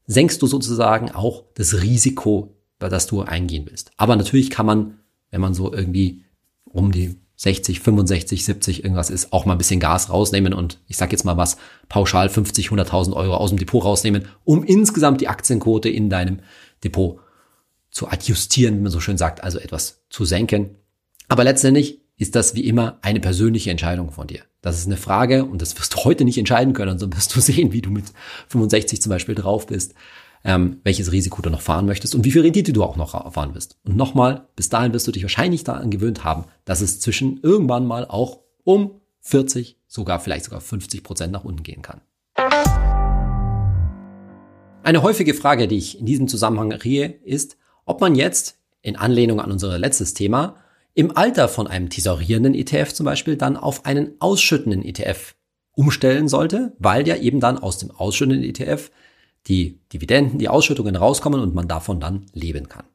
senkst 0.08 0.42
du 0.42 0.48
sozusagen 0.48 1.12
auch 1.12 1.44
das 1.54 1.82
Risiko, 1.82 2.56
das 2.80 3.06
du 3.06 3.22
eingehen 3.22 3.68
willst. 3.70 3.92
Aber 3.98 4.16
natürlich 4.16 4.50
kann 4.50 4.66
man, 4.66 5.00
wenn 5.30 5.42
man 5.42 5.54
so 5.54 5.72
irgendwie 5.72 6.24
um 6.66 6.92
die 6.92 7.18
60, 7.36 7.80
65, 7.80 8.44
70 8.44 8.84
irgendwas 8.84 9.10
ist, 9.10 9.32
auch 9.32 9.46
mal 9.46 9.54
ein 9.54 9.58
bisschen 9.58 9.80
Gas 9.80 10.10
rausnehmen 10.10 10.54
und 10.54 10.80
ich 10.88 10.98
sag 10.98 11.12
jetzt 11.14 11.24
mal 11.24 11.38
was, 11.38 11.56
pauschal 11.88 12.28
50, 12.28 12.68
100.000 12.68 13.14
Euro 13.14 13.36
aus 13.36 13.52
dem 13.52 13.60
Depot 13.60 13.84
rausnehmen, 13.84 14.26
um 14.44 14.64
insgesamt 14.64 15.22
die 15.22 15.30
Aktienquote 15.30 15.88
in 15.88 16.10
deinem 16.10 16.40
Depot 16.84 17.20
zu 17.92 18.08
adjustieren, 18.08 18.78
wie 18.78 18.82
man 18.82 18.92
so 18.92 19.00
schön 19.00 19.18
sagt, 19.18 19.44
also 19.44 19.60
etwas 19.60 20.04
zu 20.10 20.26
senken. 20.26 20.76
Aber 21.28 21.44
letztendlich 21.44 22.02
ist 22.18 22.36
das 22.36 22.56
wie 22.56 22.66
immer 22.68 23.00
eine 23.02 23.20
persönliche 23.20 23.72
Entscheidung 23.72 24.12
von 24.12 24.28
dir. 24.28 24.42
Das 24.62 24.78
ist 24.78 24.88
eine 24.88 24.98
Frage 24.98 25.46
und 25.46 25.62
das 25.62 25.78
wirst 25.78 25.94
du 25.94 25.98
heute 26.00 26.26
nicht 26.26 26.38
entscheiden 26.38 26.74
können, 26.74 27.00
sondern 27.00 27.18
wirst 27.18 27.36
du 27.36 27.40
sehen, 27.42 27.72
wie 27.72 27.82
du 27.82 27.90
mit 27.90 28.06
65 28.50 29.02
zum 29.02 29.10
Beispiel 29.10 29.36
drauf 29.36 29.68
bist 29.68 29.94
ähm, 30.44 30.80
welches 30.84 31.12
Risiko 31.12 31.42
du 31.42 31.50
noch 31.50 31.62
fahren 31.62 31.86
möchtest 31.86 32.16
und 32.16 32.24
wie 32.24 32.32
viel 32.32 32.42
Rendite 32.42 32.74
du 32.74 32.84
auch 32.84 32.96
noch 32.96 33.34
fahren 33.34 33.56
wirst. 33.56 33.78
Und 33.84 33.96
nochmal, 33.96 34.48
bis 34.56 34.70
dahin 34.70 34.94
wirst 34.94 35.08
du 35.08 35.12
dich 35.12 35.24
wahrscheinlich 35.24 35.64
daran 35.64 35.90
gewöhnt 35.90 36.24
haben, 36.24 36.46
dass 36.66 36.82
es 36.82 37.00
zwischen 37.00 37.40
irgendwann 37.42 37.86
mal 37.86 38.06
auch 38.06 38.40
um 38.64 39.02
40, 39.22 39.78
sogar 39.88 40.20
vielleicht 40.20 40.46
sogar 40.46 40.62
50 40.62 41.04
Prozent 41.04 41.34
nach 41.34 41.44
unten 41.44 41.64
gehen 41.64 41.82
kann. 41.82 42.02
Eine 44.84 45.04
häufige 45.04 45.34
Frage, 45.34 45.68
die 45.68 45.78
ich 45.78 46.00
in 46.00 46.06
diesem 46.06 46.28
Zusammenhang 46.28 46.72
riehe, 46.72 47.08
ist, 47.24 47.58
ob 47.86 48.02
man 48.02 48.16
jetzt 48.16 48.58
in 48.82 48.96
Anlehnung 48.96 49.40
an 49.40 49.52
unser 49.52 49.78
letztes 49.78 50.14
Thema 50.14 50.56
im 50.94 51.16
Alter 51.16 51.48
von 51.48 51.68
einem 51.68 51.90
tesorierenden 51.90 52.56
ETF 52.56 52.94
zum 52.94 53.06
Beispiel 53.06 53.36
dann 53.36 53.58
auf 53.58 53.86
einen 53.86 54.14
ausschüttenden 54.20 54.84
ETF 54.84 55.36
umstellen 55.74 56.28
sollte, 56.28 56.74
weil 56.80 57.08
ja 57.08 57.16
eben 57.16 57.40
dann 57.40 57.58
aus 57.58 57.78
dem 57.78 57.92
ausschüttenden 57.92 58.44
ETF 58.44 58.92
die 59.48 59.80
Dividenden, 59.94 60.40
die 60.40 60.50
Ausschüttungen 60.50 60.96
rauskommen 60.96 61.40
und 61.40 61.54
man 61.54 61.68
davon 61.68 62.00
dann 62.00 62.26
leben 62.34 62.68
kann. 62.68 62.86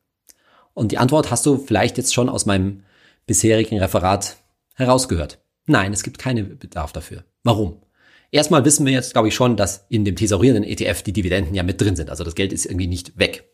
Und 0.75 0.93
die 0.93 0.99
Antwort 0.99 1.31
hast 1.31 1.47
du 1.47 1.57
vielleicht 1.57 1.97
jetzt 1.97 2.13
schon 2.13 2.29
aus 2.29 2.47
meinem 2.47 2.83
bisherigen 3.27 3.79
Referat 3.79 4.37
herausgehört. 4.75 5.39
Nein, 5.67 5.93
es 5.93 6.03
gibt 6.03 6.19
keinen 6.19 6.59
Bedarf 6.59 6.93
dafür. 6.93 7.25
Warum? 7.43 7.84
Erstmal 8.35 8.65
wissen 8.65 8.85
wir 8.85 8.93
jetzt, 8.93 9.13
glaube 9.13 9.29
ich, 9.29 9.35
schon, 9.37 9.57
dass 9.57 9.87
in 9.91 10.05
dem 10.05 10.17
tesorierenden 10.17 10.65
ETF 10.65 11.03
die 11.03 11.13
Dividenden 11.13 11.55
ja 11.55 11.63
mit 11.63 11.81
drin 11.81 11.95
sind. 11.95 12.11
Also 12.11 12.25
das 12.25 12.35
Geld 12.35 12.53
ist 12.53 12.67
irgendwie 12.67 12.89
nicht 12.89 13.17
weg. 13.17 13.49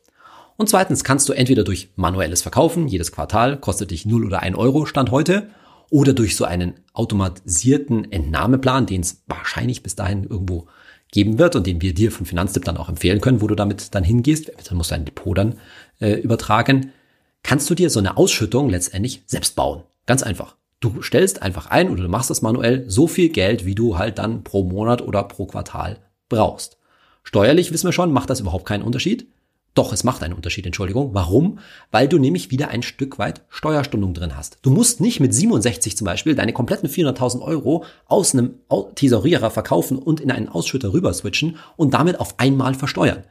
Und 0.57 0.71
zweitens 0.71 1.05
kannst 1.05 1.29
du 1.29 1.35
entweder 1.35 1.65
durch 1.65 1.91
manuelles 1.97 2.41
Verkaufen, 2.41 2.89
jedes 2.89 3.13
Quartal 3.13 3.61
kostet 3.61 3.91
dich 3.91 4.07
0 4.07 4.25
oder 4.25 4.41
1 4.41 4.57
Euro 4.57 4.87
Stand 4.87 5.11
heute, 5.11 5.51
oder 5.91 6.15
durch 6.15 6.35
so 6.35 6.47
einen 6.47 6.81
automatisierten 6.95 8.11
Entnahmeplan, 8.11 8.87
den 8.87 9.03
es 9.03 9.23
wahrscheinlich 9.27 9.83
bis 9.83 9.97
dahin 9.97 10.25
irgendwo 10.25 10.67
geben 11.13 11.39
wird 11.39 11.57
und 11.57 11.67
den 11.67 11.83
wir 11.83 11.93
dir 11.93 12.11
von 12.11 12.25
Finanztipp 12.25 12.65
dann 12.65 12.79
auch 12.79 12.89
empfehlen 12.89 13.21
können, 13.21 13.43
wo 13.43 13.49
du 13.49 13.55
damit 13.55 13.95
dann 13.95 14.03
hingehst, 14.03 14.51
dann 14.67 14.79
musst 14.79 14.93
du 14.93 14.95
ein 14.95 15.05
Depot 15.05 15.37
dann 15.37 15.59
äh, 16.01 16.15
übertragen, 16.15 16.95
kannst 17.43 17.69
du 17.69 17.75
dir 17.75 17.91
so 17.91 17.99
eine 17.99 18.17
Ausschüttung 18.17 18.71
letztendlich 18.71 19.25
selbst 19.27 19.57
bauen. 19.57 19.83
Ganz 20.07 20.23
einfach. 20.23 20.57
Du 20.81 21.03
stellst 21.03 21.43
einfach 21.43 21.67
ein 21.67 21.91
oder 21.91 22.03
du 22.03 22.09
machst 22.09 22.31
das 22.31 22.41
manuell 22.41 22.89
so 22.89 23.07
viel 23.07 23.29
Geld, 23.29 23.67
wie 23.67 23.75
du 23.75 23.99
halt 23.99 24.19
dann 24.19 24.45
pro 24.45 24.65
Monat 24.65 25.03
oder 25.03 25.23
pro 25.25 25.45
Quartal 25.45 25.99
brauchst. 26.31 26.79
Steuerlich 27.23 27.71
wissen 27.71 27.87
wir 27.87 27.93
schon, 27.93 28.13
macht 28.13 28.31
das 28.31 28.41
überhaupt 28.41 28.65
keinen 28.65 28.83
Unterschied. 28.83 29.29
Doch, 29.75 29.93
es 29.93 30.03
macht 30.03 30.23
einen 30.23 30.35
Unterschied, 30.35 30.67
Entschuldigung. 30.67 31.11
Warum? 31.13 31.59
Weil 31.93 32.09
du 32.09 32.19
nämlich 32.19 32.51
wieder 32.51 32.69
ein 32.69 32.83
Stück 32.83 33.19
weit 33.19 33.43
Steuerstundung 33.51 34.15
drin 34.15 34.37
hast. 34.37 34.59
Du 34.63 34.71
musst 34.71 35.01
nicht 35.01 35.21
mit 35.21 35.33
67 35.33 35.97
zum 35.97 36.07
Beispiel 36.07 36.35
deine 36.35 36.53
kompletten 36.53 36.89
400.000 36.89 37.41
Euro 37.43 37.85
aus 38.07 38.35
einem 38.35 38.55
Tesorierer 38.97 39.51
verkaufen 39.51 39.99
und 39.99 40.19
in 40.19 40.31
einen 40.31 40.49
Ausschütter 40.49 40.93
rüber 40.93 41.13
switchen 41.13 41.57
und 41.77 41.95
damit 41.95 42.19
auf 42.19 42.41
einmal 42.41 42.75
versteuern. 42.75 43.23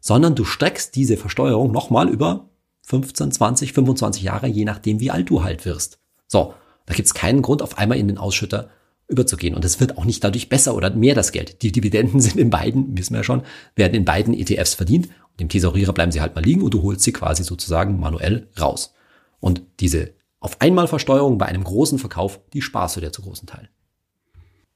Sondern 0.00 0.34
du 0.34 0.44
streckst 0.44 0.94
diese 0.94 1.16
Versteuerung 1.16 1.72
nochmal 1.72 2.08
über 2.08 2.50
15, 2.82 3.32
20, 3.32 3.72
25 3.72 4.22
Jahre, 4.22 4.46
je 4.46 4.64
nachdem 4.64 5.00
wie 5.00 5.10
alt 5.10 5.30
du 5.30 5.42
halt 5.42 5.64
wirst. 5.64 6.00
So, 6.26 6.54
da 6.88 6.94
gibt's 6.94 7.14
keinen 7.14 7.42
Grund, 7.42 7.62
auf 7.62 7.78
einmal 7.78 7.98
in 7.98 8.08
den 8.08 8.18
Ausschütter 8.18 8.70
überzugehen. 9.06 9.54
Und 9.54 9.64
es 9.64 9.78
wird 9.78 9.96
auch 9.96 10.04
nicht 10.04 10.24
dadurch 10.24 10.48
besser 10.48 10.74
oder 10.74 10.90
mehr 10.90 11.14
das 11.14 11.32
Geld. 11.32 11.62
Die 11.62 11.72
Dividenden 11.72 12.20
sind 12.22 12.36
in 12.36 12.50
beiden, 12.50 12.98
wissen 12.98 13.12
wir 13.12 13.20
ja 13.20 13.24
schon, 13.24 13.42
werden 13.76 13.94
in 13.94 14.04
beiden 14.04 14.34
ETFs 14.34 14.74
verdient 14.74 15.08
dem 15.38 15.48
Tesorierer 15.48 15.92
bleiben 15.92 16.12
sie 16.12 16.20
halt 16.20 16.34
mal 16.34 16.44
liegen 16.44 16.62
und 16.62 16.74
du 16.74 16.82
holst 16.82 17.02
sie 17.02 17.12
quasi 17.12 17.44
sozusagen 17.44 17.98
manuell 17.98 18.48
raus. 18.60 18.94
Und 19.40 19.62
diese 19.80 20.14
auf 20.40 20.60
einmal 20.60 20.88
Versteuerung 20.88 21.38
bei 21.38 21.46
einem 21.46 21.64
großen 21.64 21.98
Verkauf, 21.98 22.40
die 22.52 22.62
sparst 22.62 22.96
du 22.96 23.00
dir 23.00 23.12
zu 23.12 23.22
großen 23.22 23.46
Teilen. 23.46 23.68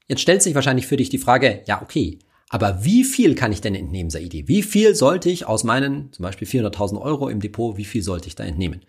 Jetzt 0.07 0.21
stellt 0.21 0.41
sich 0.41 0.55
wahrscheinlich 0.55 0.87
für 0.87 0.97
dich 0.97 1.09
die 1.09 1.17
Frage, 1.17 1.61
ja, 1.65 1.81
okay, 1.81 2.19
aber 2.49 2.83
wie 2.83 3.03
viel 3.03 3.35
kann 3.35 3.51
ich 3.51 3.61
denn 3.61 3.73
entnehmen, 3.73 4.09
Saidi? 4.09 4.47
Wie 4.47 4.61
viel 4.61 4.95
sollte 4.95 5.29
ich 5.29 5.47
aus 5.47 5.63
meinen, 5.63 6.11
zum 6.11 6.23
Beispiel 6.23 6.47
400.000 6.47 7.01
Euro 7.01 7.29
im 7.29 7.39
Depot, 7.39 7.77
wie 7.77 7.85
viel 7.85 8.03
sollte 8.03 8.27
ich 8.27 8.35
da 8.35 8.43
entnehmen? 8.43 8.81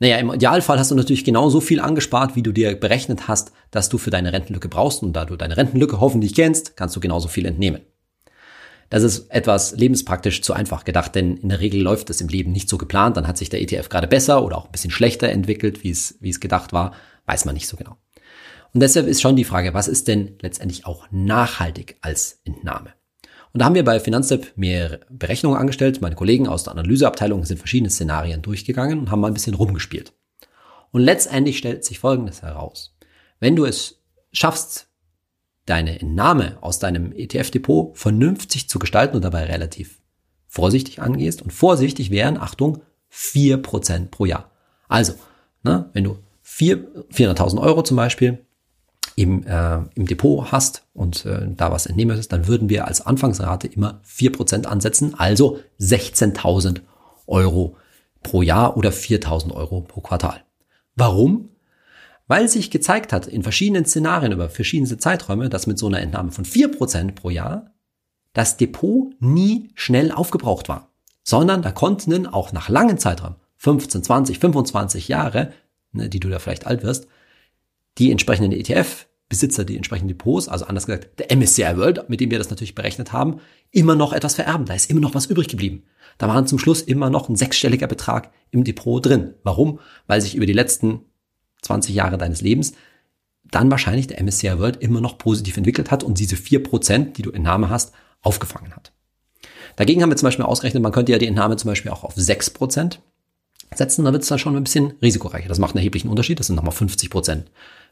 Naja, 0.00 0.16
im 0.16 0.32
Idealfall 0.32 0.78
hast 0.78 0.90
du 0.90 0.94
natürlich 0.94 1.24
genauso 1.24 1.60
viel 1.60 1.78
angespart, 1.78 2.34
wie 2.34 2.42
du 2.42 2.52
dir 2.52 2.74
berechnet 2.74 3.28
hast, 3.28 3.52
dass 3.70 3.90
du 3.90 3.98
für 3.98 4.10
deine 4.10 4.32
Rentenlücke 4.32 4.68
brauchst. 4.68 5.02
Und 5.02 5.12
da 5.12 5.26
du 5.26 5.36
deine 5.36 5.58
Rentenlücke 5.58 6.00
hoffentlich 6.00 6.34
kennst, 6.34 6.74
kannst 6.74 6.96
du 6.96 7.00
genauso 7.00 7.28
viel 7.28 7.44
entnehmen. 7.44 7.82
Das 8.88 9.02
ist 9.02 9.30
etwas 9.30 9.76
lebenspraktisch 9.76 10.40
zu 10.40 10.54
einfach 10.54 10.84
gedacht, 10.84 11.14
denn 11.14 11.36
in 11.36 11.50
der 11.50 11.60
Regel 11.60 11.82
läuft 11.82 12.08
es 12.08 12.22
im 12.22 12.28
Leben 12.28 12.50
nicht 12.50 12.68
so 12.68 12.78
geplant. 12.78 13.18
Dann 13.18 13.28
hat 13.28 13.36
sich 13.36 13.50
der 13.50 13.60
ETF 13.60 13.90
gerade 13.90 14.08
besser 14.08 14.42
oder 14.42 14.56
auch 14.56 14.64
ein 14.64 14.72
bisschen 14.72 14.90
schlechter 14.90 15.28
entwickelt, 15.28 15.84
wie 15.84 15.90
es, 15.90 16.16
wie 16.20 16.30
es 16.30 16.40
gedacht 16.40 16.72
war, 16.72 16.92
weiß 17.26 17.44
man 17.44 17.54
nicht 17.54 17.68
so 17.68 17.76
genau. 17.76 17.96
Und 18.72 18.80
deshalb 18.80 19.06
ist 19.06 19.20
schon 19.20 19.36
die 19.36 19.44
Frage, 19.44 19.74
was 19.74 19.86
ist 19.86 20.08
denn 20.08 20.36
letztendlich 20.40 20.86
auch 20.86 21.06
nachhaltig 21.10 21.98
als 22.00 22.40
Entnahme? 22.44 22.94
Und 23.52 23.60
da 23.60 23.64
haben 23.64 23.74
wir 23.74 23.84
bei 23.84 23.98
Finanztip 23.98 24.52
mehrere 24.56 25.00
Berechnungen 25.10 25.58
angestellt. 25.58 26.00
Meine 26.00 26.14
Kollegen 26.14 26.46
aus 26.46 26.64
der 26.64 26.72
Analyseabteilung 26.72 27.44
sind 27.44 27.58
verschiedene 27.58 27.90
Szenarien 27.90 28.42
durchgegangen 28.42 28.98
und 28.98 29.10
haben 29.10 29.20
mal 29.20 29.28
ein 29.28 29.34
bisschen 29.34 29.54
rumgespielt. 29.54 30.12
Und 30.92 31.02
letztendlich 31.02 31.58
stellt 31.58 31.84
sich 31.84 31.98
Folgendes 31.98 32.42
heraus. 32.42 32.96
Wenn 33.40 33.56
du 33.56 33.64
es 33.64 34.00
schaffst, 34.32 34.88
deine 35.66 36.00
Entnahme 36.00 36.58
aus 36.60 36.78
deinem 36.78 37.12
ETF-Depot 37.12 37.96
vernünftig 37.96 38.68
zu 38.68 38.78
gestalten 38.78 39.16
und 39.16 39.24
dabei 39.24 39.44
relativ 39.44 40.00
vorsichtig 40.46 41.00
angehst. 41.00 41.42
Und 41.42 41.52
vorsichtig 41.52 42.10
wären, 42.10 42.36
Achtung, 42.36 42.82
vier 43.08 43.56
Prozent 43.56 44.10
pro 44.10 44.26
Jahr. 44.26 44.50
Also, 44.88 45.14
ne, 45.62 45.88
wenn 45.92 46.04
du 46.04 46.18
400.000 46.44 47.60
Euro 47.60 47.82
zum 47.82 47.96
Beispiel 47.96 48.44
im, 49.20 49.46
äh, 49.46 49.78
im 49.94 50.06
Depot 50.06 50.50
hast 50.52 50.86
und 50.92 51.26
äh, 51.26 51.46
da 51.48 51.70
was 51.70 51.86
entnehmen 51.86 52.08
möchtest, 52.08 52.32
dann 52.32 52.46
würden 52.46 52.68
wir 52.68 52.86
als 52.86 53.04
Anfangsrate 53.04 53.66
immer 53.66 54.00
vier 54.02 54.32
Prozent 54.32 54.66
ansetzen, 54.66 55.14
also 55.18 55.58
16.000 55.80 56.80
Euro 57.26 57.76
pro 58.22 58.42
Jahr 58.42 58.76
oder 58.76 58.90
4.000 58.90 59.52
Euro 59.52 59.82
pro 59.82 60.00
Quartal. 60.00 60.42
Warum? 60.96 61.50
weil 62.30 62.48
sich 62.48 62.70
gezeigt 62.70 63.12
hat 63.12 63.26
in 63.26 63.42
verschiedenen 63.42 63.84
Szenarien 63.84 64.30
über 64.30 64.48
verschiedene 64.48 64.96
Zeiträume, 64.98 65.48
dass 65.48 65.66
mit 65.66 65.80
so 65.80 65.88
einer 65.88 65.98
Entnahme 65.98 66.30
von 66.30 66.44
vier 66.44 66.70
Prozent 66.70 67.16
pro 67.16 67.28
Jahr 67.28 67.72
das 68.34 68.56
Depot 68.56 69.12
nie 69.18 69.72
schnell 69.74 70.12
aufgebraucht 70.12 70.68
war, 70.68 70.92
sondern 71.24 71.60
da 71.60 71.72
konnten 71.72 72.28
auch 72.28 72.52
nach 72.52 72.68
langen 72.68 72.98
Zeiträumen, 72.98 73.34
15, 73.56 74.04
20, 74.04 74.38
25 74.38 75.08
Jahre, 75.08 75.52
ne, 75.90 76.08
die 76.08 76.20
du 76.20 76.28
da 76.28 76.38
vielleicht 76.38 76.68
alt 76.68 76.84
wirst, 76.84 77.08
die 77.98 78.12
entsprechenden 78.12 78.52
ETF-Besitzer, 79.30 79.64
die 79.64 79.76
entsprechenden 79.76 80.08
Depots, 80.08 80.48
also 80.48 80.66
anders 80.66 80.86
gesagt 80.86 81.18
der 81.18 81.34
MSCI 81.34 81.76
World, 81.76 82.08
mit 82.08 82.20
dem 82.20 82.30
wir 82.30 82.38
das 82.38 82.50
natürlich 82.50 82.74
berechnet 82.74 83.12
haben, 83.12 83.40
immer 83.70 83.94
noch 83.94 84.12
etwas 84.12 84.34
vererben. 84.34 84.66
Da 84.66 84.74
ist 84.74 84.90
immer 84.90 85.00
noch 85.00 85.14
was 85.14 85.26
übrig 85.26 85.48
geblieben. 85.48 85.84
Da 86.18 86.28
waren 86.28 86.46
zum 86.46 86.58
Schluss 86.58 86.82
immer 86.82 87.08
noch 87.08 87.28
ein 87.28 87.36
sechsstelliger 87.36 87.86
Betrag 87.86 88.30
im 88.50 88.64
Depot 88.64 89.04
drin. 89.04 89.34
Warum? 89.42 89.78
Weil 90.06 90.20
sich 90.20 90.34
über 90.34 90.46
die 90.46 90.52
letzten 90.52 91.00
20 91.62 91.94
Jahre 91.94 92.18
deines 92.18 92.40
Lebens, 92.40 92.74
dann 93.50 93.70
wahrscheinlich 93.70 94.06
der 94.06 94.22
MSCI 94.22 94.58
World 94.58 94.76
immer 94.76 95.00
noch 95.00 95.18
positiv 95.18 95.56
entwickelt 95.56 95.90
hat 95.90 96.02
und 96.02 96.18
diese 96.18 96.36
4%, 96.36 97.12
die 97.12 97.22
du 97.22 97.30
Entnahme 97.30 97.70
hast, 97.70 97.92
aufgefangen 98.22 98.74
hat. 98.74 98.92
Dagegen 99.76 100.02
haben 100.02 100.10
wir 100.10 100.16
zum 100.16 100.26
Beispiel 100.26 100.44
ausgerechnet, 100.44 100.82
man 100.82 100.92
könnte 100.92 101.12
ja 101.12 101.18
die 101.18 101.26
Entnahme 101.26 101.56
zum 101.56 101.68
Beispiel 101.68 101.90
auch 101.90 102.04
auf 102.04 102.16
6% 102.16 102.98
setzen, 103.74 104.04
dann 104.04 104.12
wird 104.12 104.24
es 104.24 104.28
dann 104.28 104.38
schon 104.38 104.56
ein 104.56 104.64
bisschen 104.64 104.94
risikoreicher. 105.00 105.48
Das 105.48 105.58
macht 105.58 105.74
einen 105.74 105.78
erheblichen 105.78 106.08
Unterschied, 106.08 106.38
das 106.38 106.48
sind 106.48 106.56
nochmal 106.56 106.74
50% 106.74 107.44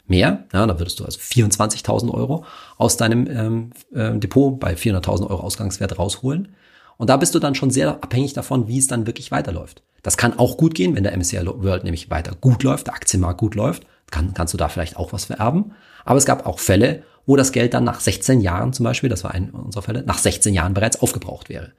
mehr. 0.09 0.45
Ja, 0.53 0.65
da 0.65 0.79
würdest 0.79 0.99
du 0.99 1.05
also 1.05 1.19
24.000 1.19 2.13
Euro 2.13 2.45
aus 2.77 2.97
deinem 2.97 3.27
ähm, 3.27 3.69
äh, 3.93 4.17
Depot 4.17 4.59
bei 4.59 4.73
400.000 4.73 5.29
Euro 5.29 5.41
Ausgangswert 5.41 5.97
rausholen. 5.97 6.49
Und 6.97 7.09
da 7.09 7.17
bist 7.17 7.33
du 7.33 7.39
dann 7.39 7.55
schon 7.55 7.71
sehr 7.71 7.91
abhängig 8.03 8.33
davon, 8.33 8.67
wie 8.67 8.77
es 8.77 8.87
dann 8.87 9.07
wirklich 9.07 9.31
weiterläuft. 9.31 9.83
Das 10.03 10.17
kann 10.17 10.37
auch 10.37 10.57
gut 10.57 10.75
gehen, 10.75 10.95
wenn 10.95 11.03
der 11.03 11.15
MSCI 11.17 11.45
World 11.45 11.83
nämlich 11.83 12.09
weiter 12.09 12.35
gut 12.39 12.63
läuft, 12.63 12.87
der 12.87 12.93
Aktienmarkt 12.93 13.39
gut 13.39 13.55
läuft, 13.55 13.85
kann, 14.11 14.33
kannst 14.33 14.53
du 14.53 14.57
da 14.57 14.67
vielleicht 14.67 14.97
auch 14.97 15.13
was 15.13 15.25
vererben. 15.25 15.73
Aber 16.05 16.17
es 16.17 16.25
gab 16.25 16.45
auch 16.45 16.59
Fälle, 16.59 17.03
wo 17.25 17.35
das 17.35 17.51
Geld 17.51 17.73
dann 17.73 17.83
nach 17.83 17.99
16 17.99 18.41
Jahren 18.41 18.73
zum 18.73 18.83
Beispiel, 18.83 19.09
das 19.09 19.23
war 19.23 19.31
ein 19.31 19.51
unserer 19.51 19.83
Fälle, 19.83 20.03
nach 20.03 20.17
16 20.17 20.53
Jahren 20.53 20.73
bereits 20.73 21.01
aufgebraucht 21.01 21.49
wäre. 21.49 21.71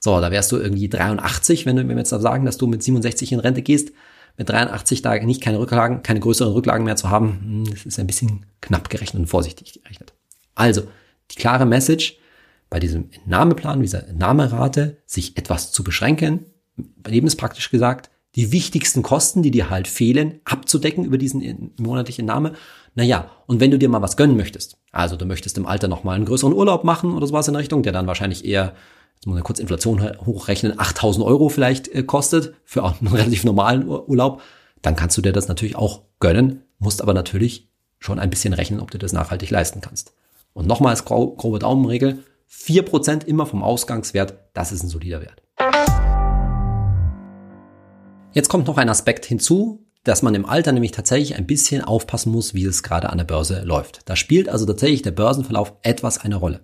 So, 0.00 0.20
da 0.20 0.30
wärst 0.30 0.52
du 0.52 0.56
irgendwie 0.56 0.88
83, 0.88 1.66
wenn, 1.66 1.76
du, 1.76 1.82
wenn 1.82 1.90
wir 1.90 1.98
jetzt 1.98 2.12
da 2.12 2.20
sagen, 2.20 2.44
dass 2.44 2.58
du 2.58 2.66
mit 2.66 2.82
67 2.82 3.32
in 3.32 3.40
Rente 3.40 3.62
gehst, 3.62 3.90
mit 4.36 4.48
83 4.48 5.02
da 5.02 5.14
nicht 5.18 5.40
keine 5.40 5.58
Rücklagen, 5.58 6.02
keine 6.02 6.20
größeren 6.20 6.52
Rücklagen 6.52 6.84
mehr 6.84 6.96
zu 6.96 7.10
haben, 7.10 7.40
hm, 7.40 7.70
das 7.70 7.86
ist 7.86 7.98
ein 7.98 8.06
bisschen 8.06 8.46
knapp 8.60 8.90
gerechnet 8.90 9.20
und 9.20 9.26
vorsichtig 9.26 9.80
gerechnet. 9.82 10.12
Also, 10.54 10.82
die 11.30 11.36
klare 11.36 11.66
Message, 11.66 12.18
bei 12.70 12.80
diesem 12.80 13.10
Entnahmeplan, 13.12 13.80
dieser 13.80 14.08
Entnahmerate, 14.08 14.98
sich 15.06 15.36
etwas 15.36 15.72
zu 15.72 15.84
beschränken, 15.84 16.46
lebenspraktisch 17.06 17.70
gesagt, 17.70 18.10
die 18.34 18.52
wichtigsten 18.52 19.02
Kosten, 19.02 19.42
die 19.42 19.50
dir 19.50 19.70
halt 19.70 19.88
fehlen, 19.88 20.40
abzudecken 20.44 21.04
über 21.04 21.16
diesen 21.16 21.72
monatlichen 21.78 22.22
Entnahme. 22.22 22.52
Naja, 22.94 23.30
und 23.46 23.60
wenn 23.60 23.70
du 23.70 23.78
dir 23.78 23.88
mal 23.88 24.02
was 24.02 24.16
gönnen 24.16 24.36
möchtest, 24.36 24.76
also 24.92 25.16
du 25.16 25.24
möchtest 25.24 25.56
im 25.56 25.66
Alter 25.66 25.88
nochmal 25.88 26.16
einen 26.16 26.26
größeren 26.26 26.52
Urlaub 26.52 26.84
machen 26.84 27.14
oder 27.14 27.26
sowas 27.26 27.48
in 27.48 27.56
Richtung, 27.56 27.82
der 27.82 27.92
dann 27.92 28.06
wahrscheinlich 28.06 28.44
eher, 28.44 28.74
jetzt 29.16 29.26
muss 29.26 29.34
man 29.34 29.42
kurz 29.42 29.58
Inflation 29.58 30.00
hochrechnen, 30.24 30.78
8000 30.78 31.24
Euro 31.26 31.48
vielleicht 31.48 31.88
äh, 31.88 32.02
kostet 32.02 32.54
für 32.64 32.84
einen 32.84 33.08
relativ 33.12 33.44
normalen 33.44 33.88
Urlaub, 33.88 34.40
dann 34.82 34.96
kannst 34.96 35.16
du 35.16 35.22
dir 35.22 35.32
das 35.32 35.48
natürlich 35.48 35.76
auch 35.76 36.02
gönnen, 36.20 36.62
musst 36.78 37.02
aber 37.02 37.14
natürlich 37.14 37.68
schon 37.98 38.18
ein 38.18 38.30
bisschen 38.30 38.52
rechnen, 38.52 38.80
ob 38.80 38.90
du 38.90 38.98
das 38.98 39.12
nachhaltig 39.12 39.50
leisten 39.50 39.80
kannst. 39.80 40.14
Und 40.52 40.66
nochmals 40.66 41.04
grobe 41.04 41.58
Daumenregel, 41.58 42.22
4% 42.50 43.24
immer 43.26 43.46
vom 43.46 43.62
Ausgangswert, 43.62 44.34
das 44.54 44.72
ist 44.72 44.82
ein 44.82 44.88
solider 44.88 45.20
Wert. 45.20 45.42
Jetzt 48.32 48.48
kommt 48.48 48.66
noch 48.66 48.76
ein 48.76 48.88
Aspekt 48.88 49.24
hinzu, 49.26 49.86
dass 50.04 50.22
man 50.22 50.34
im 50.34 50.46
Alter 50.46 50.72
nämlich 50.72 50.92
tatsächlich 50.92 51.36
ein 51.36 51.46
bisschen 51.46 51.82
aufpassen 51.82 52.30
muss, 52.30 52.54
wie 52.54 52.64
es 52.64 52.82
gerade 52.82 53.10
an 53.10 53.18
der 53.18 53.24
Börse 53.24 53.62
läuft. 53.64 54.00
Da 54.04 54.14
spielt 54.14 54.48
also 54.48 54.64
tatsächlich 54.64 55.02
der 55.02 55.10
Börsenverlauf 55.10 55.72
etwas 55.82 56.18
eine 56.18 56.36
Rolle. 56.36 56.60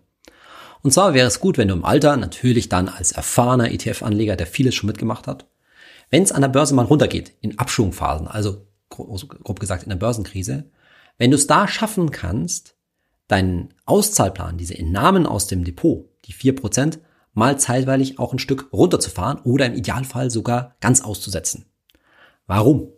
Und 0.82 0.92
zwar 0.92 1.14
wäre 1.14 1.28
es 1.28 1.40
gut, 1.40 1.58
wenn 1.58 1.68
du 1.68 1.74
im 1.74 1.84
Alter 1.84 2.16
natürlich 2.16 2.68
dann 2.68 2.88
als 2.88 3.12
erfahrener 3.12 3.70
ETF-Anleger, 3.70 4.36
der 4.36 4.46
vieles 4.46 4.74
schon 4.74 4.88
mitgemacht 4.88 5.26
hat, 5.26 5.46
wenn 6.10 6.22
es 6.22 6.32
an 6.32 6.42
der 6.42 6.48
Börse 6.48 6.74
mal 6.74 6.84
runtergeht, 6.84 7.32
in 7.40 7.58
Abschwungphasen, 7.58 8.28
also 8.28 8.66
grob 8.88 9.60
gesagt 9.60 9.84
in 9.84 9.88
der 9.88 9.96
Börsenkrise, 9.96 10.70
wenn 11.18 11.30
du 11.30 11.36
es 11.36 11.46
da 11.46 11.68
schaffen 11.68 12.10
kannst, 12.10 12.76
deinen 13.28 13.72
Auszahlplan, 13.86 14.58
diese 14.58 14.76
Entnahmen 14.76 15.26
aus 15.26 15.46
dem 15.46 15.64
Depot, 15.64 16.08
die 16.26 16.32
vier 16.32 16.54
Prozent, 16.54 16.98
mal 17.32 17.58
zeitweilig 17.58 18.18
auch 18.18 18.32
ein 18.32 18.38
Stück 18.38 18.68
runterzufahren 18.72 19.40
oder 19.44 19.66
im 19.66 19.74
Idealfall 19.74 20.30
sogar 20.30 20.76
ganz 20.80 21.00
auszusetzen. 21.00 21.64
Warum? 22.46 22.92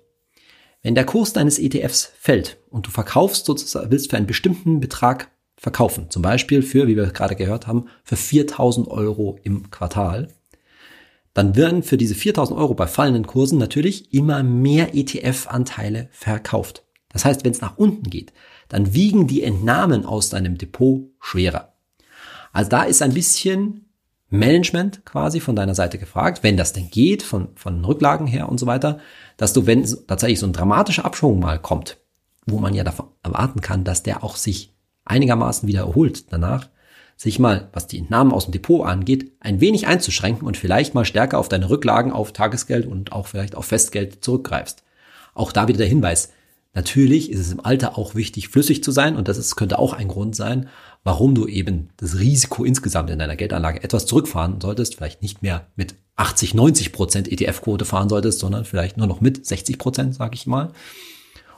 Wenn 0.83 0.95
der 0.95 1.07
Kurs 1.07 1.33
deines 1.33 1.59
ETFs 1.59 2.13
fällt 2.19 2.59
und 2.69 2.87
du 2.87 2.91
verkaufst 2.91 3.47
sozusagen, 3.47 3.91
willst 3.91 4.11
für 4.11 4.17
einen 4.17 4.27
bestimmten 4.27 4.81
Betrag 4.81 5.31
verkaufen, 5.57 6.11
zum 6.11 6.23
Beispiel 6.23 6.63
für, 6.63 6.87
wie 6.87 6.97
wir 6.97 7.07
gerade 7.07 7.37
gehört 7.37 7.67
haben, 7.67 7.87
für 8.03 8.17
4000 8.17 8.89
Euro 8.89 9.39
im 9.43 9.71
Quartal, 9.71 10.29
dann 11.33 11.57
werden 11.57 11.83
für 11.83 11.97
diese 11.97 12.15
4000 12.15 12.59
Euro 12.59 12.75
bei 12.75 12.87
fallenden 12.87 13.27
Kursen 13.27 13.59
natürlich 13.59 14.15
immer 14.15 14.43
mehr 14.43 14.95
ETF-Anteile 14.95 16.09
verkauft. 16.13 16.85
Das 17.13 17.25
heißt, 17.25 17.45
wenn 17.45 17.53
es 17.53 17.61
nach 17.61 17.77
unten 17.77 18.11
geht, 18.11 18.33
dann 18.69 18.95
wiegen 18.95 19.27
die 19.27 19.43
Entnahmen 19.43 20.05
aus 20.05 20.31
deinem 20.31 20.59
Depot 20.59 21.11
schwerer. 21.21 21.73
Also 22.53 22.71
da 22.71 22.85
ist 22.85 23.03
ein 23.03 23.15
bisschen 23.15 23.85
Management 24.31 25.05
quasi 25.05 25.41
von 25.41 25.55
deiner 25.57 25.75
Seite 25.75 25.99
gefragt, 25.99 26.43
wenn 26.43 26.57
das 26.57 26.73
denn 26.73 26.91
geht, 26.91 27.23
von, 27.23 27.49
von 27.55 27.85
Rücklagen 27.85 28.27
her 28.27 28.49
und 28.49 28.59
so 28.59 28.67
weiter, 28.67 28.99
dass 29.37 29.53
du, 29.53 29.67
wenn 29.67 29.85
tatsächlich 30.07 30.41
so 30.41 30.47
ein 30.47 30.53
dramatischer 30.53 31.05
Abschwung 31.05 31.39
mal 31.39 31.59
kommt, 31.59 31.99
wo 32.47 32.59
man 32.59 32.75
ja 32.75 32.85
davon 32.85 33.07
erwarten 33.23 33.61
kann, 33.61 33.85
dass 33.85 34.03
der 34.03 34.25
auch 34.25 34.37
sich 34.37 34.74
einigermaßen 35.05 35.69
wieder 35.69 35.81
erholt 35.81 36.33
danach, 36.33 36.69
sich 37.17 37.39
mal, 37.39 37.69
was 37.73 37.87
die 37.87 37.99
Entnahmen 37.99 38.33
aus 38.33 38.47
dem 38.47 38.53
Depot 38.53 38.87
angeht, 38.87 39.33
ein 39.41 39.61
wenig 39.61 39.87
einzuschränken 39.87 40.47
und 40.47 40.57
vielleicht 40.57 40.95
mal 40.95 41.05
stärker 41.05 41.39
auf 41.39 41.49
deine 41.49 41.71
Rücklagen, 41.71 42.13
auf 42.13 42.33
Tagesgeld 42.33 42.87
und 42.87 43.13
auch 43.13 43.27
vielleicht 43.27 43.55
auf 43.55 43.67
Festgeld 43.67 44.25
zurückgreifst. 44.25 44.83
Auch 45.35 45.53
da 45.53 45.69
wieder 45.69 45.79
der 45.79 45.87
Hinweis. 45.87 46.31
Natürlich 46.75 47.31
ist 47.31 47.39
es 47.39 47.53
im 47.53 47.65
Alter 47.65 47.97
auch 47.97 48.17
wichtig, 48.17 48.49
flüssig 48.49 48.83
zu 48.83 48.91
sein 48.91 49.15
und 49.17 49.29
das 49.29 49.39
ist, 49.39 49.55
könnte 49.55 49.79
auch 49.79 49.93
ein 49.93 50.09
Grund 50.09 50.35
sein, 50.35 50.69
warum 51.05 51.37
du 51.37 51.47
eben 51.47 51.91
das 51.99 52.19
Risiko 52.19 52.65
insgesamt 52.65 53.11
in 53.11 53.19
deiner 53.21 53.37
Geldanlage 53.37 53.85
etwas 53.85 54.07
zurückfahren 54.07 54.61
solltest, 54.61 54.97
vielleicht 54.97 55.23
nicht 55.23 55.41
mehr 55.41 55.69
mit 55.77 55.95
80, 56.17 56.55
90 56.55 56.93
Prozent 56.93 57.31
ETF-Quote 57.31 57.85
fahren 57.85 58.09
solltest, 58.09 58.41
sondern 58.41 58.65
vielleicht 58.65 58.97
nur 58.97 59.07
noch 59.07 59.21
mit 59.21 59.47
60 59.47 59.79
Prozent, 59.79 60.15
sage 60.17 60.35
ich 60.35 60.47
mal. 60.47 60.73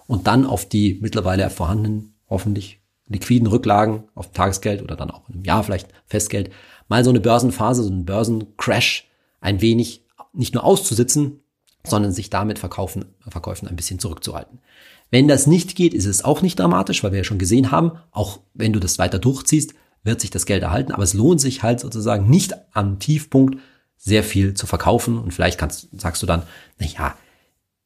Und 0.07 0.27
dann 0.27 0.45
auf 0.45 0.69
die 0.69 0.99
mittlerweile 1.01 1.49
vorhandenen, 1.49 2.15
hoffentlich 2.29 2.81
liquiden 3.09 3.47
Rücklagen 3.47 4.05
auf 4.15 4.33
Tagesgeld 4.33 4.83
oder 4.83 4.97
dann 4.97 5.11
auch 5.11 5.29
im 5.29 5.45
Jahr 5.45 5.63
vielleicht 5.63 5.89
Festgeld, 6.07 6.51
mal 6.89 7.05
so 7.05 7.11
eine 7.11 7.21
Börsenphase, 7.21 7.83
so 7.83 7.91
einen 7.91 8.05
Börsencrash 8.05 9.09
ein 9.41 9.61
wenig 9.61 10.05
nicht 10.33 10.55
nur 10.55 10.65
auszusitzen, 10.65 11.41
sondern 11.85 12.13
sich 12.13 12.31
damit 12.31 12.59
Verkaufen, 12.59 13.05
Verkäufen 13.29 13.69
ein 13.69 13.77
bisschen 13.77 13.99
zurückzuhalten. 13.99 14.61
Wenn 15.11 15.29
das 15.29 15.47
nicht 15.47 15.77
geht, 15.77 15.95
ist 15.95 16.07
es 16.07 16.25
auch 16.25 16.43
nicht 16.43 16.59
dramatisch, 16.59 17.05
weil 17.05 17.13
wir 17.13 17.19
ja 17.19 17.25
schon 17.25 17.39
gesehen 17.39 17.71
haben, 17.71 17.93
auch 18.11 18.41
wenn 18.55 18.73
du 18.73 18.81
das 18.81 18.99
weiter 18.99 19.19
durchziehst, 19.19 19.75
wird 20.03 20.21
sich 20.21 20.31
das 20.31 20.47
Geld 20.47 20.63
erhalten. 20.63 20.93
Aber 20.93 21.05
es 21.05 21.15
lohnt 21.15 21.41
sich 21.41 21.63
halt 21.63 21.81
sozusagen 21.81 22.29
nicht 22.29 22.55
am 22.73 22.99
Tiefpunkt 22.99 23.59
sehr 23.97 24.25
viel 24.25 24.55
zu 24.55 24.67
verkaufen. 24.67 25.19
Und 25.19 25.33
vielleicht 25.33 25.59
kannst, 25.59 25.89
sagst 25.99 26.23
du 26.23 26.27
dann, 26.27 26.43
na 26.79 26.87
ja, 26.87 27.15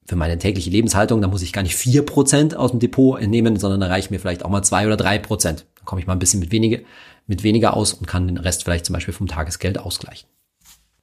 für 0.07 0.17
meine 0.17 0.39
tägliche 0.39 0.71
Lebenshaltung, 0.71 1.21
da 1.21 1.29
muss 1.29 1.43
ich 1.43 1.53
gar 1.53 1.63
nicht 1.63 1.77
vier 1.77 2.05
Prozent 2.05 2.57
aus 2.57 2.73
dem 2.73 2.81
Depot 2.81 3.21
entnehmen, 3.21 3.57
sondern 3.57 3.81
da 3.81 3.87
reicht 3.87 4.11
mir 4.11 4.19
vielleicht 4.19 4.45
auch 4.45 4.51
mal 4.51 4.63
zwei 4.63 4.87
oder 4.87 4.97
drei 4.97 5.19
Prozent. 5.19 5.67
Dann 5.77 5.85
komme 5.85 6.01
ich 6.01 6.07
mal 6.07 6.15
ein 6.15 6.19
bisschen 6.19 6.41
mit 6.41 6.53
weniger, 6.53 6.79
mit 7.27 7.43
weniger 7.43 7.77
aus 7.77 7.93
und 7.93 8.07
kann 8.07 8.27
den 8.27 8.39
Rest 8.39 8.65
vielleicht 8.65 8.87
zum 8.87 8.95
Beispiel 8.95 9.15
vom 9.15 9.29
Tagesgeld 9.29 9.79
ausgleichen. 9.79 10.29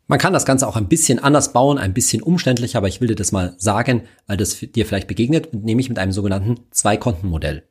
Man 0.08 0.20
kann 0.20 0.34
das 0.34 0.46
Ganze 0.46 0.68
auch 0.68 0.78
ein 0.78 0.88
bisschen 0.88 1.20
anders 1.20 1.52
bauen, 1.52 1.78
ein 1.78 1.94
bisschen 1.94 2.22
umständlicher, 2.22 2.78
aber 2.78 2.88
ich 2.88 3.02
will 3.02 3.10
dir 3.10 3.16
das 3.16 3.34
mal 3.34 3.56
sagen, 3.58 4.04
weil 4.26 4.38
das 4.38 4.58
dir 4.60 4.86
vielleicht 4.86 5.08
begegnet, 5.08 5.54
nämlich 5.54 5.90
mit 5.90 6.00
einem 6.00 6.14
sogenannten 6.14 6.62
Zwei-Konten-Modell. 6.72 7.64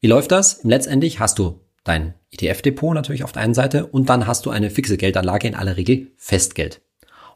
Wie 0.00 0.08
läuft 0.08 0.30
das? 0.30 0.60
Letztendlich 0.62 1.20
hast 1.20 1.38
du 1.38 1.60
dein 1.84 2.14
ETF-Depot 2.32 2.94
natürlich 2.94 3.24
auf 3.24 3.32
der 3.32 3.42
einen 3.42 3.54
Seite 3.54 3.86
und 3.86 4.10
dann 4.10 4.26
hast 4.26 4.44
du 4.44 4.50
eine 4.50 4.68
fixe 4.68 4.98
Geldanlage, 4.98 5.48
in 5.48 5.54
aller 5.54 5.76
Regel 5.78 6.12
Festgeld. 6.16 6.82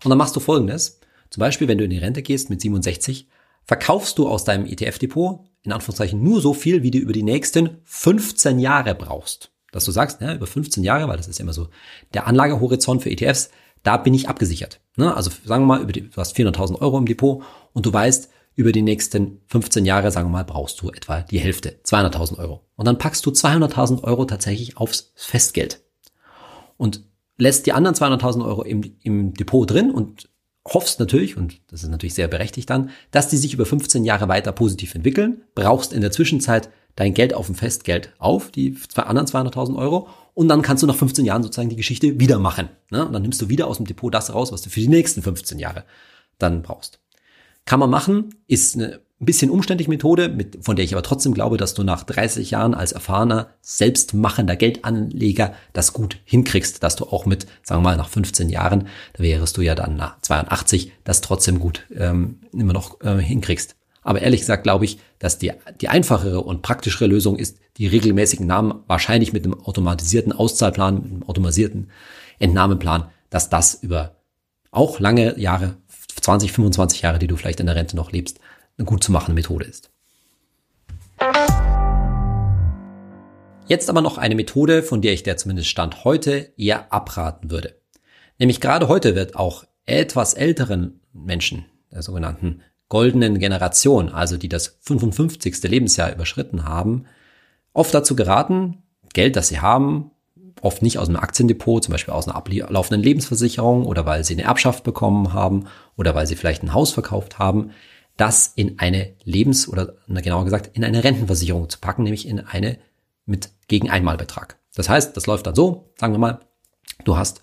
Und 0.04 0.10
dann 0.10 0.18
machst 0.18 0.36
du 0.36 0.40
folgendes. 0.40 1.00
Zum 1.32 1.40
Beispiel, 1.40 1.66
wenn 1.66 1.78
du 1.78 1.84
in 1.84 1.90
die 1.90 1.98
Rente 1.98 2.20
gehst 2.20 2.50
mit 2.50 2.60
67, 2.60 3.26
verkaufst 3.64 4.18
du 4.18 4.28
aus 4.28 4.44
deinem 4.44 4.66
ETF-Depot 4.66 5.46
in 5.62 5.72
Anführungszeichen 5.72 6.22
nur 6.22 6.42
so 6.42 6.52
viel, 6.52 6.82
wie 6.82 6.90
du 6.90 6.98
über 6.98 7.14
die 7.14 7.22
nächsten 7.22 7.78
15 7.84 8.58
Jahre 8.58 8.94
brauchst. 8.94 9.50
Dass 9.70 9.86
du 9.86 9.92
sagst, 9.92 10.20
ja, 10.20 10.34
über 10.34 10.46
15 10.46 10.84
Jahre, 10.84 11.08
weil 11.08 11.16
das 11.16 11.28
ist 11.28 11.40
immer 11.40 11.54
so 11.54 11.68
der 12.12 12.26
Anlagehorizont 12.26 13.02
für 13.02 13.10
ETFs, 13.10 13.50
da 13.82 13.96
bin 13.96 14.12
ich 14.12 14.28
abgesichert. 14.28 14.80
Ne? 14.96 15.16
Also 15.16 15.30
sagen 15.46 15.62
wir 15.62 15.68
mal, 15.68 15.82
über 15.82 15.92
die, 15.92 16.10
du 16.10 16.16
hast 16.18 16.36
400.000 16.36 16.82
Euro 16.82 16.98
im 16.98 17.06
Depot 17.06 17.42
und 17.72 17.86
du 17.86 17.92
weißt, 17.92 18.28
über 18.54 18.72
die 18.72 18.82
nächsten 18.82 19.40
15 19.46 19.86
Jahre, 19.86 20.10
sagen 20.10 20.28
wir 20.28 20.32
mal, 20.32 20.44
brauchst 20.44 20.82
du 20.82 20.90
etwa 20.90 21.22
die 21.22 21.38
Hälfte, 21.38 21.80
200.000 21.86 22.38
Euro. 22.40 22.60
Und 22.76 22.84
dann 22.84 22.98
packst 22.98 23.24
du 23.24 23.30
200.000 23.30 24.04
Euro 24.04 24.26
tatsächlich 24.26 24.76
aufs 24.76 25.12
Festgeld 25.14 25.80
und 26.76 27.04
lässt 27.38 27.64
die 27.64 27.72
anderen 27.72 27.96
200.000 27.96 28.44
Euro 28.44 28.62
im, 28.62 28.82
im 29.02 29.32
Depot 29.32 29.70
drin 29.70 29.90
und 29.90 30.28
hoffst 30.66 31.00
natürlich, 31.00 31.36
und 31.36 31.60
das 31.68 31.82
ist 31.82 31.88
natürlich 31.88 32.14
sehr 32.14 32.28
berechtigt 32.28 32.70
dann, 32.70 32.90
dass 33.10 33.28
die 33.28 33.36
sich 33.36 33.54
über 33.54 33.66
15 33.66 34.04
Jahre 34.04 34.28
weiter 34.28 34.52
positiv 34.52 34.94
entwickeln, 34.94 35.42
brauchst 35.54 35.92
in 35.92 36.00
der 36.00 36.12
Zwischenzeit 36.12 36.70
dein 36.94 37.14
Geld 37.14 37.34
auf 37.34 37.46
dem 37.46 37.54
Festgeld 37.54 38.12
auf, 38.18 38.50
die 38.50 38.76
anderen 38.96 39.26
200.000 39.26 39.76
Euro, 39.76 40.08
und 40.34 40.48
dann 40.48 40.62
kannst 40.62 40.82
du 40.82 40.86
nach 40.86 40.96
15 40.96 41.24
Jahren 41.24 41.42
sozusagen 41.42 41.68
die 41.68 41.76
Geschichte 41.76 42.18
wieder 42.20 42.38
machen. 42.38 42.68
Ne? 42.90 43.04
Und 43.04 43.12
dann 43.12 43.22
nimmst 43.22 43.40
du 43.42 43.48
wieder 43.48 43.66
aus 43.66 43.76
dem 43.76 43.86
Depot 43.86 44.12
das 44.12 44.32
raus, 44.32 44.52
was 44.52 44.62
du 44.62 44.70
für 44.70 44.80
die 44.80 44.88
nächsten 44.88 45.22
15 45.22 45.58
Jahre 45.58 45.84
dann 46.38 46.62
brauchst. 46.62 47.00
Kann 47.64 47.80
man 47.80 47.90
machen, 47.90 48.34
ist 48.46 48.76
eine 48.76 49.00
ein 49.22 49.26
bisschen 49.26 49.50
umständliche 49.50 49.88
Methode, 49.88 50.28
mit, 50.28 50.64
von 50.64 50.74
der 50.74 50.84
ich 50.84 50.92
aber 50.92 51.04
trotzdem 51.04 51.32
glaube, 51.32 51.56
dass 51.56 51.74
du 51.74 51.84
nach 51.84 52.02
30 52.02 52.50
Jahren 52.50 52.74
als 52.74 52.90
erfahrener, 52.90 53.50
selbstmachender 53.60 54.56
Geldanleger 54.56 55.54
das 55.72 55.92
gut 55.92 56.18
hinkriegst, 56.24 56.82
dass 56.82 56.96
du 56.96 57.04
auch 57.04 57.24
mit, 57.24 57.46
sagen 57.62 57.82
wir 57.82 57.90
mal, 57.90 57.96
nach 57.96 58.08
15 58.08 58.48
Jahren, 58.48 58.88
da 59.12 59.22
wärst 59.22 59.56
du 59.56 59.62
ja 59.62 59.76
dann 59.76 59.94
nach 59.94 60.20
82, 60.22 60.90
das 61.04 61.20
trotzdem 61.20 61.60
gut 61.60 61.86
ähm, 61.94 62.40
immer 62.52 62.72
noch 62.72 63.00
äh, 63.00 63.18
hinkriegst. 63.18 63.76
Aber 64.02 64.20
ehrlich 64.20 64.40
gesagt 64.40 64.64
glaube 64.64 64.84
ich, 64.84 64.98
dass 65.20 65.38
die, 65.38 65.52
die 65.80 65.88
einfachere 65.88 66.40
und 66.40 66.62
praktischere 66.62 67.06
Lösung 67.06 67.38
ist, 67.38 67.58
die 67.76 67.86
regelmäßigen 67.86 68.44
Namen 68.44 68.82
wahrscheinlich 68.88 69.32
mit 69.32 69.44
einem 69.44 69.54
automatisierten 69.54 70.32
Auszahlplan, 70.32 70.94
mit 70.96 71.04
einem 71.04 71.22
automatisierten 71.22 71.90
Entnahmeplan, 72.40 73.08
dass 73.30 73.48
das 73.50 73.74
über 73.74 74.16
auch 74.72 74.98
lange 74.98 75.38
Jahre, 75.38 75.76
20, 76.20 76.50
25 76.50 77.02
Jahre, 77.02 77.20
die 77.20 77.28
du 77.28 77.36
vielleicht 77.36 77.60
in 77.60 77.66
der 77.66 77.76
Rente 77.76 77.94
noch 77.94 78.10
lebst, 78.10 78.40
eine 78.78 78.86
gut 78.86 79.04
zu 79.04 79.12
machende 79.12 79.34
Methode 79.34 79.64
ist. 79.64 79.90
Jetzt 83.66 83.88
aber 83.88 84.02
noch 84.02 84.18
eine 84.18 84.34
Methode, 84.34 84.82
von 84.82 85.02
der 85.02 85.12
ich 85.12 85.22
der 85.22 85.36
zumindest 85.36 85.68
Stand 85.68 86.04
heute 86.04 86.52
eher 86.56 86.92
abraten 86.92 87.50
würde. 87.50 87.80
Nämlich 88.38 88.60
gerade 88.60 88.88
heute 88.88 89.14
wird 89.14 89.36
auch 89.36 89.64
etwas 89.86 90.34
älteren 90.34 91.00
Menschen, 91.12 91.66
der 91.90 92.02
sogenannten 92.02 92.62
goldenen 92.88 93.38
Generation, 93.38 94.10
also 94.10 94.36
die 94.36 94.48
das 94.48 94.78
55. 94.82 95.62
Lebensjahr 95.62 96.12
überschritten 96.12 96.64
haben, 96.64 97.06
oft 97.72 97.94
dazu 97.94 98.16
geraten, 98.16 98.82
Geld, 99.14 99.36
das 99.36 99.48
sie 99.48 99.60
haben, 99.60 100.10
oft 100.60 100.82
nicht 100.82 100.98
aus 100.98 101.08
einem 101.08 101.16
Aktiendepot, 101.16 101.84
zum 101.84 101.92
Beispiel 101.92 102.14
aus 102.14 102.28
einer 102.28 102.36
ablaufenden 102.36 103.02
Lebensversicherung 103.02 103.86
oder 103.86 104.06
weil 104.06 104.24
sie 104.24 104.34
eine 104.34 104.42
Erbschaft 104.42 104.84
bekommen 104.84 105.32
haben 105.32 105.66
oder 105.96 106.14
weil 106.14 106.26
sie 106.26 106.36
vielleicht 106.36 106.62
ein 106.62 106.74
Haus 106.74 106.92
verkauft 106.92 107.38
haben, 107.38 107.70
das 108.16 108.52
in 108.54 108.78
eine 108.78 109.14
Lebens- 109.24 109.68
oder 109.68 109.94
genauer 110.06 110.44
gesagt 110.44 110.76
in 110.76 110.84
eine 110.84 111.02
Rentenversicherung 111.02 111.68
zu 111.68 111.78
packen, 111.78 112.02
nämlich 112.02 112.26
in 112.28 112.40
eine 112.40 112.78
mit 113.24 113.50
gegen 113.68 113.90
Einmalbetrag. 113.90 114.58
Das 114.74 114.88
heißt, 114.88 115.16
das 115.16 115.26
läuft 115.26 115.46
dann 115.46 115.54
so, 115.54 115.92
sagen 115.98 116.12
wir 116.12 116.18
mal, 116.18 116.40
du 117.04 117.16
hast 117.16 117.40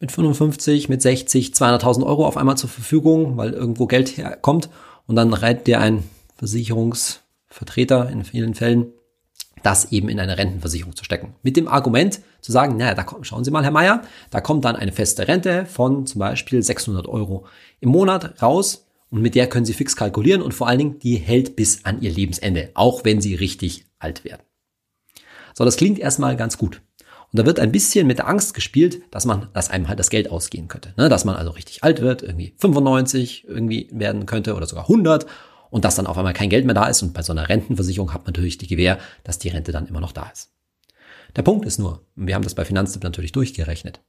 mit 0.00 0.12
55, 0.12 0.88
mit 0.88 1.00
60, 1.00 1.52
200.000 1.52 2.04
Euro 2.04 2.26
auf 2.26 2.36
einmal 2.36 2.56
zur 2.56 2.68
Verfügung, 2.68 3.36
weil 3.36 3.52
irgendwo 3.52 3.86
Geld 3.86 4.16
herkommt 4.16 4.68
und 5.06 5.16
dann 5.16 5.32
reiht 5.32 5.66
dir 5.66 5.80
ein 5.80 6.04
Versicherungsvertreter 6.36 8.10
in 8.10 8.24
vielen 8.24 8.54
Fällen 8.54 8.92
das 9.62 9.90
eben 9.90 10.08
in 10.08 10.20
eine 10.20 10.38
Rentenversicherung 10.38 10.94
zu 10.94 11.04
stecken. 11.04 11.34
Mit 11.42 11.56
dem 11.56 11.66
Argument 11.66 12.20
zu 12.40 12.52
sagen, 12.52 12.76
naja, 12.76 12.94
da 12.94 13.02
kommt, 13.02 13.26
schauen 13.26 13.42
Sie 13.42 13.50
mal, 13.50 13.64
Herr 13.64 13.72
Meier, 13.72 14.02
da 14.30 14.40
kommt 14.40 14.64
dann 14.64 14.76
eine 14.76 14.92
feste 14.92 15.26
Rente 15.26 15.66
von 15.66 16.06
zum 16.06 16.20
Beispiel 16.20 16.62
600 16.62 17.08
Euro 17.08 17.46
im 17.80 17.88
Monat 17.88 18.40
raus 18.40 18.85
und 19.10 19.22
mit 19.22 19.34
der 19.34 19.48
können 19.48 19.66
Sie 19.66 19.72
fix 19.72 19.96
kalkulieren 19.96 20.42
und 20.42 20.52
vor 20.52 20.68
allen 20.68 20.78
Dingen, 20.78 20.98
die 20.98 21.16
hält 21.16 21.56
bis 21.56 21.84
an 21.84 22.02
Ihr 22.02 22.10
Lebensende, 22.10 22.70
auch 22.74 23.04
wenn 23.04 23.20
Sie 23.20 23.34
richtig 23.34 23.84
alt 23.98 24.24
werden. 24.24 24.42
So, 25.54 25.64
das 25.64 25.76
klingt 25.76 25.98
erstmal 25.98 26.36
ganz 26.36 26.58
gut. 26.58 26.82
Und 27.32 27.40
da 27.40 27.46
wird 27.46 27.58
ein 27.58 27.72
bisschen 27.72 28.06
mit 28.06 28.18
der 28.18 28.28
Angst 28.28 28.54
gespielt, 28.54 29.02
dass 29.10 29.24
man, 29.24 29.48
dass 29.52 29.70
einem 29.70 29.88
halt 29.88 29.98
das 29.98 30.10
Geld 30.10 30.30
ausgehen 30.30 30.68
könnte. 30.68 30.94
Ne? 30.96 31.08
Dass 31.08 31.24
man 31.24 31.36
also 31.36 31.50
richtig 31.50 31.82
alt 31.82 32.00
wird, 32.00 32.22
irgendwie 32.22 32.54
95 32.58 33.46
irgendwie 33.48 33.88
werden 33.92 34.26
könnte 34.26 34.54
oder 34.54 34.66
sogar 34.66 34.84
100 34.84 35.26
und 35.70 35.84
dass 35.84 35.96
dann 35.96 36.06
auf 36.06 36.16
einmal 36.16 36.34
kein 36.34 36.50
Geld 36.50 36.64
mehr 36.66 36.74
da 36.74 36.86
ist. 36.86 37.02
Und 37.02 37.14
bei 37.14 37.22
so 37.22 37.32
einer 37.32 37.48
Rentenversicherung 37.48 38.12
hat 38.12 38.22
man 38.22 38.32
natürlich 38.32 38.58
die 38.58 38.66
Gewähr, 38.68 38.98
dass 39.24 39.38
die 39.38 39.48
Rente 39.48 39.72
dann 39.72 39.86
immer 39.86 40.00
noch 40.00 40.12
da 40.12 40.30
ist. 40.32 40.52
Der 41.34 41.42
Punkt 41.42 41.66
ist 41.66 41.78
nur, 41.78 42.06
wir 42.14 42.34
haben 42.34 42.44
das 42.44 42.54
bei 42.54 42.64
Finanztipp 42.64 43.02
natürlich 43.02 43.32
durchgerechnet. 43.32 44.00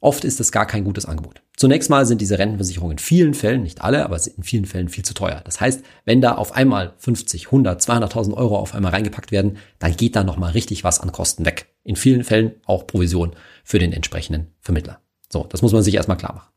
Oft 0.00 0.24
ist 0.24 0.40
es 0.40 0.52
gar 0.52 0.66
kein 0.66 0.84
gutes 0.84 1.06
Angebot. 1.06 1.42
Zunächst 1.56 1.88
mal 1.88 2.04
sind 2.04 2.20
diese 2.20 2.38
Rentenversicherungen 2.38 2.92
in 2.92 2.98
vielen 2.98 3.34
Fällen, 3.34 3.62
nicht 3.62 3.80
alle, 3.80 4.04
aber 4.04 4.20
in 4.36 4.42
vielen 4.42 4.66
Fällen 4.66 4.88
viel 4.88 5.04
zu 5.04 5.14
teuer. 5.14 5.40
Das 5.44 5.60
heißt, 5.60 5.82
wenn 6.04 6.20
da 6.20 6.34
auf 6.34 6.52
einmal 6.52 6.92
50, 6.98 7.46
100, 7.46 7.80
200.000 7.80 8.34
Euro 8.34 8.58
auf 8.58 8.74
einmal 8.74 8.92
reingepackt 8.92 9.32
werden, 9.32 9.56
dann 9.78 9.96
geht 9.96 10.16
da 10.16 10.22
nochmal 10.22 10.52
richtig 10.52 10.84
was 10.84 11.00
an 11.00 11.12
Kosten 11.12 11.46
weg. 11.46 11.74
In 11.82 11.96
vielen 11.96 12.24
Fällen 12.24 12.52
auch 12.66 12.86
Provision 12.86 13.32
für 13.64 13.78
den 13.78 13.92
entsprechenden 13.92 14.48
Vermittler. 14.60 15.00
So, 15.32 15.46
das 15.48 15.62
muss 15.62 15.72
man 15.72 15.82
sich 15.82 15.94
erstmal 15.94 16.18
klar 16.18 16.34
machen. 16.34 16.48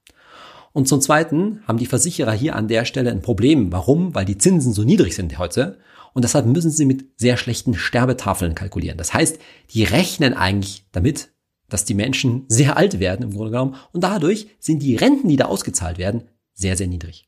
Und 0.71 0.87
zum 0.87 1.01
Zweiten 1.01 1.61
haben 1.67 1.79
die 1.79 1.85
Versicherer 1.85 2.33
hier 2.33 2.55
an 2.55 2.67
der 2.67 2.85
Stelle 2.85 3.11
ein 3.11 3.21
Problem. 3.21 3.71
Warum? 3.71 4.13
Weil 4.13 4.25
die 4.25 4.37
Zinsen 4.37 4.73
so 4.73 4.83
niedrig 4.83 5.15
sind 5.15 5.37
heute. 5.39 5.79
Und 6.13 6.23
deshalb 6.23 6.45
müssen 6.45 6.71
sie 6.71 6.85
mit 6.85 7.05
sehr 7.17 7.37
schlechten 7.37 7.73
Sterbetafeln 7.73 8.55
kalkulieren. 8.55 8.97
Das 8.97 9.13
heißt, 9.13 9.39
die 9.71 9.83
rechnen 9.83 10.33
eigentlich 10.33 10.85
damit, 10.91 11.29
dass 11.69 11.85
die 11.85 11.93
Menschen 11.93 12.45
sehr 12.47 12.77
alt 12.77 12.99
werden 12.99 13.23
im 13.23 13.33
Grunde 13.33 13.51
genommen. 13.51 13.75
Und 13.91 14.03
dadurch 14.03 14.47
sind 14.59 14.81
die 14.83 14.95
Renten, 14.95 15.29
die 15.29 15.37
da 15.37 15.45
ausgezahlt 15.45 15.97
werden, 15.97 16.23
sehr, 16.53 16.75
sehr 16.75 16.87
niedrig. 16.87 17.27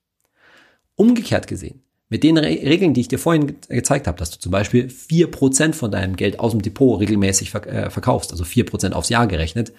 Umgekehrt 0.96 1.48
gesehen, 1.48 1.82
mit 2.10 2.24
den 2.24 2.38
Re 2.38 2.50
Regeln, 2.50 2.94
die 2.94 3.02
ich 3.02 3.08
dir 3.08 3.20
vorhin 3.20 3.56
gezeigt 3.70 4.08
habe, 4.08 4.18
dass 4.18 4.32
du 4.32 4.40
zum 4.40 4.52
Beispiel 4.52 4.90
vier 4.90 5.32
Prozent 5.32 5.76
von 5.76 5.92
deinem 5.92 6.18
Geld 6.18 6.40
aus 6.40 6.52
dem 6.52 6.62
Depot 6.62 7.00
regelmäßig 7.00 7.52
verk 7.52 7.68
äh, 7.68 7.90
verkaufst, 7.90 8.32
also 8.32 8.44
vier 8.44 8.66
Prozent 8.66 8.94
aufs 8.94 9.10
Jahr 9.10 9.28
gerechnet, 9.28 9.72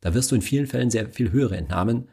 da 0.00 0.14
wirst 0.14 0.30
du 0.30 0.34
in 0.34 0.42
vielen 0.42 0.66
Fällen 0.66 0.90
sehr 0.90 1.08
viel 1.08 1.32
höhere 1.32 1.56
Entnahmen 1.56 2.08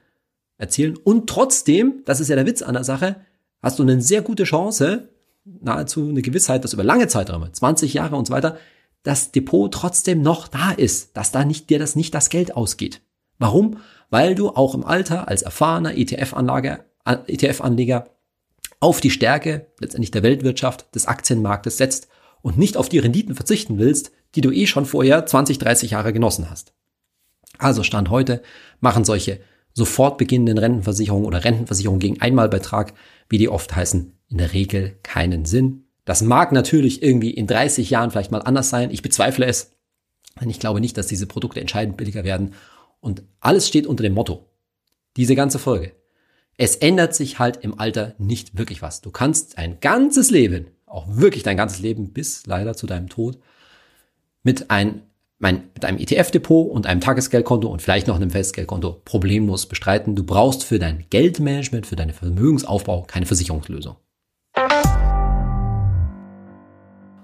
erzielen. 0.57 0.97
Und 0.97 1.29
trotzdem, 1.29 2.01
das 2.05 2.19
ist 2.19 2.29
ja 2.29 2.35
der 2.35 2.45
Witz 2.45 2.62
an 2.62 2.73
der 2.73 2.83
Sache, 2.83 3.17
hast 3.62 3.77
du 3.79 3.83
eine 3.83 4.01
sehr 4.01 4.21
gute 4.21 4.43
Chance, 4.43 5.09
nahezu 5.43 6.07
eine 6.07 6.21
Gewissheit, 6.21 6.63
dass 6.63 6.73
über 6.73 6.83
lange 6.83 7.07
Zeiträume, 7.07 7.51
20 7.51 7.93
Jahre 7.93 8.15
und 8.15 8.27
so 8.27 8.33
weiter, 8.33 8.57
das 9.03 9.31
Depot 9.31 9.73
trotzdem 9.73 10.21
noch 10.21 10.47
da 10.47 10.71
ist, 10.71 11.15
dass 11.15 11.31
da 11.31 11.45
nicht 11.45 11.69
dir 11.69 11.79
das 11.79 11.95
nicht 11.95 12.13
das 12.13 12.29
Geld 12.29 12.55
ausgeht. 12.55 13.01
Warum? 13.38 13.77
Weil 14.09 14.35
du 14.35 14.49
auch 14.49 14.75
im 14.75 14.85
Alter 14.85 15.27
als 15.27 15.41
erfahrener 15.41 15.97
ETF-Anleger 15.97 16.85
ETF 17.27 17.62
auf 18.81 19.01
die 19.01 19.12
Stärke 19.12 19.67
letztendlich 19.79 20.12
der 20.12 20.23
Weltwirtschaft 20.23 20.93
des 20.95 21.05
Aktienmarktes 21.05 21.77
setzt 21.77 22.07
und 22.41 22.57
nicht 22.57 22.77
auf 22.77 22.89
die 22.89 22.99
Renditen 22.99 23.35
verzichten 23.35 23.77
willst, 23.77 24.12
die 24.35 24.41
du 24.41 24.51
eh 24.51 24.67
schon 24.67 24.85
vorher 24.85 25.25
20, 25.25 25.57
30 25.57 25.91
Jahre 25.91 26.13
genossen 26.13 26.49
hast. 26.49 26.73
Also 27.57 27.83
Stand 27.83 28.09
heute 28.09 28.41
machen 28.79 29.03
solche 29.03 29.41
sofort 29.73 30.17
beginnenden 30.17 30.57
Rentenversicherungen 30.57 31.25
oder 31.25 31.43
Rentenversicherungen 31.43 31.99
gegen 31.99 32.21
Einmalbeitrag, 32.21 32.93
wie 33.27 33.38
die 33.38 33.49
oft 33.49 33.75
heißen, 33.75 34.17
in 34.29 34.38
der 34.38 34.53
Regel 34.53 34.97
keinen 35.03 35.45
Sinn. 35.45 35.88
Das 36.10 36.24
mag 36.24 36.52
natürlich 36.52 37.04
irgendwie 37.04 37.30
in 37.30 37.45
30 37.45 37.91
Jahren 37.91 38.10
vielleicht 38.10 38.32
mal 38.32 38.41
anders 38.41 38.72
sein. 38.72 38.89
Ich 38.89 39.04
bezweifle 39.04 39.45
es. 39.45 39.74
Denn 40.41 40.50
ich 40.50 40.60
glaube 40.60 40.82
nicht, 40.82 40.98
dass 40.98 41.06
diese 41.06 41.28
Produkte 41.28 41.62
entscheidend 41.62 41.98
billiger 41.98 42.24
werden. 42.24 42.56
Und 43.00 43.22
alles 43.39 43.67
steht 43.67 43.86
unter 43.86 44.02
dem 44.02 44.15
Motto. 44.15 44.48
Diese 45.17 45.36
ganze 45.36 45.60
Folge. 45.60 45.91
Es 46.58 46.76
ändert 46.78 47.13
sich 47.13 47.38
halt 47.38 47.58
im 47.58 47.80
Alter 47.80 48.15
nicht 48.17 48.58
wirklich 48.58 48.82
was. 48.82 49.02
Du 49.02 49.12
kannst 49.12 49.60
ein 49.60 49.82
ganzes 49.82 50.32
Leben, 50.32 50.72
auch 50.88 51.06
wirklich 51.08 51.43
dein 51.43 51.58
ganzes 51.58 51.80
Leben 51.80 52.12
bis 52.12 52.48
leider 52.48 52.74
zu 52.74 52.88
deinem 52.88 53.10
Tod, 53.10 53.38
mit 54.41 54.72
ein 54.72 55.04
mein, 55.38 55.69
mit 55.76 55.86
einem 55.86 56.00
ETF-Depot 56.00 56.72
und 56.72 56.88
einem 56.88 57.02
Tagesgeldkonto 57.02 57.67
und 57.67 57.84
vielleicht 57.84 58.08
noch 58.08 58.15
einem 58.15 58.32
Festgeldkonto 58.32 59.04
problemlos 59.06 59.67
bestreiten. 59.67 60.15
Du 60.15 60.24
brauchst 60.24 60.63
für 60.63 60.80
dein 60.80 61.06
Geldmanagement, 61.12 61.86
für 61.86 61.95
deinen 61.95 62.13
Vermögensaufbau 62.13 63.04
keine 63.04 63.28
Versicherungslösung. 63.28 63.95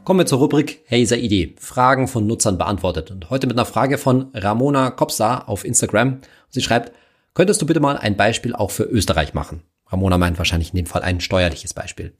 Kommen 0.05 0.19
wir 0.19 0.27
zur 0.27 0.37
Rubrik 0.37 0.85
Hazer 0.91 1.17
Idee. 1.17 1.55
Fragen 1.57 2.07
von 2.07 2.27
Nutzern 2.27 2.59
beantwortet. 2.59 3.09
Und 3.09 3.31
heute 3.31 3.47
mit 3.47 3.57
einer 3.57 3.65
Frage 3.65 3.97
von 3.97 4.27
Ramona 4.35 4.91
Kopsa 4.91 5.39
auf 5.39 5.65
Instagram. 5.65 6.19
Sie 6.49 6.61
schreibt, 6.61 6.91
könntest 7.33 7.59
du 7.59 7.65
bitte 7.65 7.79
mal 7.79 7.97
ein 7.97 8.15
Beispiel 8.15 8.53
auch 8.53 8.69
für 8.69 8.83
Österreich 8.83 9.33
machen? 9.33 9.63
Ramona 9.87 10.19
meint 10.19 10.37
wahrscheinlich 10.37 10.69
in 10.69 10.75
dem 10.75 10.85
Fall 10.85 11.01
ein 11.01 11.21
steuerliches 11.21 11.73
Beispiel. 11.73 12.13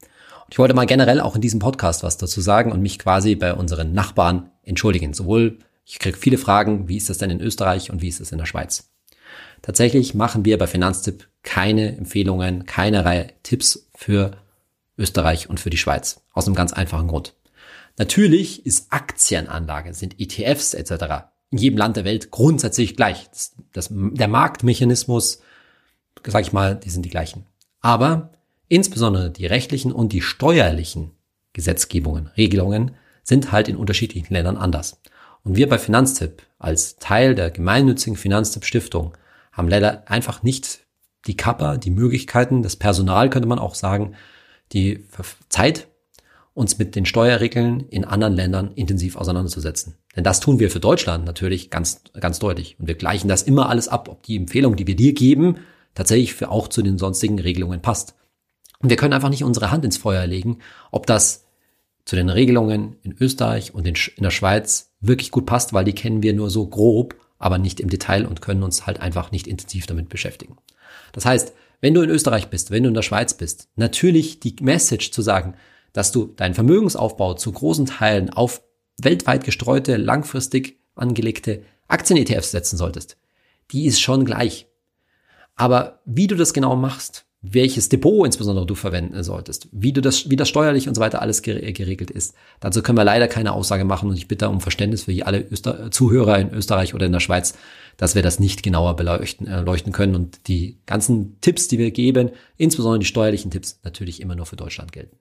Und 0.46 0.52
ich 0.52 0.58
wollte 0.58 0.74
mal 0.74 0.86
generell 0.86 1.20
auch 1.20 1.36
in 1.36 1.40
diesem 1.40 1.60
Podcast 1.60 2.02
was 2.02 2.16
dazu 2.16 2.40
sagen 2.40 2.72
und 2.72 2.82
mich 2.82 2.98
quasi 2.98 3.36
bei 3.36 3.54
unseren 3.54 3.92
Nachbarn 3.92 4.50
entschuldigen. 4.64 5.14
Sowohl 5.14 5.60
ich 5.84 6.00
kriege 6.00 6.18
viele 6.18 6.38
Fragen, 6.38 6.88
wie 6.88 6.96
ist 6.96 7.08
das 7.08 7.18
denn 7.18 7.30
in 7.30 7.40
Österreich 7.40 7.92
und 7.92 8.02
wie 8.02 8.08
ist 8.08 8.18
es 8.18 8.32
in 8.32 8.38
der 8.38 8.46
Schweiz? 8.46 8.90
Tatsächlich 9.62 10.12
machen 10.12 10.44
wir 10.44 10.58
bei 10.58 10.66
Finanztipp 10.66 11.28
keine 11.44 11.96
Empfehlungen, 11.96 12.66
keinerlei 12.66 13.34
Tipps 13.44 13.88
für 13.94 14.32
Österreich 14.98 15.48
und 15.48 15.60
für 15.60 15.70
die 15.70 15.76
Schweiz. 15.76 16.22
Aus 16.32 16.48
einem 16.48 16.56
ganz 16.56 16.72
einfachen 16.72 17.06
Grund. 17.06 17.36
Natürlich 17.98 18.66
ist 18.66 18.92
Aktienanlage, 18.92 19.94
sind 19.94 20.20
ETFs 20.20 20.74
etc. 20.74 21.26
in 21.50 21.58
jedem 21.58 21.78
Land 21.78 21.96
der 21.96 22.04
Welt 22.04 22.30
grundsätzlich 22.30 22.96
gleich. 22.96 23.28
Das, 23.30 23.56
das, 23.72 23.88
der 23.90 24.28
Marktmechanismus, 24.28 25.40
sage 26.26 26.42
ich 26.42 26.52
mal, 26.52 26.76
die 26.76 26.90
sind 26.90 27.04
die 27.04 27.10
gleichen. 27.10 27.46
Aber 27.80 28.32
insbesondere 28.68 29.30
die 29.30 29.46
rechtlichen 29.46 29.92
und 29.92 30.12
die 30.12 30.20
steuerlichen 30.20 31.12
Gesetzgebungen, 31.52 32.28
Regelungen 32.36 32.96
sind 33.22 33.50
halt 33.52 33.68
in 33.68 33.76
unterschiedlichen 33.76 34.32
Ländern 34.32 34.56
anders. 34.56 35.00
Und 35.42 35.56
wir 35.56 35.68
bei 35.68 35.78
Finanztipp 35.78 36.42
als 36.58 36.96
Teil 36.96 37.34
der 37.34 37.50
gemeinnützigen 37.50 38.16
Finanztipp 38.16 38.64
Stiftung 38.64 39.16
haben 39.52 39.68
leider 39.68 40.10
einfach 40.10 40.42
nicht 40.42 40.80
die 41.26 41.36
Kappa, 41.36 41.76
die 41.76 41.90
Möglichkeiten, 41.90 42.62
das 42.62 42.76
Personal 42.76 43.30
könnte 43.30 43.48
man 43.48 43.58
auch 43.58 43.74
sagen, 43.74 44.14
die 44.72 45.04
Zeit, 45.48 45.88
uns 46.56 46.78
mit 46.78 46.96
den 46.96 47.04
Steuerregeln 47.04 47.86
in 47.90 48.06
anderen 48.06 48.32
Ländern 48.32 48.72
intensiv 48.74 49.16
auseinanderzusetzen. 49.16 49.96
Denn 50.16 50.24
das 50.24 50.40
tun 50.40 50.58
wir 50.58 50.70
für 50.70 50.80
Deutschland 50.80 51.26
natürlich 51.26 51.68
ganz, 51.68 52.00
ganz 52.18 52.38
deutlich. 52.38 52.80
Und 52.80 52.88
wir 52.88 52.94
gleichen 52.94 53.28
das 53.28 53.42
immer 53.42 53.68
alles 53.68 53.88
ab, 53.88 54.08
ob 54.08 54.22
die 54.22 54.36
Empfehlung, 54.36 54.74
die 54.74 54.86
wir 54.86 54.96
dir 54.96 55.12
geben, 55.12 55.58
tatsächlich 55.94 56.32
für 56.32 56.50
auch 56.50 56.68
zu 56.68 56.80
den 56.80 56.96
sonstigen 56.96 57.38
Regelungen 57.38 57.82
passt. 57.82 58.14
Und 58.78 58.88
wir 58.88 58.96
können 58.96 59.12
einfach 59.12 59.28
nicht 59.28 59.44
unsere 59.44 59.70
Hand 59.70 59.84
ins 59.84 59.98
Feuer 59.98 60.26
legen, 60.26 60.60
ob 60.90 61.06
das 61.06 61.44
zu 62.06 62.16
den 62.16 62.30
Regelungen 62.30 62.96
in 63.02 63.14
Österreich 63.20 63.74
und 63.74 63.86
in 63.86 64.22
der 64.22 64.30
Schweiz 64.30 64.94
wirklich 65.00 65.30
gut 65.32 65.44
passt, 65.44 65.74
weil 65.74 65.84
die 65.84 65.92
kennen 65.92 66.22
wir 66.22 66.32
nur 66.32 66.48
so 66.48 66.66
grob, 66.66 67.16
aber 67.38 67.58
nicht 67.58 67.80
im 67.80 67.90
Detail 67.90 68.24
und 68.24 68.40
können 68.40 68.62
uns 68.62 68.86
halt 68.86 69.00
einfach 69.00 69.30
nicht 69.30 69.46
intensiv 69.46 69.86
damit 69.86 70.08
beschäftigen. 70.08 70.56
Das 71.12 71.26
heißt, 71.26 71.52
wenn 71.82 71.92
du 71.92 72.00
in 72.00 72.08
Österreich 72.08 72.48
bist, 72.48 72.70
wenn 72.70 72.84
du 72.84 72.88
in 72.88 72.94
der 72.94 73.02
Schweiz 73.02 73.34
bist, 73.34 73.68
natürlich 73.76 74.40
die 74.40 74.56
Message 74.62 75.10
zu 75.10 75.20
sagen, 75.20 75.54
dass 75.96 76.12
du 76.12 76.26
deinen 76.26 76.52
Vermögensaufbau 76.52 77.34
zu 77.34 77.50
großen 77.50 77.86
Teilen 77.86 78.28
auf 78.28 78.62
weltweit 79.00 79.44
gestreute, 79.44 79.96
langfristig 79.96 80.78
angelegte 80.94 81.62
Aktien-ETFs 81.88 82.50
setzen 82.50 82.76
solltest, 82.76 83.16
die 83.72 83.86
ist 83.86 84.00
schon 84.00 84.26
gleich. 84.26 84.66
Aber 85.54 86.00
wie 86.04 86.26
du 86.26 86.36
das 86.36 86.52
genau 86.52 86.76
machst, 86.76 87.24
welches 87.40 87.88
Depot 87.88 88.26
insbesondere 88.26 88.66
du 88.66 88.74
verwenden 88.74 89.22
solltest, 89.22 89.68
wie 89.72 89.92
du 89.92 90.02
das, 90.02 90.28
wie 90.28 90.36
das 90.36 90.50
steuerlich 90.50 90.86
und 90.86 90.94
so 90.94 91.00
weiter 91.00 91.22
alles 91.22 91.40
geregelt 91.40 92.10
ist. 92.10 92.34
Dazu 92.60 92.82
können 92.82 92.98
wir 92.98 93.04
leider 93.04 93.28
keine 93.28 93.52
Aussage 93.52 93.84
machen 93.84 94.10
und 94.10 94.16
ich 94.16 94.28
bitte 94.28 94.50
um 94.50 94.60
Verständnis 94.60 95.04
für 95.04 95.26
alle 95.26 95.46
Öster 95.50 95.90
Zuhörer 95.90 96.38
in 96.38 96.52
Österreich 96.52 96.94
oder 96.94 97.06
in 97.06 97.12
der 97.12 97.20
Schweiz, 97.20 97.54
dass 97.96 98.14
wir 98.14 98.22
das 98.22 98.38
nicht 98.38 98.62
genauer 98.62 98.96
beleuchten 98.96 99.46
äh, 99.46 99.60
leuchten 99.60 99.92
können 99.92 100.14
und 100.14 100.48
die 100.48 100.78
ganzen 100.84 101.40
Tipps, 101.40 101.68
die 101.68 101.78
wir 101.78 101.90
geben, 101.90 102.30
insbesondere 102.58 102.98
die 102.98 103.06
steuerlichen 103.06 103.50
Tipps, 103.50 103.80
natürlich 103.82 104.20
immer 104.20 104.34
nur 104.34 104.46
für 104.46 104.56
Deutschland 104.56 104.92
gelten. 104.92 105.16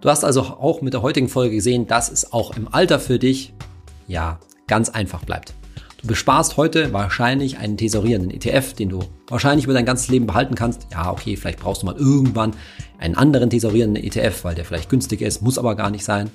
Du 0.00 0.10
hast 0.10 0.24
also 0.24 0.42
auch 0.42 0.82
mit 0.82 0.92
der 0.92 1.02
heutigen 1.02 1.28
Folge 1.28 1.54
gesehen, 1.54 1.86
dass 1.86 2.10
es 2.10 2.32
auch 2.32 2.56
im 2.56 2.72
Alter 2.72 3.00
für 3.00 3.18
dich, 3.18 3.54
ja, 4.06 4.38
ganz 4.66 4.88
einfach 4.90 5.24
bleibt. 5.24 5.54
Du 6.02 6.08
besparst 6.08 6.56
heute 6.56 6.92
wahrscheinlich 6.92 7.58
einen 7.58 7.76
tesorierenden 7.76 8.30
ETF, 8.30 8.74
den 8.74 8.90
du 8.90 9.00
wahrscheinlich 9.28 9.64
über 9.64 9.74
dein 9.74 9.86
ganzes 9.86 10.08
Leben 10.08 10.26
behalten 10.26 10.54
kannst. 10.54 10.86
Ja, 10.92 11.10
okay, 11.10 11.36
vielleicht 11.36 11.58
brauchst 11.58 11.82
du 11.82 11.86
mal 11.86 11.96
irgendwann 11.96 12.52
einen 12.98 13.14
anderen 13.14 13.48
tesorierenden 13.48 14.04
ETF, 14.04 14.44
weil 14.44 14.54
der 14.54 14.64
vielleicht 14.64 14.90
günstig 14.90 15.22
ist, 15.22 15.42
muss 15.42 15.58
aber 15.58 15.74
gar 15.74 15.90
nicht 15.90 16.04
sein. 16.04 16.30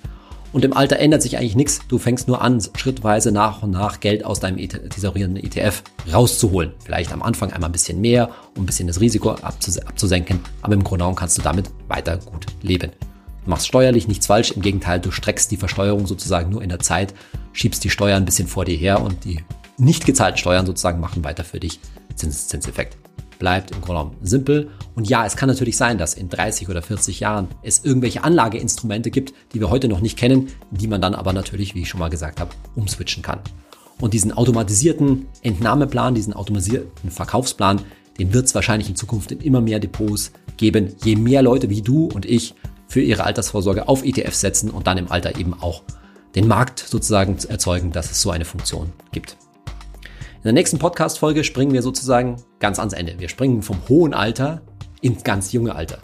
Und 0.54 0.66
im 0.66 0.76
Alter 0.76 1.00
ändert 1.00 1.22
sich 1.22 1.38
eigentlich 1.38 1.56
nichts. 1.56 1.80
Du 1.88 1.98
fängst 1.98 2.28
nur 2.28 2.42
an, 2.42 2.62
schrittweise 2.76 3.32
nach 3.32 3.64
und 3.64 3.72
nach 3.72 4.02
Geld 4.02 4.26
aus 4.26 4.42
deinem 4.42 4.58
tesorierenden 4.58 5.42
ETF 5.42 5.84
rauszuholen. 6.12 6.74
Vielleicht 6.84 7.14
am 7.14 7.22
Anfang 7.22 7.54
einmal 7.54 7.70
ein 7.70 7.72
bisschen 7.72 8.02
mehr, 8.02 8.32
um 8.58 8.64
ein 8.64 8.66
bisschen 8.66 8.88
das 8.88 9.00
Risiko 9.00 9.30
abzusenken. 9.32 10.40
Aber 10.62 10.74
im 10.74 10.84
Grunde 10.84 11.04
genommen 11.04 11.16
kannst 11.16 11.38
du 11.38 11.42
damit 11.42 11.70
weiter 11.88 12.18
gut 12.18 12.48
leben. 12.62 12.92
Du 13.44 13.50
machst 13.50 13.68
steuerlich 13.68 14.08
nichts 14.08 14.28
falsch. 14.28 14.52
Im 14.52 14.62
Gegenteil, 14.62 15.00
du 15.00 15.12
streckst 15.12 15.50
die 15.52 15.58
Versteuerung 15.58 16.06
sozusagen 16.06 16.50
nur 16.52 16.62
in 16.62 16.70
der 16.70 16.80
Zeit, 16.80 17.14
schiebst 17.54 17.84
die 17.84 17.90
Steuern 17.90 18.24
ein 18.24 18.26
bisschen 18.26 18.48
vor 18.48 18.66
dir 18.66 18.78
her 18.78 19.02
und 19.02 19.26
die 19.26 19.44
nicht 19.78 20.06
gezahlten 20.06 20.38
Steuern 20.38 20.66
sozusagen 20.66 21.00
machen 21.00 21.24
weiter 21.24 21.44
für 21.44 21.60
dich 21.60 21.80
Zinseszinseffekt. 22.16 22.98
Bleibt 23.40 23.72
im 23.72 23.82
Grunde 23.82 24.02
genommen 24.02 24.18
simpel. 24.22 24.70
Und 24.94 25.10
ja, 25.10 25.26
es 25.26 25.36
kann 25.36 25.50
natürlich 25.50 25.76
sein, 25.76 25.98
dass 25.98 26.14
in 26.14 26.30
30 26.30 26.70
oder 26.70 26.84
40 26.84 27.20
Jahren 27.20 27.48
es 27.64 27.84
irgendwelche 27.84 28.24
Anlageinstrumente 28.24 29.10
gibt, 29.10 29.34
die 29.54 29.60
wir 29.60 29.72
heute 29.72 29.88
noch 29.88 30.02
nicht 30.02 30.20
kennen, 30.20 30.50
die 30.70 30.88
man 30.88 31.02
dann 31.02 31.16
aber 31.16 31.34
natürlich, 31.34 31.74
wie 31.74 31.82
ich 31.82 31.90
schon 31.90 32.00
mal 32.00 32.10
gesagt 32.10 32.40
habe, 32.40 32.52
umswitchen 32.76 33.24
kann. 33.24 33.40
Und 34.00 34.14
diesen 34.14 34.32
automatisierten 34.32 35.28
Entnahmeplan, 35.42 36.14
diesen 36.14 36.34
automatisierten 36.34 37.10
Verkaufsplan, 37.10 37.82
den 38.20 38.34
wird 38.34 38.46
es 38.46 38.54
wahrscheinlich 38.54 38.90
in 38.90 38.96
Zukunft 38.96 39.32
in 39.32 39.40
immer 39.40 39.62
mehr 39.62 39.80
Depots 39.80 40.32
geben, 40.58 40.96
je 41.04 41.16
mehr 41.16 41.42
Leute 41.42 41.72
wie 41.72 41.82
du 41.82 42.06
und 42.06 42.26
ich 42.26 42.54
für 42.92 43.02
ihre 43.02 43.24
Altersvorsorge 43.24 43.88
auf 43.88 44.04
ETFs 44.04 44.42
setzen 44.42 44.70
und 44.70 44.86
dann 44.86 44.98
im 44.98 45.10
Alter 45.10 45.38
eben 45.40 45.54
auch 45.54 45.84
den 46.36 46.46
Markt 46.46 46.80
sozusagen 46.80 47.38
erzeugen, 47.48 47.94
dass 47.94 48.12
es 48.12 48.22
so 48.22 48.32
eine 48.32 48.44
Funktion 48.44 48.92
gibt. 49.14 49.38
In 50.36 50.44
der 50.44 50.52
nächsten 50.52 50.78
Podcast-Folge 50.78 51.46
springen 51.46 51.72
wir 51.72 51.84
sozusagen 51.84 52.44
ganz 52.60 52.80
ans 52.80 52.92
Ende. 52.92 53.18
Wir 53.18 53.30
springen 53.30 53.62
vom 53.62 53.78
hohen 53.88 54.14
Alter 54.14 54.62
ins 55.00 55.24
ganz 55.24 55.54
junge 55.54 55.74
Alter. 55.74 56.00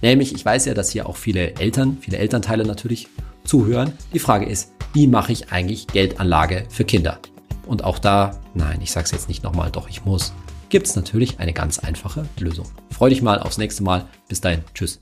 Nämlich, 0.00 0.34
ich 0.34 0.44
weiß 0.44 0.64
ja, 0.64 0.74
dass 0.74 0.90
hier 0.90 1.08
auch 1.08 1.16
viele 1.16 1.54
Eltern, 1.54 1.98
viele 2.00 2.18
Elternteile 2.18 2.64
natürlich 2.64 3.06
zuhören. 3.44 3.92
Die 4.12 4.18
Frage 4.18 4.46
ist, 4.46 4.72
wie 4.94 5.06
mache 5.06 5.30
ich 5.30 5.52
eigentlich 5.52 5.86
Geldanlage 5.86 6.64
für 6.70 6.84
Kinder? 6.84 7.20
Und 7.66 7.84
auch 7.84 8.00
da, 8.00 8.40
nein, 8.54 8.80
ich 8.82 8.90
sage 8.90 9.04
es 9.04 9.12
jetzt 9.12 9.28
nicht 9.28 9.44
nochmal, 9.44 9.70
doch 9.70 9.88
ich 9.88 10.04
muss, 10.04 10.32
gibt 10.70 10.88
es 10.88 10.96
natürlich 10.96 11.38
eine 11.38 11.52
ganz 11.52 11.78
einfache 11.78 12.26
Lösung. 12.40 12.66
Freue 12.90 13.10
dich 13.10 13.22
mal 13.22 13.38
aufs 13.38 13.58
nächste 13.58 13.84
Mal. 13.84 14.06
Bis 14.28 14.40
dahin, 14.40 14.64
tschüss. 14.74 15.01